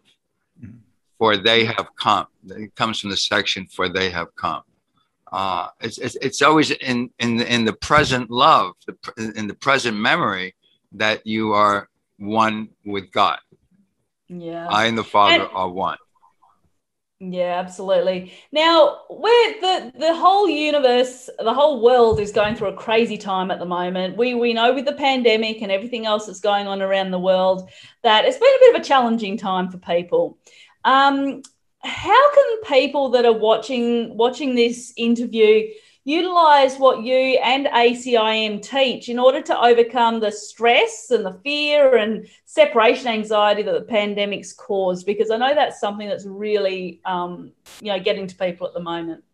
for 1.19 1.37
they 1.37 1.65
have 1.65 1.89
come 1.97 2.27
it 2.49 2.75
comes 2.77 3.01
from 3.01 3.11
the 3.11 3.17
section 3.17 3.67
for 3.67 3.89
they 3.89 4.11
have 4.11 4.35
come 4.37 4.63
uh, 5.33 5.69
it's, 5.81 5.99
it's, 5.99 6.17
it's 6.17 6.43
always 6.43 6.73
in 6.73 7.09
in 7.21 7.37
the, 7.37 7.55
in 7.55 7.65
the 7.65 7.73
present 7.75 8.31
love 8.31 8.73
the, 8.87 9.33
in 9.37 9.47
the 9.47 9.55
present 9.55 9.97
memory 9.97 10.55
that 10.93 11.27
you 11.27 11.53
are 11.53 11.89
one 12.19 12.69
with 12.85 13.11
God. 13.11 13.39
Yeah. 14.29 14.69
I 14.69 14.87
and 14.87 14.97
the 14.97 15.05
Father 15.05 15.45
and, 15.45 15.51
are 15.53 15.69
one. 15.69 15.99
Yeah, 17.23 17.59
absolutely. 17.61 18.33
Now, 18.51 19.01
where 19.11 19.61
the 19.61 19.93
the 19.99 20.15
whole 20.15 20.49
universe, 20.49 21.29
the 21.39 21.53
whole 21.53 21.83
world 21.83 22.19
is 22.19 22.33
going 22.33 22.57
through 22.57 22.69
a 22.69 22.75
crazy 22.77 23.19
time 23.19 23.51
at 23.51 23.59
the 23.59 23.67
moment. 23.67 24.17
We 24.17 24.33
we 24.35 24.55
know 24.55 24.73
with 24.73 24.87
the 24.87 24.95
pandemic 24.95 25.61
and 25.61 25.71
everything 25.71 26.07
else 26.07 26.25
that's 26.27 26.41
going 26.41 26.67
on 26.67 26.81
around 26.81 27.11
the 27.11 27.19
world 27.19 27.69
that 28.03 28.25
it's 28.25 28.39
been 28.39 28.49
a 28.49 28.59
bit 28.61 28.75
of 28.75 28.81
a 28.81 28.85
challenging 28.85 29.37
time 29.37 29.71
for 29.71 29.77
people. 29.77 30.39
Um, 30.87 31.43
how 31.83 32.35
can 32.35 32.63
people 32.65 33.11
that 33.11 33.27
are 33.27 33.35
watching 33.39 34.17
watching 34.17 34.55
this 34.55 34.95
interview 34.97 35.69
utilize 36.05 36.77
what 36.77 37.03
you 37.03 37.39
and 37.43 37.67
ACIM 37.67 38.63
teach 38.63 39.09
in 39.09 39.19
order 39.19 39.43
to 39.43 39.61
overcome 39.61 40.21
the 40.21 40.33
stress 40.33 41.11
and 41.11 41.25
the 41.25 41.39
fear 41.45 41.97
and 41.97 42.27
separation 42.45 43.09
anxiety 43.09 43.63
that 43.63 43.73
the 43.73 43.83
pandemic's 43.83 44.53
caused? 44.53 45.07
Because 45.07 45.31
I 45.31 45.37
know 45.37 45.55
that's 45.55 45.81
something 45.81 46.09
that's 46.09 46.27
really, 46.27 47.01
um, 47.05 47.53
you 47.81 47.93
know, 47.93 48.01
getting 48.01 48.27
to 48.27 48.37
people 48.37 48.67
at 48.67 48.75
the 48.75 48.81
moment. 48.81 49.25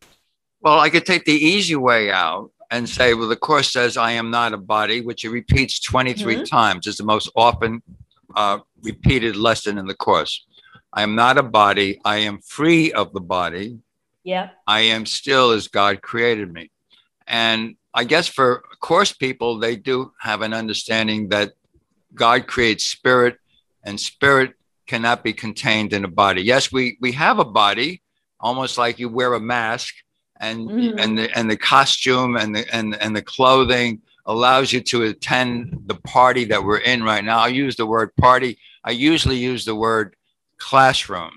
Well, 0.61 0.81
I 0.81 0.91
could 0.91 1.07
take 1.07 1.25
the 1.25 1.33
easy 1.33 1.77
way 1.77 2.11
out 2.11 2.51
and 2.71 2.89
say, 2.89 3.14
well, 3.14 3.29
the 3.29 3.37
course 3.37 3.73
says 3.73 3.97
I 3.97 4.12
am 4.12 4.31
not 4.31 4.53
a 4.53 4.59
body, 4.59 5.01
which 5.01 5.25
it 5.25 5.31
repeats 5.31 5.81
23 5.81 6.35
mm-hmm. 6.35 6.45
times. 6.45 6.87
is 6.87 6.97
the 6.97 7.05
most 7.05 7.31
often 7.37 7.83
uh, 8.35 8.59
repeated 8.83 9.37
lesson 9.37 9.79
in 9.79 9.87
the 9.87 9.95
course. 9.95 10.45
I 10.93 11.03
am 11.03 11.14
not 11.14 11.39
a 11.39 11.43
body. 11.43 12.01
I 12.05 12.19
am 12.19 12.41
free 12.41 12.93
of 12.93 13.12
the 13.12 13.21
body. 13.21 13.79
Yeah. 14.27 14.51
I 14.66 14.81
am 14.81 15.07
still 15.07 15.53
as 15.53 15.68
God 15.68 16.03
created 16.03 16.53
me. 16.53 16.72
And 17.29 17.77
I 17.95 18.03
guess 18.03 18.27
for 18.27 18.64
course 18.81 19.12
people, 19.12 19.59
they 19.61 19.77
do 19.77 20.12
have 20.20 20.43
an 20.43 20.53
understanding 20.53 21.29
that 21.29 21.53
God 22.12 22.49
creates 22.49 22.87
spirit 22.87 23.39
and 23.85 24.01
spirit 24.01 24.55
cannot 24.89 25.22
be 25.22 25.33
contained 25.33 25.93
in 25.93 26.05
a 26.05 26.09
body. 26.09 26.43
Yes, 26.43 26.72
we, 26.72 26.99
we 27.01 27.12
have 27.12 27.39
a 27.39 27.45
body, 27.45 28.03
almost 28.41 28.79
like 28.79 28.99
you 28.99 29.09
wear 29.09 29.33
a 29.33 29.41
mask 29.41 29.95
and 30.41 30.68
mm. 30.68 31.01
and 31.01 31.16
the 31.16 31.39
and 31.39 31.51
the 31.51 31.57
costume 31.57 32.37
and 32.37 32.55
the 32.55 32.74
and, 32.74 32.95
and 33.01 33.16
the 33.16 33.22
clothing 33.22 34.03
allows 34.27 34.72
you 34.72 34.81
to 34.81 35.05
attend 35.05 35.83
the 35.87 35.95
party 35.95 36.45
that 36.45 36.62
we're 36.62 36.79
in 36.79 37.03
right 37.03 37.24
now. 37.24 37.39
I 37.39 37.49
use 37.49 37.77
the 37.77 37.87
word 37.87 38.14
party. 38.16 38.59
I 38.85 38.91
usually 38.91 39.37
use 39.37 39.64
the 39.64 39.74
word 39.74 40.16
classroom. 40.59 41.31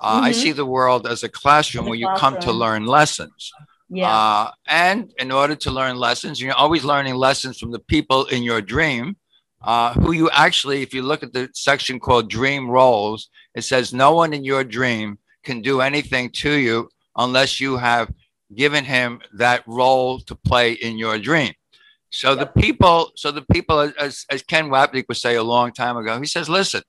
Uh, 0.00 0.16
mm-hmm. 0.16 0.24
I 0.24 0.32
see 0.32 0.52
the 0.52 0.66
world 0.66 1.06
as 1.06 1.22
a 1.22 1.28
classroom 1.28 1.86
where 1.86 1.98
you 1.98 2.08
come 2.16 2.38
to 2.40 2.52
learn 2.52 2.86
lessons. 2.86 3.52
Yeah. 3.88 4.14
Uh, 4.14 4.50
and 4.66 5.12
in 5.18 5.32
order 5.32 5.56
to 5.56 5.70
learn 5.70 5.96
lessons, 5.96 6.40
you're 6.40 6.54
always 6.54 6.84
learning 6.84 7.14
lessons 7.14 7.58
from 7.58 7.72
the 7.72 7.78
people 7.78 8.26
in 8.26 8.42
your 8.42 8.60
dream, 8.60 9.16
uh, 9.62 9.94
who 9.94 10.12
you 10.12 10.30
actually, 10.30 10.82
if 10.82 10.92
you 10.92 11.02
look 11.02 11.22
at 11.22 11.32
the 11.32 11.48
section 11.54 11.98
called 11.98 12.28
dream 12.28 12.70
roles, 12.70 13.30
it 13.54 13.62
says 13.62 13.92
no 13.92 14.12
one 14.12 14.32
in 14.32 14.44
your 14.44 14.62
dream 14.62 15.18
can 15.42 15.62
do 15.62 15.80
anything 15.80 16.30
to 16.30 16.52
you 16.52 16.88
unless 17.16 17.60
you 17.60 17.76
have 17.76 18.12
given 18.54 18.84
him 18.84 19.20
that 19.32 19.62
role 19.66 20.20
to 20.20 20.34
play 20.34 20.72
in 20.72 20.98
your 20.98 21.18
dream. 21.18 21.52
So 22.10 22.34
yep. 22.34 22.38
the 22.38 22.60
people, 22.60 23.12
so 23.16 23.30
the 23.30 23.44
people, 23.52 23.92
as, 23.98 24.24
as 24.30 24.42
Ken 24.42 24.68
Wapnick 24.68 25.06
would 25.08 25.16
say 25.16 25.36
a 25.36 25.42
long 25.42 25.72
time 25.72 25.96
ago, 25.96 26.18
he 26.18 26.26
says, 26.26 26.48
listen, 26.48 26.82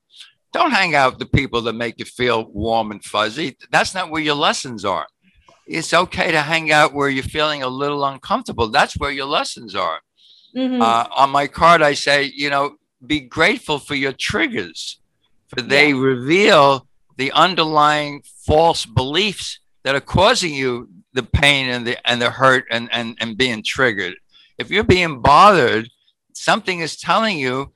don't 0.52 0.72
hang 0.72 0.96
out 0.96 1.14
with 1.14 1.20
the 1.20 1.38
people 1.38 1.62
that 1.64 1.74
make 1.74 2.00
you 2.00 2.06
feel 2.06 2.46
warm 2.52 2.92
and 2.92 3.04
fuzzy. 3.04 3.58
That's 3.72 3.94
not 3.94 4.10
where 4.10 4.22
your 4.22 4.36
lessons 4.36 4.84
are. 4.86 5.08
It's 5.68 5.94
okay 5.94 6.32
to 6.32 6.42
hang 6.42 6.72
out 6.72 6.94
where 6.94 7.10
you're 7.10 7.24
feeling 7.24 7.62
a 7.62 7.68
little 7.68 8.04
uncomfortable. 8.04 8.70
That's 8.70 8.98
where 8.98 9.12
your 9.12 9.28
lessons 9.28 9.76
are. 9.76 10.00
Mm-hmm. 10.56 10.82
Uh, 10.82 11.06
on 11.16 11.30
my 11.30 11.46
card, 11.46 11.84
I 11.84 11.94
say, 11.94 12.32
you 12.36 12.50
know, 12.50 12.78
be 13.06 13.20
grateful 13.20 13.78
for 13.78 13.96
your 13.96 14.14
triggers, 14.14 15.00
for 15.48 15.62
they 15.62 15.90
yeah. 15.90 16.00
reveal 16.00 16.88
the 17.18 17.32
underlying 17.34 18.24
false 18.46 18.86
beliefs 18.86 19.60
that 19.84 19.96
are 19.96 20.02
causing 20.02 20.54
you 20.54 20.90
the 21.14 21.24
pain 21.24 21.70
and 21.70 21.86
the 21.86 22.10
and 22.10 22.22
the 22.22 22.30
hurt 22.30 22.66
and 22.72 22.90
and, 22.92 23.18
and 23.20 23.38
being 23.38 23.64
triggered. 23.64 24.16
If 24.58 24.72
you're 24.72 24.84
being 24.84 25.22
bothered, 25.22 25.90
something 26.34 26.80
is 26.80 26.98
telling 26.98 27.38
you 27.38 27.72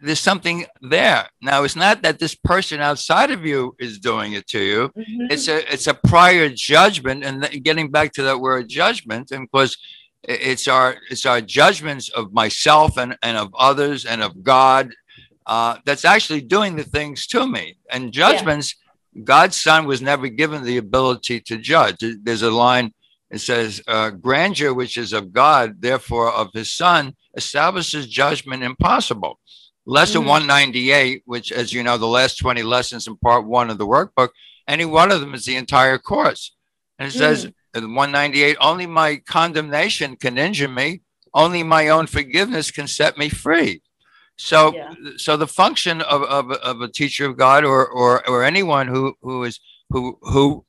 there's 0.00 0.20
something 0.20 0.66
there. 0.80 1.28
Now 1.42 1.64
it's 1.64 1.76
not 1.76 2.02
that 2.02 2.18
this 2.18 2.34
person 2.34 2.80
outside 2.80 3.30
of 3.30 3.44
you 3.44 3.74
is 3.78 3.98
doing 3.98 4.32
it 4.32 4.46
to 4.48 4.60
you. 4.60 4.88
Mm-hmm. 4.96 5.26
It's 5.30 5.48
a 5.48 5.72
it's 5.72 5.86
a 5.86 5.94
prior 5.94 6.48
judgment, 6.48 7.24
and 7.24 7.48
getting 7.62 7.90
back 7.90 8.12
to 8.12 8.22
that 8.24 8.40
word 8.40 8.68
judgment, 8.68 9.30
and 9.30 9.48
because 9.50 9.76
it's 10.22 10.68
our 10.68 10.96
it's 11.10 11.26
our 11.26 11.40
judgments 11.40 12.08
of 12.10 12.32
myself 12.32 12.96
and 12.96 13.16
and 13.22 13.36
of 13.36 13.54
others 13.54 14.04
and 14.04 14.22
of 14.22 14.42
God 14.42 14.90
uh, 15.46 15.78
that's 15.84 16.04
actually 16.04 16.42
doing 16.42 16.76
the 16.76 16.84
things 16.84 17.26
to 17.28 17.46
me. 17.46 17.76
And 17.90 18.12
judgments, 18.12 18.76
yeah. 19.14 19.22
God's 19.24 19.60
Son 19.60 19.86
was 19.86 20.00
never 20.00 20.28
given 20.28 20.62
the 20.62 20.76
ability 20.76 21.40
to 21.40 21.58
judge. 21.58 21.96
There's 22.22 22.42
a 22.42 22.50
line. 22.50 22.92
It 23.30 23.40
says, 23.40 23.82
uh, 23.86 24.10
"Grandeur, 24.10 24.74
which 24.74 24.96
is 24.96 25.12
of 25.12 25.32
God, 25.32 25.80
therefore 25.80 26.32
of 26.32 26.48
His 26.52 26.72
Son, 26.72 27.14
establishes 27.36 28.06
judgment 28.06 28.62
impossible." 28.62 29.38
Lesson 29.86 30.20
mm-hmm. 30.20 30.30
198, 30.30 31.22
which, 31.26 31.52
as 31.52 31.72
you 31.72 31.82
know, 31.82 31.96
the 31.96 32.06
last 32.06 32.36
20 32.36 32.62
lessons 32.62 33.06
in 33.06 33.16
part 33.16 33.46
one 33.46 33.70
of 33.70 33.78
the 33.78 33.86
workbook, 33.86 34.30
any 34.68 34.84
one 34.84 35.10
of 35.10 35.20
them 35.20 35.34
is 35.34 35.44
the 35.44 35.56
entire 35.56 35.98
course. 35.98 36.54
And 36.98 37.08
it 37.08 37.14
mm. 37.14 37.18
says 37.18 37.44
in 37.74 37.94
198, 37.94 38.56
only 38.60 38.86
my 38.86 39.16
condemnation 39.16 40.16
can 40.16 40.38
injure 40.38 40.68
me, 40.68 41.02
only 41.32 41.62
my 41.62 41.88
own 41.88 42.06
forgiveness 42.06 42.70
can 42.70 42.86
set 42.86 43.16
me 43.16 43.28
free. 43.28 43.82
So, 44.36 44.74
yeah. 44.74 44.94
so 45.16 45.36
the 45.36 45.46
function 45.46 46.00
of, 46.02 46.22
of, 46.22 46.50
of 46.50 46.80
a 46.80 46.88
teacher 46.88 47.26
of 47.26 47.36
God 47.36 47.64
or, 47.64 47.86
or, 47.86 48.26
or 48.28 48.42
anyone 48.42 48.88
who, 48.88 49.14
who 49.22 49.44
is 49.44 49.60
who 49.90 50.18
who 50.22 50.64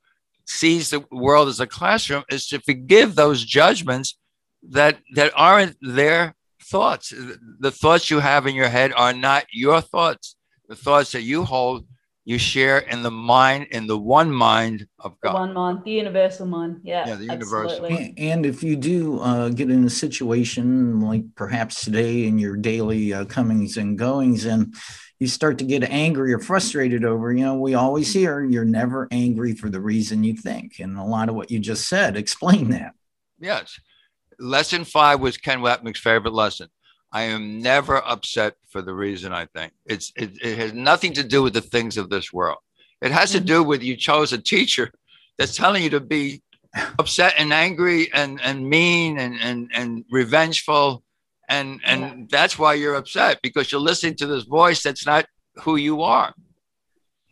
sees 0.45 0.89
the 0.89 1.05
world 1.11 1.47
as 1.47 1.59
a 1.59 1.67
classroom 1.67 2.23
is 2.29 2.47
to 2.47 2.59
forgive 2.59 3.15
those 3.15 3.45
judgments 3.45 4.17
that 4.63 4.99
that 5.13 5.31
aren't 5.35 5.77
their 5.81 6.35
thoughts. 6.71 7.13
The 7.59 7.71
thoughts 7.71 8.09
you 8.09 8.19
have 8.19 8.47
in 8.47 8.55
your 8.55 8.69
head 8.69 8.93
are 8.95 9.13
not 9.13 9.45
your 9.51 9.81
thoughts. 9.81 10.35
The 10.69 10.75
thoughts 10.75 11.11
that 11.11 11.23
you 11.23 11.43
hold, 11.43 11.85
you 12.23 12.37
share 12.37 12.77
in 12.79 13.03
the 13.03 13.11
mind, 13.11 13.67
in 13.71 13.87
the 13.87 13.97
one 13.97 14.31
mind 14.31 14.87
of 14.97 15.19
God. 15.19 15.33
The 15.33 15.39
one 15.39 15.53
mind, 15.53 15.79
the 15.83 15.91
universal 15.91 16.45
mind. 16.45 16.79
Yeah. 16.83 17.09
Yeah, 17.09 17.15
the 17.15 17.25
universal. 17.25 17.85
And, 17.85 18.17
and 18.17 18.45
if 18.45 18.63
you 18.63 18.77
do 18.77 19.19
uh, 19.19 19.49
get 19.49 19.69
in 19.69 19.83
a 19.83 19.89
situation 19.89 21.01
like 21.01 21.23
perhaps 21.35 21.83
today 21.83 22.25
in 22.25 22.39
your 22.39 22.55
daily 22.55 23.13
uh, 23.13 23.25
comings 23.25 23.75
and 23.75 23.97
goings, 23.97 24.45
and 24.45 24.73
you 25.19 25.27
start 25.27 25.57
to 25.57 25.65
get 25.65 25.83
angry 25.83 26.33
or 26.33 26.39
frustrated 26.39 27.03
over, 27.03 27.33
you 27.33 27.43
know, 27.43 27.55
we 27.55 27.75
always 27.75 28.13
hear 28.13 28.43
you're 28.43 28.63
never 28.63 29.09
angry 29.11 29.53
for 29.53 29.69
the 29.69 29.81
reason 29.81 30.23
you 30.23 30.35
think. 30.35 30.79
And 30.79 30.97
a 30.97 31.03
lot 31.03 31.27
of 31.27 31.35
what 31.35 31.51
you 31.51 31.59
just 31.59 31.89
said, 31.89 32.15
explain 32.15 32.69
that. 32.69 32.93
Yes 33.39 33.77
lesson 34.41 34.83
five 34.83 35.19
was 35.19 35.37
Ken 35.37 35.59
Wapnick's 35.59 35.99
favorite 35.99 36.33
lesson. 36.33 36.67
I 37.13 37.23
am 37.23 37.61
never 37.61 37.97
upset 37.97 38.55
for 38.69 38.81
the 38.81 38.93
reason 38.93 39.33
I 39.33 39.45
think 39.45 39.73
it's 39.85 40.11
it, 40.15 40.31
it 40.41 40.57
has 40.57 40.73
nothing 40.73 41.13
to 41.13 41.23
do 41.23 41.43
with 41.43 41.53
the 41.53 41.61
things 41.61 41.97
of 41.97 42.09
this 42.09 42.31
world. 42.31 42.59
It 43.01 43.11
has 43.11 43.31
to 43.31 43.37
mm-hmm. 43.37 43.47
do 43.47 43.63
with 43.63 43.83
you 43.83 43.97
chose 43.97 44.33
a 44.33 44.37
teacher 44.37 44.91
that's 45.37 45.55
telling 45.55 45.83
you 45.83 45.89
to 45.91 45.99
be 45.99 46.41
upset 46.99 47.33
and 47.37 47.51
angry 47.51 48.11
and 48.13 48.39
and 48.41 48.67
mean 48.67 49.17
and 49.17 49.37
and 49.41 49.69
and 49.73 50.05
revengeful 50.09 51.03
and 51.49 51.81
and 51.85 52.01
yeah. 52.01 52.25
that's 52.29 52.57
why 52.57 52.73
you're 52.73 52.95
upset 52.95 53.39
because 53.43 53.71
you're 53.71 53.81
listening 53.81 54.15
to 54.15 54.25
this 54.25 54.43
voice 54.43 54.81
that's 54.81 55.05
not 55.05 55.25
who 55.57 55.75
you 55.75 56.01
are 56.01 56.33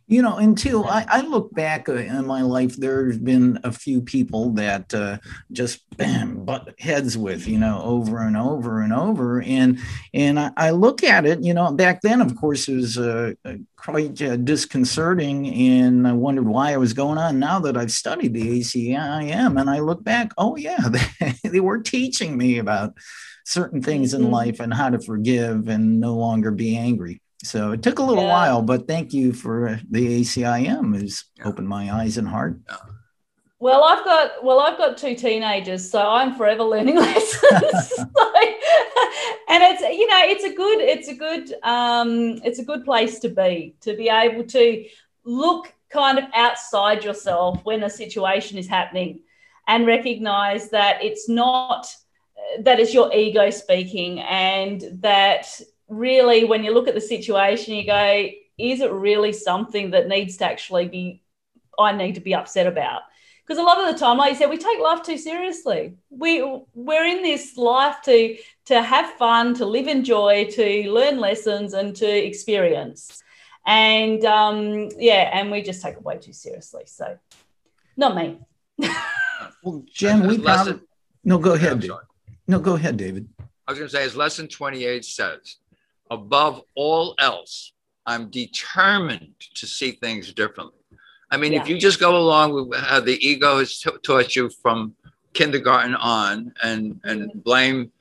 you 0.10 0.24
know, 0.24 0.38
until 0.38 0.86
I, 0.86 1.06
I 1.08 1.22
look 1.22 1.54
back 1.54 1.88
uh, 1.88 1.94
in 1.94 2.26
my 2.26 2.42
life, 2.42 2.76
there's 2.76 3.20
been 3.20 3.60
a 3.64 3.72
few 3.72 4.02
people 4.02 4.50
that 4.54 4.92
uh, 4.92 5.20
just 5.52 5.88
bam, 5.98 6.46
butt 6.46 6.74
heads 6.80 7.16
with, 7.16 7.48
you 7.48 7.60
know, 7.60 7.80
over 7.84 8.18
and 8.26 8.36
over 8.36 8.82
and 8.82 8.92
over. 8.92 9.40
And 9.40 9.78
and 10.12 10.40
I, 10.40 10.52
I 10.58 10.70
look 10.72 11.04
at 11.04 11.28
it, 11.28 11.44
you 11.44 11.54
know, 11.54 11.72
back 11.72 12.02
then, 12.02 12.22
of 12.22 12.36
course, 12.36 12.68
it 12.68 12.76
was 12.76 12.98
uh, 12.98 13.34
uh 13.46 13.54
quite 13.76 14.20
uh, 14.24 14.36
disconcerting, 14.36 15.48
and 15.54 16.08
I 16.08 16.14
wondered 16.14 16.48
why 16.48 16.74
it 16.74 16.80
was 16.80 16.94
going 16.94 17.20
on. 17.20 17.38
Now 17.38 17.60
that 17.60 17.78
I've 17.78 17.92
studied 17.92 18.34
the 18.34 18.60
ACIM, 18.60 19.62
and 19.62 19.70
I 19.70 19.80
look 19.80 20.04
back, 20.04 20.32
oh 20.40 20.56
yeah, 20.56 20.90
they, 21.20 21.34
they 21.48 21.60
were 21.60 21.80
teaching 21.80 22.36
me 22.36 22.58
about 22.58 22.96
certain 23.46 23.84
things 23.84 24.16
in 24.16 24.24
mm-hmm. 24.24 24.32
life 24.32 24.60
and 24.60 24.74
how 24.74 24.90
to 24.90 25.00
forgive 25.00 25.68
and 25.68 26.00
no 26.00 26.16
longer 26.16 26.50
be 26.50 26.76
angry. 26.76 27.22
So 27.44 27.72
it 27.72 27.82
took 27.82 28.00
a 28.00 28.04
little 28.04 28.24
yeah. 28.24 28.32
while, 28.32 28.62
but 28.62 28.88
thank 28.88 29.14
you 29.14 29.32
for 29.32 29.80
the 29.90 30.22
ACIM 30.22 31.00
has 31.02 31.24
yeah. 31.38 31.48
opened 31.48 31.70
my 31.70 31.94
eyes 31.94 32.18
and 32.18 32.28
heart. 32.28 32.60
Yeah. 32.68 32.78
Well, 33.62 33.84
I've 33.84 34.06
got 34.06 34.44
well, 34.44 34.62
I've 34.62 34.78
got 34.78 34.98
two 34.98 35.16
teenagers, 35.16 35.90
so 35.90 36.02
I'm 36.02 36.36
forever 36.36 36.64
learning 36.64 36.96
lessons. 37.00 37.90
so, 37.96 38.34
and 39.50 39.64
it's 39.64 39.82
you 39.82 40.08
know, 40.08 40.22
it's 40.24 40.46
a 40.46 40.54
good, 40.54 40.80
it's 40.80 41.08
a 41.10 41.16
good, 41.16 41.54
um, 41.64 42.42
it's 42.44 42.60
a 42.60 42.64
good 42.64 42.86
place 42.86 43.20
to 43.20 43.30
be 43.30 43.76
to 43.82 43.96
be 43.98 44.08
able 44.08 44.46
to 44.46 44.86
look 45.26 45.74
kind 45.90 46.18
of 46.18 46.26
outside 46.34 47.04
yourself 47.04 47.60
when 47.64 47.84
a 47.84 47.90
situation 47.90 48.58
is 48.58 48.68
happening, 48.68 49.20
and 49.68 49.86
recognize 49.86 50.70
that 50.70 51.04
it's 51.04 51.28
not 51.28 51.94
that 52.62 52.80
it's 52.80 52.94
your 52.94 53.14
ego 53.14 53.50
speaking, 53.50 54.22
and 54.22 54.84
that 55.02 55.60
really, 55.90 56.46
when 56.46 56.64
you 56.64 56.74
look 56.74 56.88
at 56.88 56.96
the 56.96 57.02
situation, 57.02 57.76
you 57.76 57.86
go, 57.86 58.30
is 58.58 58.82
it 58.82 58.92
really 58.92 59.34
something 59.34 59.92
that 59.92 60.08
needs 60.08 60.38
to 60.38 60.46
actually 60.46 60.88
be, 60.88 61.24
I 61.78 61.92
need 61.92 62.16
to 62.16 62.22
be 62.22 62.36
upset 62.36 62.68
about? 62.68 63.02
Because 63.50 63.60
a 63.60 63.66
lot 63.66 63.84
of 63.84 63.92
the 63.92 64.00
time, 64.00 64.18
like 64.18 64.34
you 64.34 64.38
said, 64.38 64.50
we 64.50 64.58
take 64.60 64.80
life 64.80 65.02
too 65.02 65.18
seriously. 65.18 65.96
We 66.12 66.44
we're 66.76 67.06
in 67.06 67.24
this 67.24 67.58
life 67.58 67.96
to 68.04 68.38
to 68.66 68.80
have 68.80 69.14
fun, 69.14 69.56
to 69.56 69.66
live 69.66 69.88
in 69.88 70.04
joy, 70.04 70.48
to 70.52 70.92
learn 70.92 71.20
lessons, 71.20 71.74
and 71.74 71.96
to 71.96 72.06
experience. 72.08 73.24
And 73.66 74.24
um, 74.24 74.90
yeah, 75.00 75.32
and 75.34 75.50
we 75.50 75.64
just 75.64 75.82
take 75.82 75.96
it 75.96 76.04
way 76.04 76.20
too 76.20 76.32
seriously. 76.32 76.84
So, 76.86 77.18
not 77.98 78.16
me. 78.16 78.40
well, 79.64 79.84
Jen, 79.92 80.28
we 80.28 80.38
probably 80.38 80.82
no. 81.24 81.40
Go 81.40 81.54
ahead. 81.54 81.84
No, 82.48 82.60
go 82.60 82.76
ahead, 82.76 82.98
David. 82.98 83.28
I 83.68 83.72
was 83.72 83.80
going 83.80 83.90
to 83.90 83.96
say, 83.96 84.04
as 84.04 84.16
lesson 84.16 84.48
28 84.48 85.06
says, 85.06 85.58
above 86.10 86.62
all 86.76 87.16
else, 87.20 87.74
I'm 88.06 88.30
determined 88.30 89.36
to 89.56 89.68
see 89.68 89.92
things 89.92 90.34
differently. 90.34 90.80
I 91.32 91.38
mean, 91.38 91.54
yeah. 91.54 91.62
if 91.62 91.70
you 91.70 91.78
just 91.78 92.00
go 92.00 92.18
along 92.18 92.54
with 92.54 92.80
how 92.80 93.00
the 93.00 93.18
ego 93.26 93.60
has 93.60 93.80
t- 93.80 93.92
taught 94.02 94.36
you 94.36 94.50
from 94.50 94.96
kindergarten 95.34 95.96
on 95.96 96.54
and, 96.64 97.00
and 97.04 97.30
mm-hmm. 97.30 97.40
blame 97.40 97.92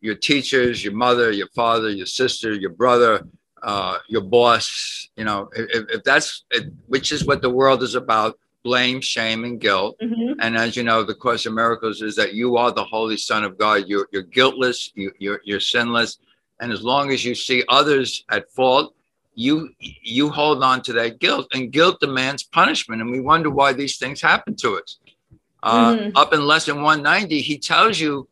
your 0.00 0.14
teachers, 0.14 0.84
your 0.84 0.92
mother, 0.92 1.30
your 1.30 1.48
father, 1.48 1.88
your 1.88 2.06
sister, 2.06 2.52
your 2.52 2.70
brother, 2.70 3.26
uh, 3.62 3.98
your 4.08 4.20
boss, 4.20 5.08
you 5.16 5.24
know, 5.24 5.48
if, 5.56 5.86
if 5.88 6.04
that's, 6.04 6.44
it, 6.50 6.70
which 6.88 7.10
is 7.10 7.24
what 7.24 7.40
the 7.40 7.48
world 7.48 7.82
is 7.82 7.94
about, 7.94 8.38
blame, 8.62 9.00
shame, 9.00 9.44
and 9.44 9.60
guilt. 9.60 9.96
Mm-hmm. 10.02 10.40
And 10.40 10.56
as 10.56 10.76
you 10.76 10.82
know, 10.82 11.02
the 11.02 11.14
Course 11.14 11.46
of 11.46 11.54
Miracles 11.54 12.02
is 12.02 12.16
that 12.16 12.34
you 12.34 12.58
are 12.58 12.70
the 12.70 12.84
Holy 12.84 13.16
Son 13.16 13.44
of 13.44 13.56
God. 13.56 13.84
You're, 13.86 14.08
you're 14.12 14.22
guiltless, 14.22 14.90
you, 14.94 15.12
you're, 15.18 15.40
you're 15.44 15.60
sinless. 15.60 16.18
And 16.64 16.72
as 16.72 16.82
long 16.82 17.10
as 17.10 17.22
you 17.22 17.34
see 17.34 17.62
others 17.68 18.24
at 18.30 18.50
fault, 18.50 18.94
you 19.34 19.68
you 19.78 20.30
hold 20.30 20.62
on 20.64 20.80
to 20.84 20.94
that 20.94 21.18
guilt, 21.18 21.46
and 21.52 21.70
guilt 21.70 22.00
demands 22.00 22.42
punishment. 22.42 23.02
And 23.02 23.10
we 23.10 23.20
wonder 23.20 23.50
why 23.50 23.74
these 23.74 23.98
things 23.98 24.22
happen 24.22 24.56
to 24.56 24.78
us. 24.78 24.98
Uh, 25.62 25.94
mm-hmm. 25.94 26.16
Up 26.16 26.32
in 26.32 26.46
lesson 26.46 26.76
190, 26.76 27.42
he 27.42 27.58
tells 27.58 28.00
you 28.00 28.26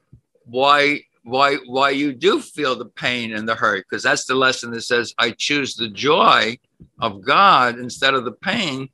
why 0.46 1.00
why 1.24 1.56
why 1.66 1.90
you 1.90 2.14
do 2.14 2.40
feel 2.40 2.74
the 2.74 2.86
pain 2.86 3.34
and 3.34 3.46
the 3.46 3.54
hurt 3.54 3.84
because 3.86 4.02
that's 4.02 4.24
the 4.24 4.34
lesson 4.34 4.70
that 4.70 4.80
says 4.80 5.14
I 5.18 5.32
choose 5.32 5.76
the 5.76 5.90
joy 5.90 6.58
of 7.00 7.20
God 7.20 7.78
instead 7.78 8.14
of 8.14 8.24
the 8.24 8.32
pain. 8.32 8.88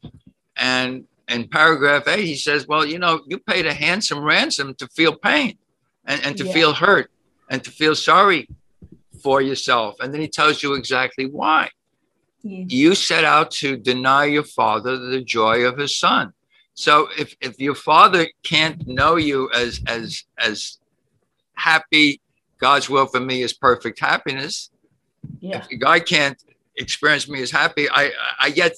And 0.56 1.04
in 1.28 1.46
paragraph 1.46 2.08
eight, 2.08 2.24
he 2.24 2.34
says, 2.34 2.66
Well, 2.66 2.84
you 2.84 2.98
know, 2.98 3.20
you 3.28 3.38
paid 3.38 3.66
a 3.66 3.72
handsome 3.72 4.24
ransom 4.24 4.74
to 4.74 4.88
feel 4.88 5.14
pain 5.14 5.58
and, 6.06 6.20
and 6.24 6.36
to 6.38 6.44
yeah. 6.44 6.52
feel 6.52 6.72
hurt 6.72 7.12
and 7.48 7.62
to 7.62 7.70
feel 7.70 7.94
sorry 7.94 8.48
for 9.22 9.40
yourself. 9.40 9.96
And 10.00 10.12
then 10.12 10.20
he 10.20 10.28
tells 10.28 10.62
you 10.62 10.74
exactly 10.74 11.26
why. 11.26 11.70
Yeah. 12.42 12.64
You 12.68 12.94
set 12.94 13.24
out 13.24 13.50
to 13.52 13.76
deny 13.76 14.26
your 14.26 14.44
father 14.44 14.96
the 14.96 15.22
joy 15.22 15.64
of 15.64 15.76
his 15.76 15.96
son. 15.96 16.32
So 16.74 17.08
if, 17.18 17.34
if 17.40 17.58
your 17.58 17.74
father 17.74 18.28
can't 18.44 18.86
know 18.86 19.16
you 19.16 19.50
as 19.52 19.80
as 19.88 20.24
as 20.38 20.78
happy, 21.54 22.20
God's 22.58 22.88
will 22.88 23.06
for 23.06 23.18
me 23.18 23.42
is 23.42 23.52
perfect 23.52 23.98
happiness. 23.98 24.70
Yeah. 25.40 25.64
If 25.68 25.80
God 25.80 26.06
can't 26.06 26.40
experience 26.76 27.28
me 27.28 27.42
as 27.42 27.50
happy, 27.50 27.88
I 27.90 28.12
I 28.38 28.50
get 28.50 28.76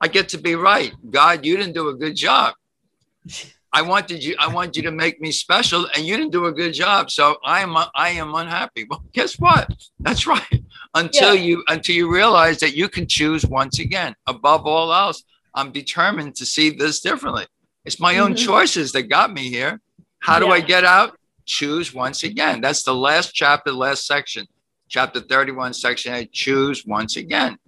I 0.00 0.06
get 0.08 0.28
to 0.30 0.38
be 0.38 0.54
right. 0.54 0.92
God, 1.10 1.44
you 1.44 1.56
didn't 1.56 1.74
do 1.74 1.88
a 1.88 1.94
good 1.94 2.14
job. 2.14 2.54
I 3.74 3.82
wanted 3.82 4.22
you. 4.22 4.36
I 4.38 4.46
want 4.46 4.76
you 4.76 4.82
to 4.82 4.92
make 4.92 5.20
me 5.20 5.32
special, 5.32 5.88
and 5.96 6.06
you 6.06 6.16
didn't 6.16 6.30
do 6.30 6.46
a 6.46 6.52
good 6.52 6.72
job. 6.72 7.10
So 7.10 7.38
I 7.44 7.60
am. 7.60 7.76
I 7.76 8.10
am 8.10 8.32
unhappy. 8.32 8.86
Well, 8.88 9.04
guess 9.12 9.34
what? 9.34 9.68
That's 9.98 10.26
right. 10.34 10.62
Until 10.94 11.34
yeah. 11.34 11.42
you 11.42 11.64
until 11.66 11.96
you 11.96 12.12
realize 12.12 12.60
that 12.60 12.76
you 12.76 12.88
can 12.88 13.08
choose 13.08 13.44
once 13.44 13.80
again. 13.80 14.14
Above 14.28 14.64
all 14.64 14.94
else, 14.94 15.24
I'm 15.56 15.72
determined 15.72 16.36
to 16.36 16.46
see 16.46 16.70
this 16.70 17.00
differently. 17.00 17.46
It's 17.84 17.98
my 17.98 18.18
own 18.18 18.34
mm-hmm. 18.34 18.46
choices 18.46 18.92
that 18.92 19.08
got 19.08 19.32
me 19.32 19.50
here. 19.50 19.80
How 20.20 20.38
do 20.38 20.46
yeah. 20.46 20.52
I 20.52 20.60
get 20.60 20.84
out? 20.84 21.18
Choose 21.44 21.92
once 21.92 22.22
again. 22.22 22.60
That's 22.60 22.84
the 22.84 22.94
last 22.94 23.34
chapter, 23.34 23.72
last 23.72 24.06
section, 24.06 24.46
chapter 24.88 25.20
31, 25.20 25.74
section 25.74 26.14
8. 26.14 26.32
Choose 26.32 26.86
once 26.86 27.16
again. 27.16 27.58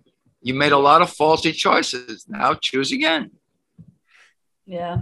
You 0.40 0.54
made 0.54 0.72
a 0.72 0.78
lot 0.78 1.02
of 1.02 1.10
faulty 1.10 1.50
choices. 1.50 2.26
Now 2.28 2.54
choose 2.54 2.92
again. 2.92 3.32
Yeah. 4.64 4.98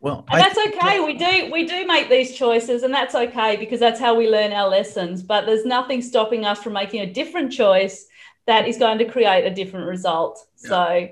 Well, 0.00 0.24
and 0.30 0.40
that's 0.40 0.58
okay. 0.58 1.00
We 1.00 1.14
do 1.14 1.50
we 1.50 1.66
do 1.66 1.86
make 1.86 2.08
these 2.08 2.36
choices, 2.36 2.84
and 2.84 2.94
that's 2.94 3.16
okay 3.16 3.56
because 3.56 3.80
that's 3.80 3.98
how 3.98 4.14
we 4.14 4.30
learn 4.30 4.52
our 4.52 4.68
lessons. 4.68 5.22
But 5.22 5.44
there's 5.44 5.64
nothing 5.64 6.02
stopping 6.02 6.44
us 6.44 6.62
from 6.62 6.74
making 6.74 7.00
a 7.00 7.12
different 7.12 7.52
choice 7.52 8.06
that 8.46 8.68
is 8.68 8.78
going 8.78 8.98
to 8.98 9.04
create 9.04 9.44
a 9.44 9.50
different 9.50 9.86
result. 9.86 10.38
Yeah. 10.62 10.68
So, 10.68 11.08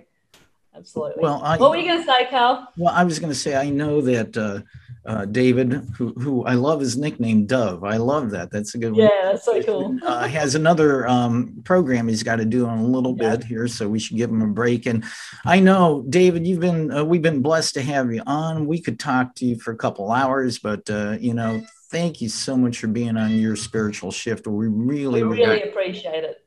absolutely. 0.76 1.22
Well, 1.22 1.42
I, 1.42 1.56
what 1.56 1.70
were 1.70 1.76
you 1.76 1.88
going 1.88 2.00
to 2.00 2.06
say, 2.06 2.26
Karl? 2.30 2.68
Well, 2.76 2.94
I 2.94 3.02
was 3.02 3.18
going 3.18 3.32
to 3.32 3.38
say 3.38 3.56
I 3.56 3.70
know 3.70 4.00
that 4.02 4.36
uh, 4.36 4.60
uh, 5.06 5.24
David, 5.24 5.72
who 5.96 6.12
who 6.14 6.44
I 6.44 6.54
love 6.54 6.80
his 6.80 6.96
nickname 6.96 7.46
Dov. 7.46 7.84
I 7.84 7.96
love 7.96 8.30
that. 8.30 8.50
That's 8.50 8.74
a 8.74 8.78
good 8.78 8.92
one. 8.92 9.02
Yeah, 9.02 9.20
that's 9.24 9.44
so 9.44 9.62
cool. 9.62 9.98
uh, 10.04 10.26
has 10.26 10.54
another 10.54 11.06
um, 11.08 11.62
program 11.64 12.08
he's 12.08 12.22
got 12.22 12.36
to 12.36 12.44
do 12.44 12.66
in 12.66 12.78
a 12.78 12.86
little 12.86 13.16
yeah. 13.18 13.36
bit 13.36 13.44
here, 13.44 13.68
so 13.68 13.88
we 13.88 13.98
should 13.98 14.16
give 14.16 14.30
him 14.30 14.42
a 14.42 14.48
break. 14.48 14.86
And 14.86 15.04
I 15.44 15.60
know, 15.60 16.04
David, 16.08 16.46
you've 16.46 16.60
been 16.60 16.90
uh, 16.90 17.04
we've 17.04 17.22
been 17.22 17.40
blessed 17.40 17.74
to 17.74 17.82
have 17.82 18.12
you 18.12 18.22
on. 18.26 18.66
We 18.66 18.80
could 18.80 18.98
talk 18.98 19.34
to 19.36 19.46
you 19.46 19.56
for 19.56 19.70
a 19.70 19.76
couple 19.76 20.10
hours, 20.10 20.58
but 20.58 20.88
uh, 20.90 21.16
you 21.20 21.34
know, 21.34 21.64
thank 21.90 22.20
you 22.20 22.28
so 22.28 22.56
much 22.56 22.78
for 22.78 22.88
being 22.88 23.16
on 23.16 23.30
your 23.32 23.54
spiritual 23.54 24.10
shift. 24.10 24.46
We 24.46 24.66
really, 24.66 25.22
we 25.22 25.38
really 25.38 25.62
appreciate 25.62 26.24
it. 26.24 26.42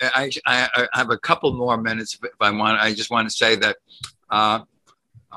I, 0.00 0.30
I, 0.46 0.68
I 0.74 0.88
have 0.92 1.10
a 1.10 1.18
couple 1.18 1.52
more 1.52 1.76
minutes 1.76 2.16
if 2.22 2.30
I 2.40 2.50
want. 2.50 2.80
I 2.80 2.94
just 2.94 3.10
want 3.10 3.28
to 3.28 3.36
say 3.36 3.56
that 3.56 3.76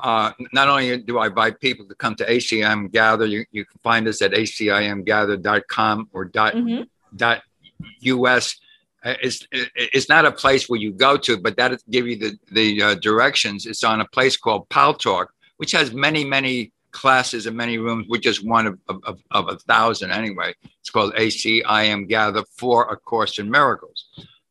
uh, 0.02 0.32
not 0.52 0.68
only 0.68 0.98
do 0.98 1.18
I 1.18 1.28
invite 1.28 1.60
people 1.60 1.86
to 1.86 1.94
come 1.94 2.14
to 2.16 2.26
ACIM 2.26 2.92
Gather, 2.92 3.26
you, 3.26 3.44
you 3.50 3.64
can 3.64 3.78
find 3.82 4.06
us 4.08 4.20
at 4.22 4.32
acimgather.com 4.32 6.08
or 6.12 6.24
dot, 6.24 6.54
mm-hmm. 6.54 6.82
dot 7.16 7.42
us. 8.02 8.60
Uh, 9.04 9.14
it's, 9.22 9.46
it's 9.52 10.08
not 10.08 10.24
a 10.24 10.32
place 10.32 10.68
where 10.68 10.80
you 10.80 10.92
go 10.92 11.16
to, 11.16 11.36
but 11.36 11.56
that 11.56 11.80
give 11.90 12.06
you 12.06 12.16
the, 12.16 12.38
the 12.52 12.82
uh, 12.82 12.94
directions. 12.96 13.66
It's 13.66 13.84
on 13.84 14.00
a 14.00 14.08
place 14.08 14.36
called 14.36 14.68
Paltalk, 14.68 15.26
which 15.58 15.72
has 15.72 15.92
many, 15.92 16.24
many 16.24 16.72
classes 16.90 17.46
and 17.46 17.56
many 17.56 17.78
rooms. 17.78 18.06
We're 18.08 18.20
just 18.20 18.44
one 18.44 18.66
of, 18.66 18.78
of, 18.88 19.22
of 19.30 19.48
a 19.48 19.56
thousand 19.58 20.10
anyway. 20.10 20.54
It's 20.80 20.90
called 20.90 21.14
ACIM 21.14 22.08
Gather 22.08 22.42
for 22.56 22.90
A 22.90 22.96
Course 22.96 23.38
in 23.38 23.50
Miracles. 23.50 24.06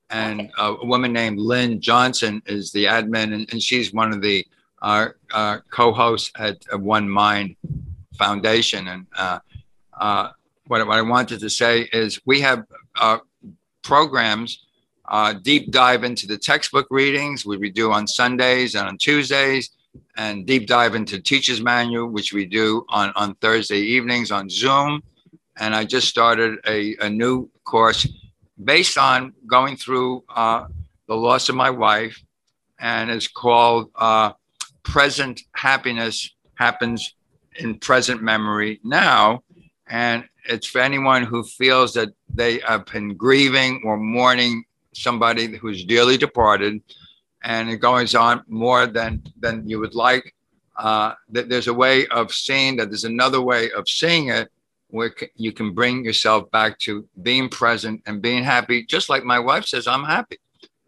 And 0.10 0.52
uh, 0.58 0.76
a 0.80 0.86
woman 0.86 1.12
named 1.12 1.40
Lynn 1.40 1.82
Johnson 1.82 2.42
is 2.46 2.72
the 2.72 2.86
admin, 2.86 3.34
and, 3.34 3.52
and 3.52 3.62
she's 3.62 3.92
one 3.92 4.14
of 4.14 4.22
the 4.22 4.46
our, 4.82 5.18
our 5.34 5.62
co-host 5.72 6.32
at 6.38 6.58
One 6.80 7.10
Mind 7.10 7.56
Foundation. 8.18 8.88
And 8.88 9.08
uh, 9.18 9.40
uh, 10.00 10.30
what, 10.68 10.86
what 10.88 10.98
I 10.98 11.02
wanted 11.02 11.40
to 11.40 11.50
say 11.50 11.90
is 11.94 12.20
we 12.26 12.42
have 12.42 12.66
uh, 13.00 13.20
programs 13.82 14.66
uh, 15.08 15.34
deep 15.34 15.72
dive 15.72 16.04
into 16.04 16.28
the 16.28 16.38
textbook 16.38 16.88
readings, 16.90 17.46
which 17.46 17.60
we 17.60 17.70
do 17.70 17.92
on 17.92 18.08
Sundays 18.08 18.76
and 18.76 18.88
on 18.88 18.98
Tuesdays, 18.98 19.72
and 20.18 20.46
deep 20.46 20.68
dive 20.68 20.96
into 20.96 21.20
teacher's 21.20 21.62
manual, 21.62 22.08
which 22.08 22.34
we 22.34 22.46
do 22.46 22.86
on, 22.90 23.12
on 23.16 23.36
Thursday 23.36 23.80
evenings 23.80 24.32
on 24.32 24.50
Zoom. 24.50 25.02
And 25.58 25.76
I 25.76 25.86
just 25.86 26.08
started 26.08 26.60
a, 26.68 26.98
a 26.98 27.10
new 27.10 27.50
course 27.64 28.08
based 28.64 28.98
on 28.98 29.34
going 29.48 29.78
through 29.78 30.24
uh, 30.30 30.66
the 31.08 31.16
loss 31.16 31.50
of 31.50 31.56
my 31.56 31.70
wife, 31.70 32.22
and 32.80 33.10
it's 33.10 33.28
called 33.28 33.92
uh, 33.96 34.32
present 34.86 35.42
happiness 35.54 36.34
happens 36.56 37.16
in 37.58 37.80
present 37.80 38.22
memory 38.22 38.80
now. 38.84 39.44
And 39.88 40.26
it's 40.46 40.68
for 40.68 40.80
anyone 40.80 41.24
who 41.24 41.44
feels 41.44 41.94
that 41.94 42.10
they 42.30 42.60
have 42.60 42.86
been 42.86 43.16
grieving 43.16 43.82
or 43.86 43.98
mourning 43.98 44.64
somebody 44.94 45.58
who's 45.58 45.84
dearly 45.84 46.18
departed 46.18 46.82
and 47.44 47.70
it 47.70 47.78
goes 47.78 48.16
on 48.16 48.44
more 48.48 48.88
than 48.88 49.22
than 49.40 49.68
you 49.68 49.80
would 49.80 49.94
like 49.94 50.34
uh, 50.78 51.14
that 51.30 51.48
there's 51.48 51.68
a 51.68 51.74
way 51.74 52.06
of 52.08 52.34
seeing 52.34 52.76
that 52.78 52.90
there's 52.90 53.04
another 53.06 53.42
way 53.42 53.72
of 53.72 53.88
seeing 53.88 54.30
it 54.30 54.50
where 54.90 55.14
you 55.36 55.52
can 55.52 55.74
bring 55.74 56.04
yourself 56.04 56.50
back 56.52 56.78
to 56.80 57.08
being 57.22 57.48
present 57.50 58.02
and 58.06 58.22
being 58.22 58.44
happy 58.44 58.86
just 58.86 59.10
like 59.10 59.24
my 59.24 59.40
wife 59.40 59.66
says 59.66 59.88
i'm 59.88 60.04
happy 60.04 60.38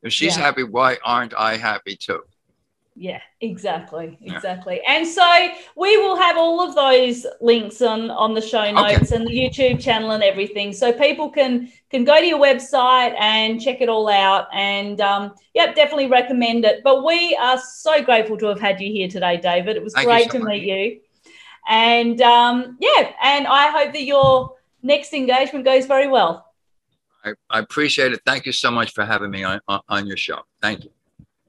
if 0.03 0.11
she's 0.13 0.37
yeah. 0.37 0.43
happy 0.43 0.63
why 0.63 0.97
aren't 1.03 1.33
i 1.35 1.57
happy 1.57 1.95
too 1.95 2.21
yeah, 2.99 3.21
exactly, 3.41 4.17
exactly. 4.23 4.81
Yeah. 4.83 4.93
And 4.93 5.07
so 5.07 5.49
we 5.75 5.97
will 5.97 6.15
have 6.15 6.35
all 6.35 6.67
of 6.67 6.73
those 6.73 7.27
links 7.41 7.79
on 7.83 8.09
on 8.09 8.33
the 8.33 8.41
show 8.41 8.71
notes 8.71 9.11
okay. 9.11 9.15
and 9.15 9.27
the 9.27 9.31
YouTube 9.31 9.79
channel 9.79 10.11
and 10.11 10.23
everything, 10.23 10.73
so 10.73 10.91
people 10.91 11.29
can 11.29 11.71
can 11.91 12.03
go 12.03 12.19
to 12.19 12.25
your 12.25 12.39
website 12.39 13.13
and 13.19 13.61
check 13.61 13.81
it 13.81 13.89
all 13.89 14.09
out. 14.09 14.47
And 14.51 14.99
um, 14.99 15.35
yep, 15.53 15.75
definitely 15.75 16.07
recommend 16.07 16.65
it. 16.65 16.81
But 16.83 17.05
we 17.05 17.37
are 17.39 17.59
so 17.59 18.03
grateful 18.03 18.35
to 18.37 18.47
have 18.47 18.59
had 18.59 18.81
you 18.81 18.91
here 18.91 19.07
today, 19.07 19.37
David. 19.37 19.77
It 19.77 19.83
was 19.83 19.93
Thank 19.93 20.07
great 20.07 20.31
so 20.31 20.39
to 20.39 20.43
much. 20.43 20.49
meet 20.49 20.63
you. 20.63 20.99
And 21.69 22.19
um, 22.21 22.77
yeah, 22.79 23.11
and 23.21 23.45
I 23.45 23.69
hope 23.69 23.93
that 23.93 24.03
your 24.03 24.55
next 24.81 25.13
engagement 25.13 25.65
goes 25.65 25.85
very 25.85 26.07
well. 26.07 26.51
I, 27.23 27.33
I 27.49 27.59
appreciate 27.59 28.13
it. 28.13 28.21
Thank 28.25 28.47
you 28.47 28.53
so 28.53 28.71
much 28.71 28.93
for 28.93 29.05
having 29.05 29.29
me 29.29 29.43
on, 29.43 29.59
on, 29.67 29.81
on 29.87 30.07
your 30.07 30.17
show. 30.17 30.39
Thank 30.61 30.85
you. 30.85 30.91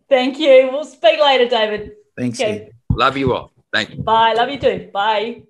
Thank 0.08 0.38
you. 0.38 0.70
We'll 0.72 0.84
speak 0.84 1.20
later, 1.20 1.48
David. 1.48 1.92
Thanks. 2.16 2.40
Okay. 2.40 2.70
Love 2.90 3.16
you 3.16 3.34
all. 3.34 3.52
Thank 3.72 3.90
you. 3.90 4.02
Bye. 4.02 4.32
Love 4.32 4.48
you 4.48 4.58
too. 4.58 4.90
Bye. 4.92 5.42